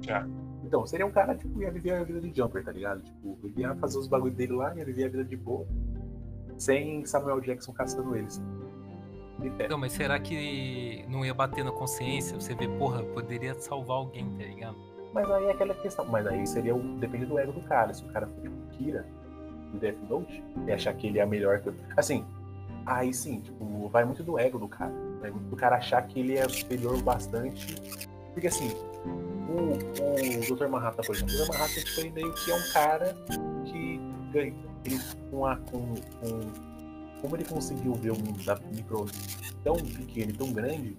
[0.00, 0.26] Já.
[0.64, 3.02] Então, seria um cara, tipo, ia viver a vida de Jumper, tá ligado?
[3.02, 5.66] Tipo, ele ia fazer os bagulhos dele lá, ia viver a vida de boa.
[6.58, 8.42] sem Samuel Jackson caçando eles.
[9.68, 12.38] Não, mas será que não ia bater na consciência?
[12.38, 14.76] Você vê, porra, poderia salvar alguém, tá ligado?
[15.12, 16.04] Mas aí é aquela questão.
[16.06, 16.78] Mas aí seria o.
[16.98, 17.92] Depende do ego do cara.
[17.92, 19.06] Se o cara for tipo Kira
[19.72, 21.72] do Death Note e achar que ele é melhor que.
[21.96, 22.24] Assim,
[22.86, 24.92] aí sim, tipo, vai muito do ego do cara.
[25.20, 27.74] Vai muito do cara achar que ele é superior bastante.
[28.32, 28.70] Porque assim,
[29.48, 30.68] o, o Dr.
[30.68, 31.52] Manhattan, por exemplo, o Dr.
[31.52, 33.16] Manhattan tipo, ele meio que é um cara
[33.64, 34.00] que
[34.32, 34.70] ganha.
[35.30, 36.69] Com, a, com, com
[37.20, 39.06] como ele conseguiu ver um da micro
[39.62, 40.96] tão pequeno e tão grande,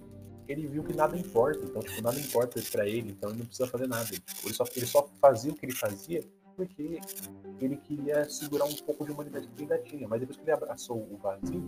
[0.48, 1.64] ele viu que nada importa.
[1.64, 4.08] Então, tipo, nada importa para ele, então ele não precisa fazer nada.
[4.44, 6.22] Ele, só, ele só fazia o que ele fazia
[6.56, 7.00] porque
[7.60, 10.08] ele queria segurar um pouco de humanidade que ele ainda tinha.
[10.08, 11.62] Mas depois que ele abraçou o vazio,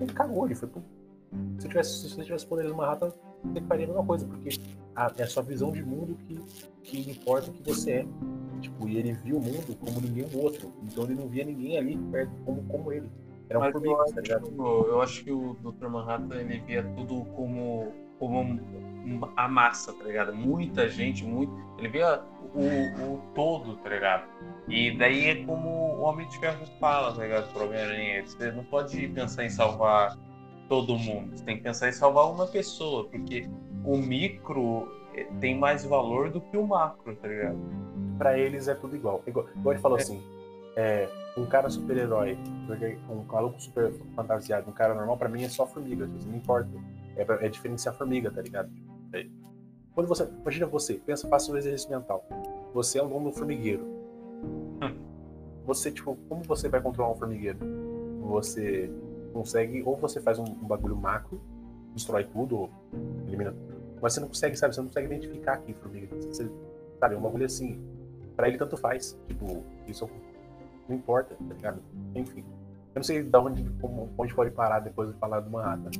[0.00, 0.82] ele cagou, ele foi pro...
[1.58, 3.14] Se eu tivesse, se você tivesse poderes uma rata,
[3.44, 4.48] você faria a mesma coisa, porque
[4.96, 6.38] a, é a sua visão de mundo que,
[6.82, 8.06] que importa o que você é.
[8.60, 10.72] Tipo, e ele viu o mundo como ninguém outro.
[10.82, 13.10] Então ele não via ninguém ali perto como, como ele.
[13.48, 14.86] Era um formiga, tá ligado?
[14.88, 15.88] Eu acho que o Dr.
[15.88, 18.60] Manhattan ele via tudo como, como
[19.36, 20.34] a massa, tá ligado?
[20.34, 21.52] Muita gente, muito.
[21.78, 22.22] Ele via
[22.54, 24.24] o, o todo, tá ligado?
[24.68, 27.52] E daí é como o Homem de Ferro fala, tá ligado?
[27.52, 28.26] Pro Homem-Aranha.
[28.26, 30.18] Você não pode pensar em salvar
[30.68, 31.36] todo mundo.
[31.36, 33.48] Você tem que pensar em salvar uma pessoa, porque
[33.84, 37.58] o micro eh, tem mais valor do que o macro, tá ligado?
[38.18, 39.22] Pra eles é tudo igual.
[39.26, 40.02] Igual, igual ele falou é.
[40.02, 40.22] assim:
[40.78, 42.38] é, um cara super-herói,
[43.10, 46.70] um maluco super fantasiado, um cara normal, pra mim é só formiga, não importa.
[47.16, 48.70] É, é diferenciar formiga, tá ligado?
[49.12, 49.26] É.
[49.92, 50.28] Quando você.
[50.40, 52.24] Imagina você, pensa, faça um exercício mental.
[52.72, 53.82] Você é um dono do formigueiro.
[54.80, 54.94] Hum.
[55.66, 57.58] Você, tipo, como você vai controlar um formigueiro?
[58.28, 58.88] Você
[59.32, 61.40] consegue, ou você faz um, um bagulho macro,
[61.92, 62.70] destrói tudo, ou
[63.26, 63.74] elimina tudo.
[64.00, 64.76] Mas você não consegue, sabe?
[64.76, 66.06] Você não consegue identificar aqui formiga.
[66.14, 66.48] Você,
[67.00, 67.80] sabe, é um bagulho assim.
[68.36, 69.18] Pra ele tanto faz.
[69.26, 70.08] Tipo, isso
[70.88, 71.82] não importa, tá ligado?
[72.14, 72.44] Enfim.
[72.94, 75.90] Eu não sei de onde, como, onde pode parar depois de falar do Manhattan.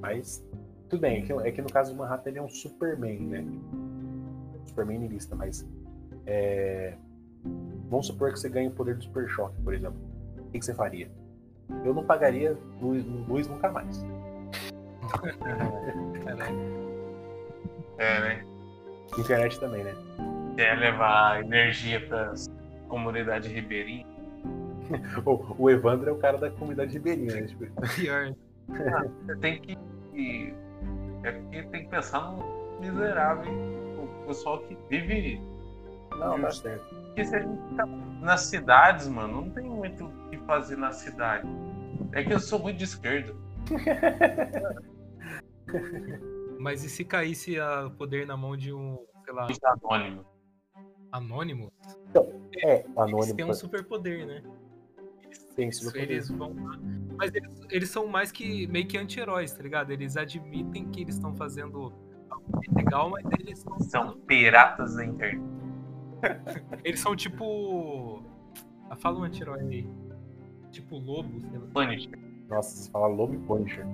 [0.00, 0.44] Mas,
[0.88, 1.22] tudo bem.
[1.22, 3.44] É que, é que no caso do Manhattan ele é um Superman, né?
[4.66, 5.66] Superman niilista, mas.
[6.26, 6.94] É...
[7.88, 9.98] Vamos supor que você ganhe o poder do Super Choque, por exemplo.
[10.38, 11.10] O que, que você faria?
[11.84, 14.02] Eu não pagaria luz, luz nunca mais.
[17.98, 18.44] é, né?
[19.16, 19.94] Internet também, né?
[20.56, 22.34] Quer levar energia para
[22.88, 24.06] comunidade ribeirinha?
[25.24, 27.42] o, o Evandro é o cara da comunidade ribeirinha, né?
[27.42, 27.66] Tipo...
[27.94, 28.34] Pior.
[28.70, 29.78] Ah, você tem que.
[31.24, 35.40] É porque tem que pensar no miserável, o pessoal que vive.
[36.18, 36.94] Não, tá certo.
[37.06, 40.92] Porque se a gente ficar nas cidades, mano, não tem muito o que fazer na
[40.92, 41.46] cidade.
[42.12, 43.34] É que eu sou muito de esquerda.
[46.58, 49.46] Mas e se caísse a poder na mão de um, sei lá.
[49.64, 50.24] Anônimo.
[51.10, 51.72] Anônimo?
[52.10, 52.28] Então,
[52.64, 53.22] é, anônimo.
[53.22, 54.42] Eles têm um superpoder, né?
[55.56, 56.10] Tem superpoder.
[56.10, 56.54] Eles vão.
[57.16, 59.90] Mas eles, eles, são mais que meio que anti-heróis, tá ligado?
[59.90, 61.92] Eles admitem que eles estão fazendo
[62.30, 63.80] algo legal, mas eles são.
[63.80, 65.42] São piratas da internet.
[66.84, 68.22] eles são tipo.
[68.90, 69.88] Ah, fala um anti-herói aí.
[70.70, 71.66] Tipo lobo, sei lá.
[71.72, 72.18] Punisher.
[72.48, 73.84] Nossa, você fala lobo e Punisher.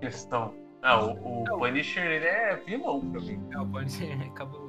[0.00, 0.54] Questão.
[0.82, 3.40] Ah, o, o Punisher ele é vilão pra mim.
[3.52, 4.65] É, o Punisher é cabuloso.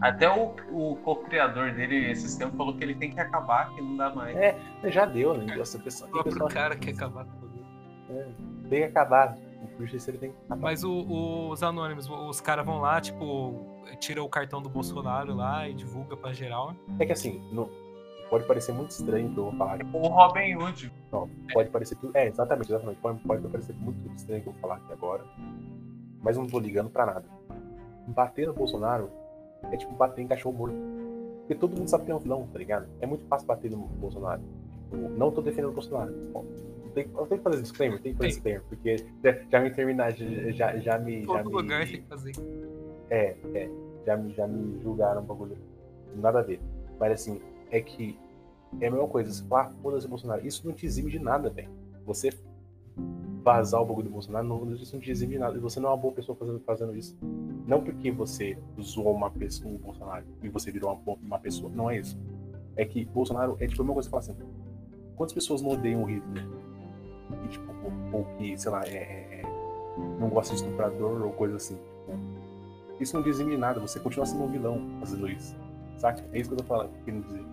[0.00, 3.96] Até o, o co-criador dele esses tempos falou que ele tem que acabar, que não
[3.96, 4.36] dá mais.
[4.36, 5.58] É, já deu, né?
[5.58, 6.08] Essa pessoa.
[6.08, 7.66] O próprio cara quer acabar com tudo.
[8.10, 8.28] É,
[8.68, 9.36] tem que acabar.
[9.78, 10.60] O ele tem que acabar.
[10.60, 15.68] Mas o, os anônimos, os caras vão lá, tipo, tira o cartão do Bolsonaro lá
[15.68, 16.74] e divulga pra geral.
[16.98, 17.68] É que assim, no,
[18.30, 19.78] pode parecer muito estranho que eu vou falar.
[19.78, 20.92] Tipo o Robin Hood.
[21.12, 21.72] Não, pode é.
[21.72, 22.16] parecer tudo.
[22.16, 23.00] É, exatamente, exatamente.
[23.00, 25.24] Pode, pode parecer muito estranho que eu vou falar aqui agora.
[26.22, 27.24] Mas não tô ligando pra nada.
[28.06, 29.10] Bater no Bolsonaro
[29.70, 30.76] é tipo bater em cachorro morto.
[31.40, 32.86] Porque todo mundo sabe que é um vilão, tá ligado?
[33.00, 34.42] É muito fácil bater no Bolsonaro.
[34.70, 36.12] Tipo, não tô defendendo o Bolsonaro.
[36.94, 40.12] Tem, eu tenho que fazer disclaimer, tem que fazer disclaimer, porque já, já me terminar,
[40.12, 41.24] já, já me.
[41.24, 42.32] Todo já lugar me, tem que fazer.
[43.08, 43.70] É, é.
[44.06, 45.56] Já, já me julgaram um bagulho.
[46.16, 46.60] Nada a ver.
[46.98, 48.18] Mas assim, é que
[48.80, 49.32] é a mesma coisa.
[49.32, 50.46] Você fala, ah, foda-se Bolsonaro.
[50.46, 51.70] Isso não te exime de nada, velho.
[52.06, 52.30] Você
[53.42, 55.56] vazar o bagulho do Bolsonaro, não, isso não te nada.
[55.56, 57.16] E você não é uma boa pessoa fazendo, fazendo isso.
[57.66, 61.70] Não porque você zoou uma pessoa, o Bolsonaro, e você virou uma, uma pessoa.
[61.74, 62.18] Não é isso.
[62.76, 64.36] É que Bolsonaro é tipo a mesma coisa que falar assim:
[65.16, 66.46] quantas pessoas não odeiam o Hitler?
[67.44, 67.72] E, tipo,
[68.12, 69.50] ou, ou que, sei lá, é, é, é
[70.18, 71.76] não gosta de estuprador ou coisa assim.
[71.76, 72.18] Tipo,
[73.00, 75.56] isso não dizime nada, você continua sendo um vilão fazendo isso.
[75.96, 76.24] Saca?
[76.32, 77.44] É isso que eu tô falando, querendo dizer.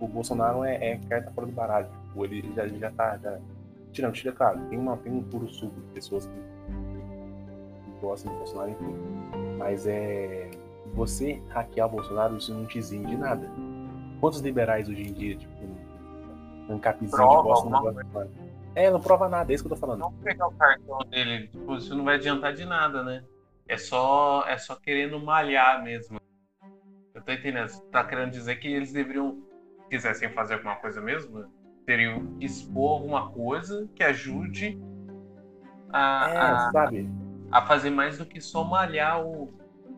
[0.00, 1.88] O Bolsonaro é, é carta fora do baralho.
[2.06, 3.16] Tipo, ele já, já tá.
[3.18, 3.38] Já...
[3.94, 6.34] Tirando, tira, claro, tem, uma, tem um puro suco de pessoas que,
[8.00, 8.94] gostam do Bolsonaro, enfim.
[9.56, 10.50] Mas é.
[10.94, 13.48] Você hackear o Bolsonaro, isso não te exime de nada.
[14.20, 15.52] Quantos liberais hoje em dia, tipo,
[16.68, 18.30] um capzinho gostam do Bolsonaro?
[18.74, 20.00] É, não prova nada, é isso que eu tô falando.
[20.00, 23.24] Não pegar o cartão dele, tipo, isso não vai adiantar de nada, né?
[23.66, 26.20] É só, é só querendo malhar mesmo.
[27.14, 27.68] Eu tô entendendo.
[27.68, 29.40] Você tá querendo dizer que eles deveriam,
[29.82, 31.46] se quisessem fazer alguma coisa mesmo,
[31.86, 34.80] que expor alguma coisa que ajude
[35.92, 37.10] a, É, a, sabe?
[37.50, 39.52] a fazer mais do que só malhar o,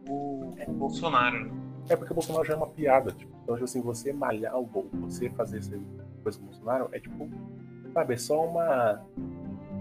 [0.08, 1.44] o, o Bolsonaro.
[1.46, 1.50] né?
[1.88, 3.12] É porque o Bolsonaro já é uma piada.
[3.12, 5.78] Tipo, então, tipo assim, você malhar o você fazer essa
[6.22, 7.28] coisa com o Bolsonaro é tipo,
[7.94, 9.00] sabe, é só uma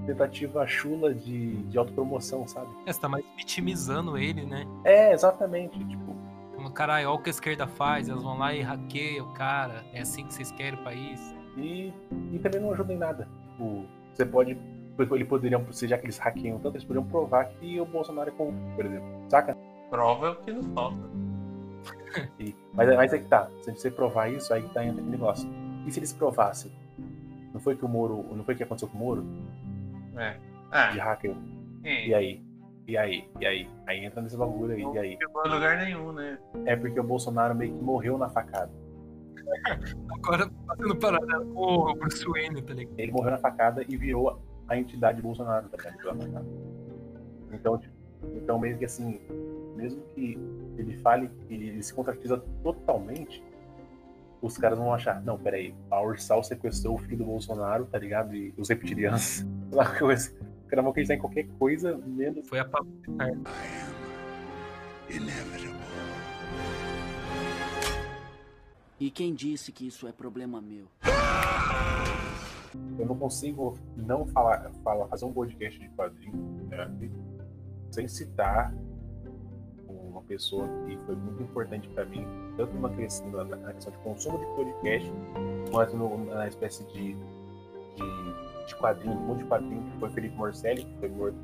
[0.06, 2.68] tentativa chula de, de autopromoção, sabe?
[2.86, 4.66] É, você tá mais vitimizando ele, né?
[4.84, 5.84] É, exatamente.
[5.86, 6.16] Tipo,
[6.74, 9.84] caralho, olha o que a esquerda faz, elas vão lá e hackeiam o cara.
[9.92, 11.35] É assim que vocês querem o país.
[11.58, 11.94] E,
[12.34, 13.28] e também não ajuda em nada.
[13.52, 14.58] Tipo, você pode.
[15.12, 18.60] Ele poderiam, já que eles hackeiam tanto, eles poderiam provar que o Bolsonaro é corrupto,
[18.76, 19.06] por exemplo.
[19.30, 19.58] Saca?
[19.90, 20.98] Prova é o que nos falta.
[22.40, 23.50] E- mas, mas é que tá.
[23.62, 25.50] Se você provar isso, aí que tá entra aquele negócio.
[25.86, 26.72] E se eles provassem?
[27.54, 28.24] Não foi que o Moro.
[28.34, 29.26] Não foi o que aconteceu com o Moro?
[30.16, 30.38] É.
[30.92, 31.36] De É, hacker?
[31.84, 32.42] e E aí?
[32.88, 33.28] E aí?
[33.40, 33.70] E aí?
[33.88, 34.82] Aí entra nesse bagulho aí.
[34.82, 35.12] E aí?
[35.14, 36.38] não chegou a lugar nenhum, né?
[36.66, 38.72] É porque o Bolsonaro meio que morreu na facada.
[40.10, 43.00] Agora, fazendo paralelo com o Bruce Wayne, tá ligado?
[43.00, 46.46] Ele morreu na facada e virou a entidade Bolsonaro, tá ligado?
[47.52, 47.94] Então, tipo,
[48.36, 49.20] então meio que assim,
[49.76, 50.38] mesmo que
[50.78, 53.44] ele fale que ele se contradiza totalmente,
[54.42, 58.36] os caras vão achar, não, peraí, a Ursal sequestrou o filho do Bolsonaro, tá ligado?
[58.36, 60.32] E os reptilianos, lá, coisa.
[60.64, 62.48] Os caras vão acreditar em qualquer coisa, menos.
[62.48, 63.32] Foi a Pablo Vittar.
[69.00, 70.86] E quem disse que isso é problema meu?
[72.98, 76.90] Eu não consigo não falar, falar fazer um podcast de quadrinho né,
[77.92, 78.74] sem citar
[79.88, 82.26] uma pessoa que foi muito importante para mim,
[82.58, 85.12] tanto na questão, de consumo de podcast,
[85.72, 90.86] quanto no- na espécie de, de, de quadrinho, mundo de quadrinho, que foi Felipe Morcelli,
[90.86, 91.38] que foi morto,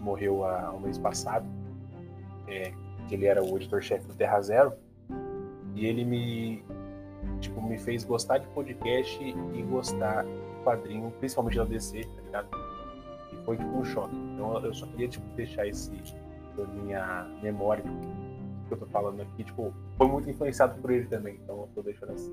[0.00, 1.46] morreu há um mês passado,
[2.46, 2.72] é,
[3.06, 4.72] que ele era o editor-chefe do Terra Zero,
[5.78, 6.64] e ele me,
[7.40, 12.48] tipo, me fez gostar de podcast e gostar de quadrinho, principalmente da DC, tá ligado?
[13.32, 14.16] E foi tipo um choque.
[14.16, 15.92] Então eu só queria tipo, deixar esse
[16.56, 17.84] da minha memória
[18.66, 21.36] que eu tô falando aqui, tipo, foi muito influenciado por ele também.
[21.36, 22.30] Então eu tô deixando essa,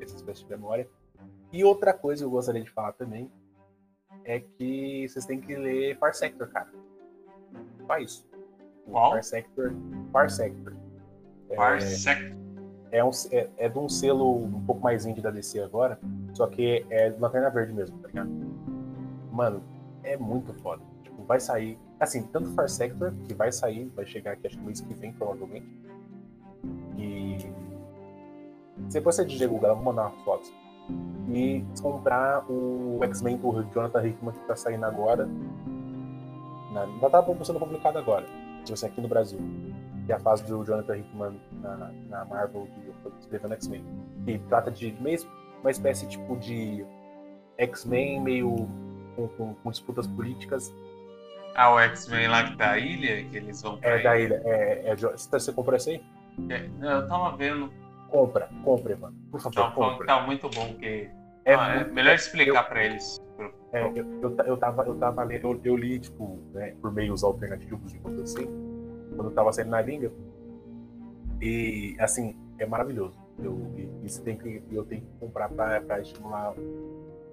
[0.00, 0.88] essa espécie de memória.
[1.52, 3.30] E outra coisa que eu gostaria de falar também
[4.24, 6.70] é que vocês têm que ler Far Sector, cara.
[7.86, 8.26] Só isso.
[8.86, 9.10] Qual?
[9.12, 9.74] Far Sector.
[10.10, 10.74] Far Sector.
[11.54, 12.41] Far É, Sector.
[12.92, 15.98] É, um, é, é de um selo um pouco mais indie da DC agora,
[16.34, 18.30] só que é Lanterna Verde mesmo, tá ligado?
[19.32, 19.62] Mano,
[20.04, 20.82] é muito foda.
[21.02, 21.78] Tipo, vai sair.
[21.98, 25.12] Assim, tanto Far Sector, que vai sair, vai chegar aqui acho que mês que vem,
[25.12, 25.66] provavelmente.
[26.98, 27.38] E.
[28.92, 30.52] Depois você diga Google, eu vou mandar umas fotos.
[31.28, 35.26] E comprar o X-Men do Jonathan Hickman que tá saindo agora.
[36.72, 38.26] Na, já tá sendo publicado agora.
[38.64, 39.38] Tipo assim, aqui no Brasil
[40.06, 43.84] que é a fase do Jonathan Hickman na, na Marvel que eu escrevendo X-Men.
[44.24, 45.30] Que trata de mesmo
[45.60, 46.84] uma espécie tipo de
[47.58, 48.68] X-Men meio
[49.16, 50.74] com, com- com disputas políticas.
[51.54, 54.40] Ah, o X-Men lá que da ilha, que eles vão pra É da ilha.
[54.44, 56.02] É, é, Jo- você, comprou esse aí?
[56.48, 57.70] É, Eu tava vendo,
[58.08, 59.14] Compra, compre, mano.
[59.30, 60.06] Por favor, que compra.
[60.06, 61.08] tá muito bom, porque
[61.44, 63.18] É, Ah, é melhor explicar pra eles.
[63.72, 67.24] É, eu, eu, eu tava, eu tava lendo, eu, eu li, tipo, né, por meios
[67.24, 68.46] alternativos, digamos assim,
[69.14, 70.12] quando eu tava saindo na língua.
[71.40, 73.18] E, assim, é maravilhoso.
[73.38, 73.58] Eu,
[74.04, 76.54] isso tem que, eu tenho que comprar pra, pra estimular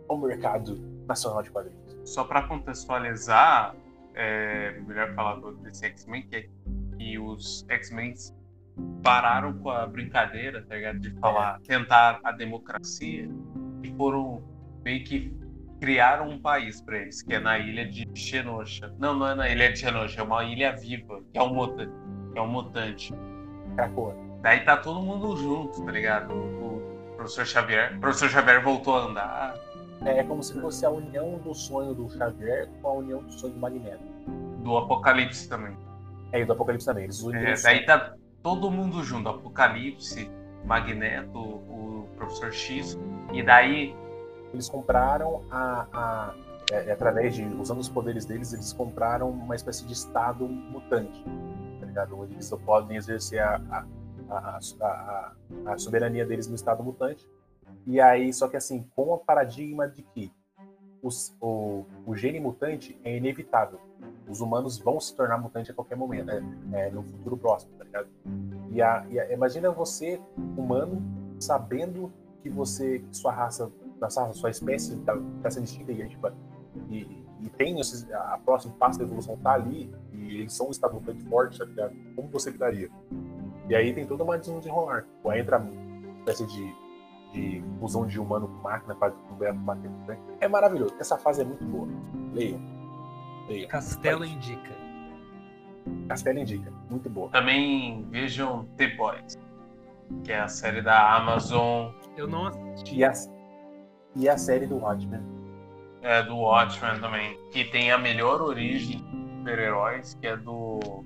[0.07, 1.97] o mercado nacional de quadrinhos.
[2.03, 3.75] Só pra contextualizar,
[4.15, 6.49] é melhor falar desse X-Men, que, é
[6.97, 8.15] que os X-Men
[9.03, 10.99] pararam com a brincadeira, tá ligado?
[10.99, 13.29] De falar, tentar a democracia
[13.83, 14.41] e foram
[14.83, 15.33] meio que
[15.79, 18.93] criaram um país pra eles, que é na ilha de Genosha.
[18.99, 21.93] Não, não é na ilha de Genosha, é uma ilha viva, que é um mutante.
[22.33, 23.13] Que é um mutante.
[24.41, 26.33] Daí tá todo mundo junto, tá ligado?
[26.33, 27.95] O professor Xavier.
[27.97, 29.55] O professor Xavier voltou a andar.
[30.05, 33.53] É como se fosse a união do sonho do Xavier com a união do sonho
[33.53, 34.03] do Magneto.
[34.63, 35.75] Do Apocalipse também.
[36.31, 37.05] É, e do Apocalipse também.
[37.05, 40.29] Eles É, o daí tá todo mundo junto, Apocalipse,
[40.65, 42.97] Magneto, o Professor X,
[43.33, 43.93] e daí
[44.53, 45.87] Eles compraram a.
[45.93, 46.35] a
[46.71, 47.43] é, é, através de.
[47.45, 51.23] Usando os poderes deles, eles compraram uma espécie de estado mutante.
[51.79, 52.19] Tá ligado?
[52.19, 53.85] Onde eles podem exercer a,
[54.29, 55.33] a, a,
[55.65, 57.27] a, soberania deles no estado mutante.
[57.85, 60.31] E aí, só que assim, com o paradigma de que
[61.01, 63.79] os, o, o gene mutante é inevitável.
[64.27, 66.43] Os humanos vão se tornar mutante a qualquer momento, né?
[66.73, 68.07] É, no futuro próximo, tá ligado?
[68.71, 70.21] E, a, e imagina você,
[70.57, 71.01] humano,
[71.39, 72.11] sabendo
[72.41, 76.31] que você, que sua raça nossa, sua espécie está tá sendo extinta e, tipo,
[76.89, 80.71] e, e tem esses, a próxima passo da evolução tá ali e eles são um
[80.71, 81.95] estado muito forte, tá ligado?
[82.15, 82.89] Como você lidaria?
[83.69, 85.03] E aí tem toda uma desenrolar.
[85.03, 86.75] Tipo, aí entra uma espécie de,
[87.33, 89.11] de fusão de humano com máquina para
[89.53, 89.89] bater.
[90.07, 90.17] Né?
[90.41, 90.95] É maravilhoso.
[90.99, 91.87] Essa fase é muito boa.
[92.33, 92.59] Leiam.
[93.47, 93.69] Leiam.
[93.69, 94.71] Castelo indica.
[96.07, 96.71] Castelo indica.
[96.89, 97.29] Muito boa.
[97.29, 99.37] Também vejam The Boys,
[100.23, 101.91] que é a série da Amazon.
[102.17, 102.97] Eu não assisti.
[102.97, 103.13] E a,
[104.15, 105.21] e a série do Watchmen.
[106.01, 107.37] É, do Watchmen também.
[107.51, 111.03] Que tem a melhor origem de super-heróis, que é do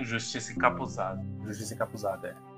[0.00, 1.24] Justiça Encapuzada.
[1.44, 2.50] Justiça Encapuzada, é.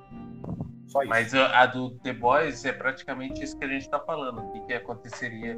[0.89, 1.11] Só isso.
[1.11, 4.41] Mas a do The Boys é praticamente isso que a gente tá falando.
[4.41, 5.57] O que, que aconteceria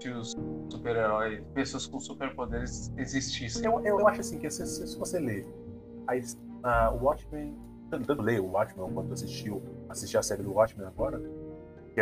[0.00, 0.34] se os
[0.70, 3.64] super-heróis, pessoas com superpoderes existissem?
[3.64, 5.46] Eu, eu, eu, acho assim, que se, se você ler
[6.92, 7.54] o Watchmen,
[7.90, 11.20] tanto ler o Watchmen quanto assistiu, assistir a série do Watchmen agora,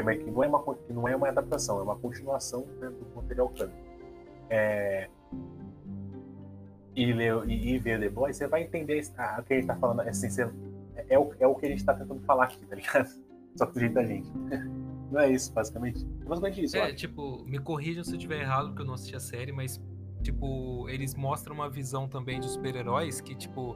[0.03, 2.89] que, é, que, não, é uma, que não é uma adaptação, é uma continuação né,
[2.89, 3.89] do material canônico.
[4.51, 5.09] É,
[6.95, 9.01] e, ler, e, e ver The Boys, você vai entender
[9.39, 10.01] o que a gente tá falando.
[10.01, 10.51] Assim, você,
[11.09, 13.09] é, o, é o que a gente tá tentando falar aqui, tá ligado?
[13.57, 14.31] Só que do jeito da gente.
[15.11, 16.07] Não é isso, basicamente.
[16.21, 16.77] É basicamente isso.
[16.77, 19.81] É, tipo, me corrijam se eu estiver errado, porque eu não assisti a série, mas,
[20.23, 23.75] tipo, eles mostram uma visão também de super-heróis que, tipo,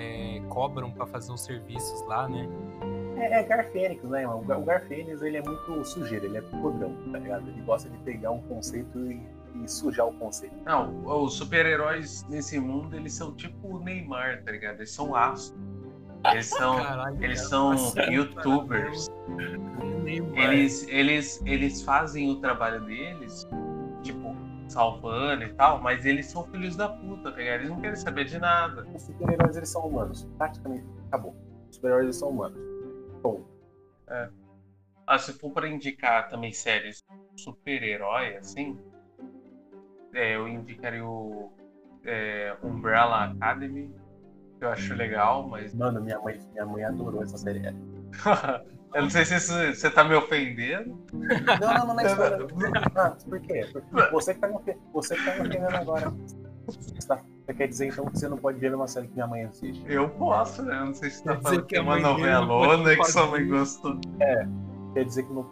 [0.00, 2.48] é, cobram para fazer uns serviços lá, né?
[3.16, 4.26] É, é Garfênix, né?
[4.26, 7.48] O Garfênix, ele é muito sujeiro, ele é podrão, tá ligado?
[7.48, 9.20] Ele gosta de pegar um conceito e
[9.54, 10.54] e sujar o conceito.
[10.64, 14.76] Não, os super-heróis nesse mundo, eles são tipo o Neymar, tá ligado?
[14.76, 15.58] Eles são astros.
[16.32, 17.74] Eles são, Caralho, eles são
[18.10, 19.08] youtubers.
[20.34, 23.48] Eles, eles, eles fazem o trabalho deles,
[24.70, 27.60] salvando e tal, mas eles são filhos da puta, tá ligado?
[27.60, 28.86] Eles não querem saber de nada.
[28.94, 30.28] Os super-heróis, eles são humanos.
[30.38, 31.34] Praticamente, acabou.
[31.68, 32.58] Os super-heróis, eles são humanos.
[33.22, 33.44] Bom.
[34.08, 34.30] É.
[35.06, 37.04] Ah, se for pra indicar também séries
[37.36, 38.78] super-herói, assim,
[40.14, 41.52] é, eu indicaria o
[42.04, 43.92] é, Umbrella Academy,
[44.58, 45.74] que eu acho legal, mas.
[45.74, 47.62] Mano, minha mãe, minha mãe adorou essa série.
[48.94, 50.98] eu não sei se você tá me ofendendo.
[51.12, 52.12] Não, não, não, não é
[52.96, 53.68] ah, Por quê?
[53.72, 54.54] Porque você que tá me,
[54.92, 56.12] você que tá me ofendendo agora.
[56.66, 59.84] Você quer dizer então que você não pode ver uma série que minha mãe assiste?
[59.88, 60.76] Eu posso, né?
[60.78, 63.98] Eu não sei se você tá falando que é uma novelona que sua mãe gostou.
[64.20, 64.46] É,
[64.94, 65.48] quer dizer que não.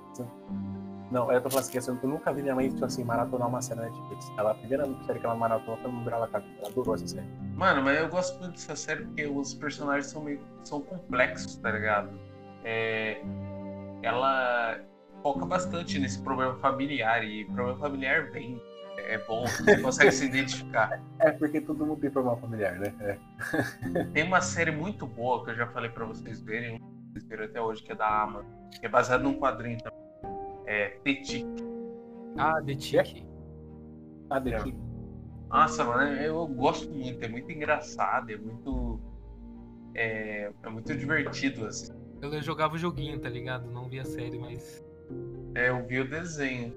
[1.10, 3.80] Não, eu tô falando assim, eu nunca vi minha mãe, tipo assim, maratonar uma série
[3.80, 4.30] na Netflix.
[4.36, 6.54] Ela, a primeira série que ela maratonou foi Umbrella Academy.
[6.58, 7.26] Ela adorou essa série.
[7.54, 11.70] Mano, mas eu gosto muito dessa série porque os personagens são meio são complexos, tá
[11.70, 12.10] ligado?
[12.64, 13.22] É,
[14.02, 14.80] ela
[15.22, 18.60] foca bastante nesse problema familiar e problema familiar vem.
[18.96, 21.00] É bom, você consegue se identificar.
[21.20, 22.94] É porque todo mundo tem problema familiar, né?
[23.00, 23.18] É.
[24.12, 26.80] Tem uma série muito boa que eu já falei pra vocês verem,
[27.12, 29.98] vocês viram até hoje, que é da Amazon, que é baseada num quadrinho também
[30.68, 31.46] é The Tick.
[32.36, 33.26] Ah, The Tick.
[34.28, 34.76] Ah, The Tick.
[35.48, 39.00] Nossa, mano, eu gosto muito, é muito engraçado, é muito.
[39.94, 41.97] É, é muito divertido, assim.
[42.20, 43.70] Eu jogava o joguinho, tá ligado?
[43.70, 44.84] Não vi a série, mas.
[45.54, 46.74] É, eu vi o desenho.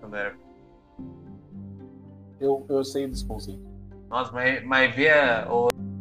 [0.00, 0.36] Quando era.
[2.40, 3.62] Eu, eu sei desse conceito.
[4.08, 5.46] Nossa, mas, mas vê, a,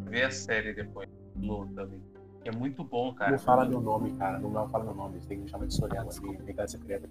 [0.06, 1.10] vê a série depois.
[1.36, 2.02] Lu também
[2.46, 3.32] é muito bom, cara.
[3.32, 4.40] Não fala meu nome, cara.
[4.40, 5.20] Não, fala meu nome.
[5.20, 6.10] Você tem que me chamar de Sorella.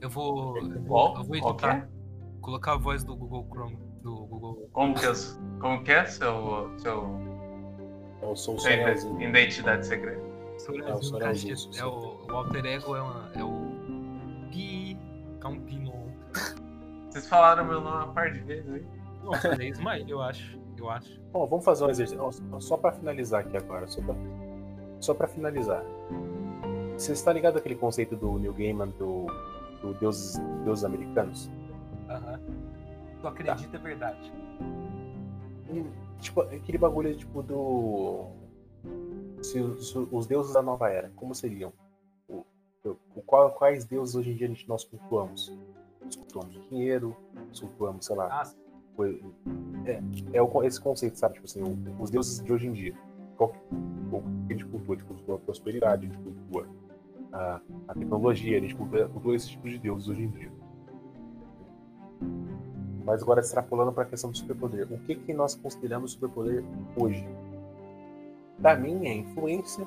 [0.01, 0.59] Eu vou.
[0.59, 1.89] Eu vou, eu vou editar.
[2.41, 3.79] Colocar a voz do Google Chrome.
[4.03, 4.69] Do Google.
[4.73, 5.13] Como que é,
[5.61, 6.71] como que é seu.
[6.79, 7.09] seu...
[8.21, 9.21] Eu sou o Sorelzinho.
[9.21, 10.32] Identidade secreta.
[10.69, 14.51] É, o, é o, o alter ego é, uma, é o.
[14.51, 14.99] Pi.
[15.41, 15.93] Campino.
[17.11, 18.87] Vocês falaram meu nome uma par de vezes aí.
[19.25, 20.59] Não, falei Ismael, eu acho.
[20.79, 21.21] Eu acho.
[21.33, 22.61] Bom, vamos fazer um exercício.
[22.61, 23.87] Só pra finalizar aqui agora.
[23.87, 24.15] Só pra
[25.03, 25.85] só para finalizar.
[26.97, 29.27] Você está ligado àquele conceito do Neil Gaiman do,
[29.81, 31.51] do deuses, deuses americanos?
[32.09, 32.41] Aham.
[33.21, 33.79] Tu acredita tá.
[33.79, 34.33] é verdade.
[36.21, 38.29] tipo, aquele bagulho tipo do.
[39.43, 41.73] Se, se, os deuses da nova era, como seriam?
[42.29, 42.45] O,
[42.85, 45.53] o, qual, quais deuses hoje em dia a gente, nós cultuamos?
[46.01, 47.17] Nós cultuamos o dinheiro,
[47.49, 48.43] nós cultuamos, sei lá.
[48.43, 48.53] Ah,
[49.87, 50.03] é,
[50.33, 51.35] é o, esse conceito, sabe?
[51.35, 51.63] Tipo assim,
[51.99, 52.95] os deuses de hoje em dia
[53.37, 53.53] qual,
[54.49, 54.95] a gente cultua?
[54.95, 56.69] A gente cultua a prosperidade, a gente cultua
[57.33, 60.53] a, a tecnologia, a gente cultua, cultua esses tipos de deuses hoje em dia.
[63.05, 66.63] Mas agora extrapolando para a questão do superpoder, o que, que nós consideramos superpoder
[66.97, 67.27] hoje?
[68.63, 69.87] Para mim é influência,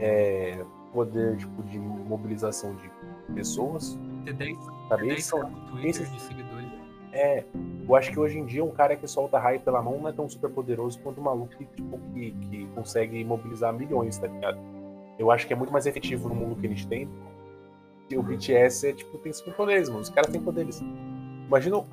[0.00, 2.90] é poder tipo, de mobilização de
[3.34, 3.98] pessoas.
[4.24, 4.58] Ter 10,
[4.88, 5.08] sabe?
[5.08, 6.66] 10 são, Twitter de seguidores.
[7.12, 7.44] É,
[7.88, 10.12] eu acho que hoje em dia um cara que solta raio pela mão não é
[10.12, 14.58] tão super poderoso quanto um maluco que, tipo, que, que consegue mobilizar milhões, tá ligado?
[15.18, 17.08] Eu acho que é muito mais efetivo no mundo que a gente tem
[18.14, 20.02] o BTS é tipo, tem superpoderes, mano.
[20.02, 20.80] Os caras têm poderes.
[21.46, 21.86] Imagina o,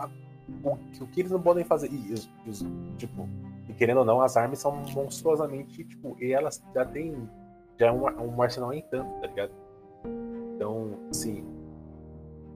[0.63, 1.89] o, o, que eles não podem fazer.
[1.91, 2.65] E, os, os,
[2.97, 3.27] tipo,
[3.67, 7.29] e querendo ou não, as armas são monstruosamente, tipo, e elas já tem.
[7.79, 9.51] Já é um, um arsenal em tanto, tá ligado?
[10.55, 11.43] Então, assim,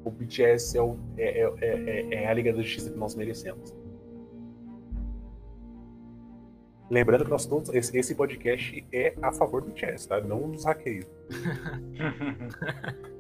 [0.04, 3.76] o BTS é, o, é, é, é, é a Liga da Justiça que nós merecemos.
[6.90, 10.22] Lembrando que nós todos, esse, esse podcast é a favor do BTS, tá?
[10.22, 11.06] Não dos hackeios.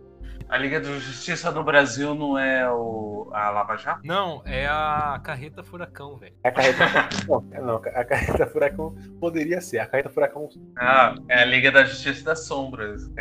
[0.49, 4.02] A Liga da Justiça no Brasil não é o, a Lava Jato?
[4.06, 6.36] Não, é a Carreta Furacão, velho.
[6.44, 6.86] A Carreta
[7.28, 9.80] não, não, a Carreta Furacão poderia ser.
[9.80, 10.48] A Carreta Furacão.
[10.78, 13.10] Ah, é a Liga da Justiça das Sombras.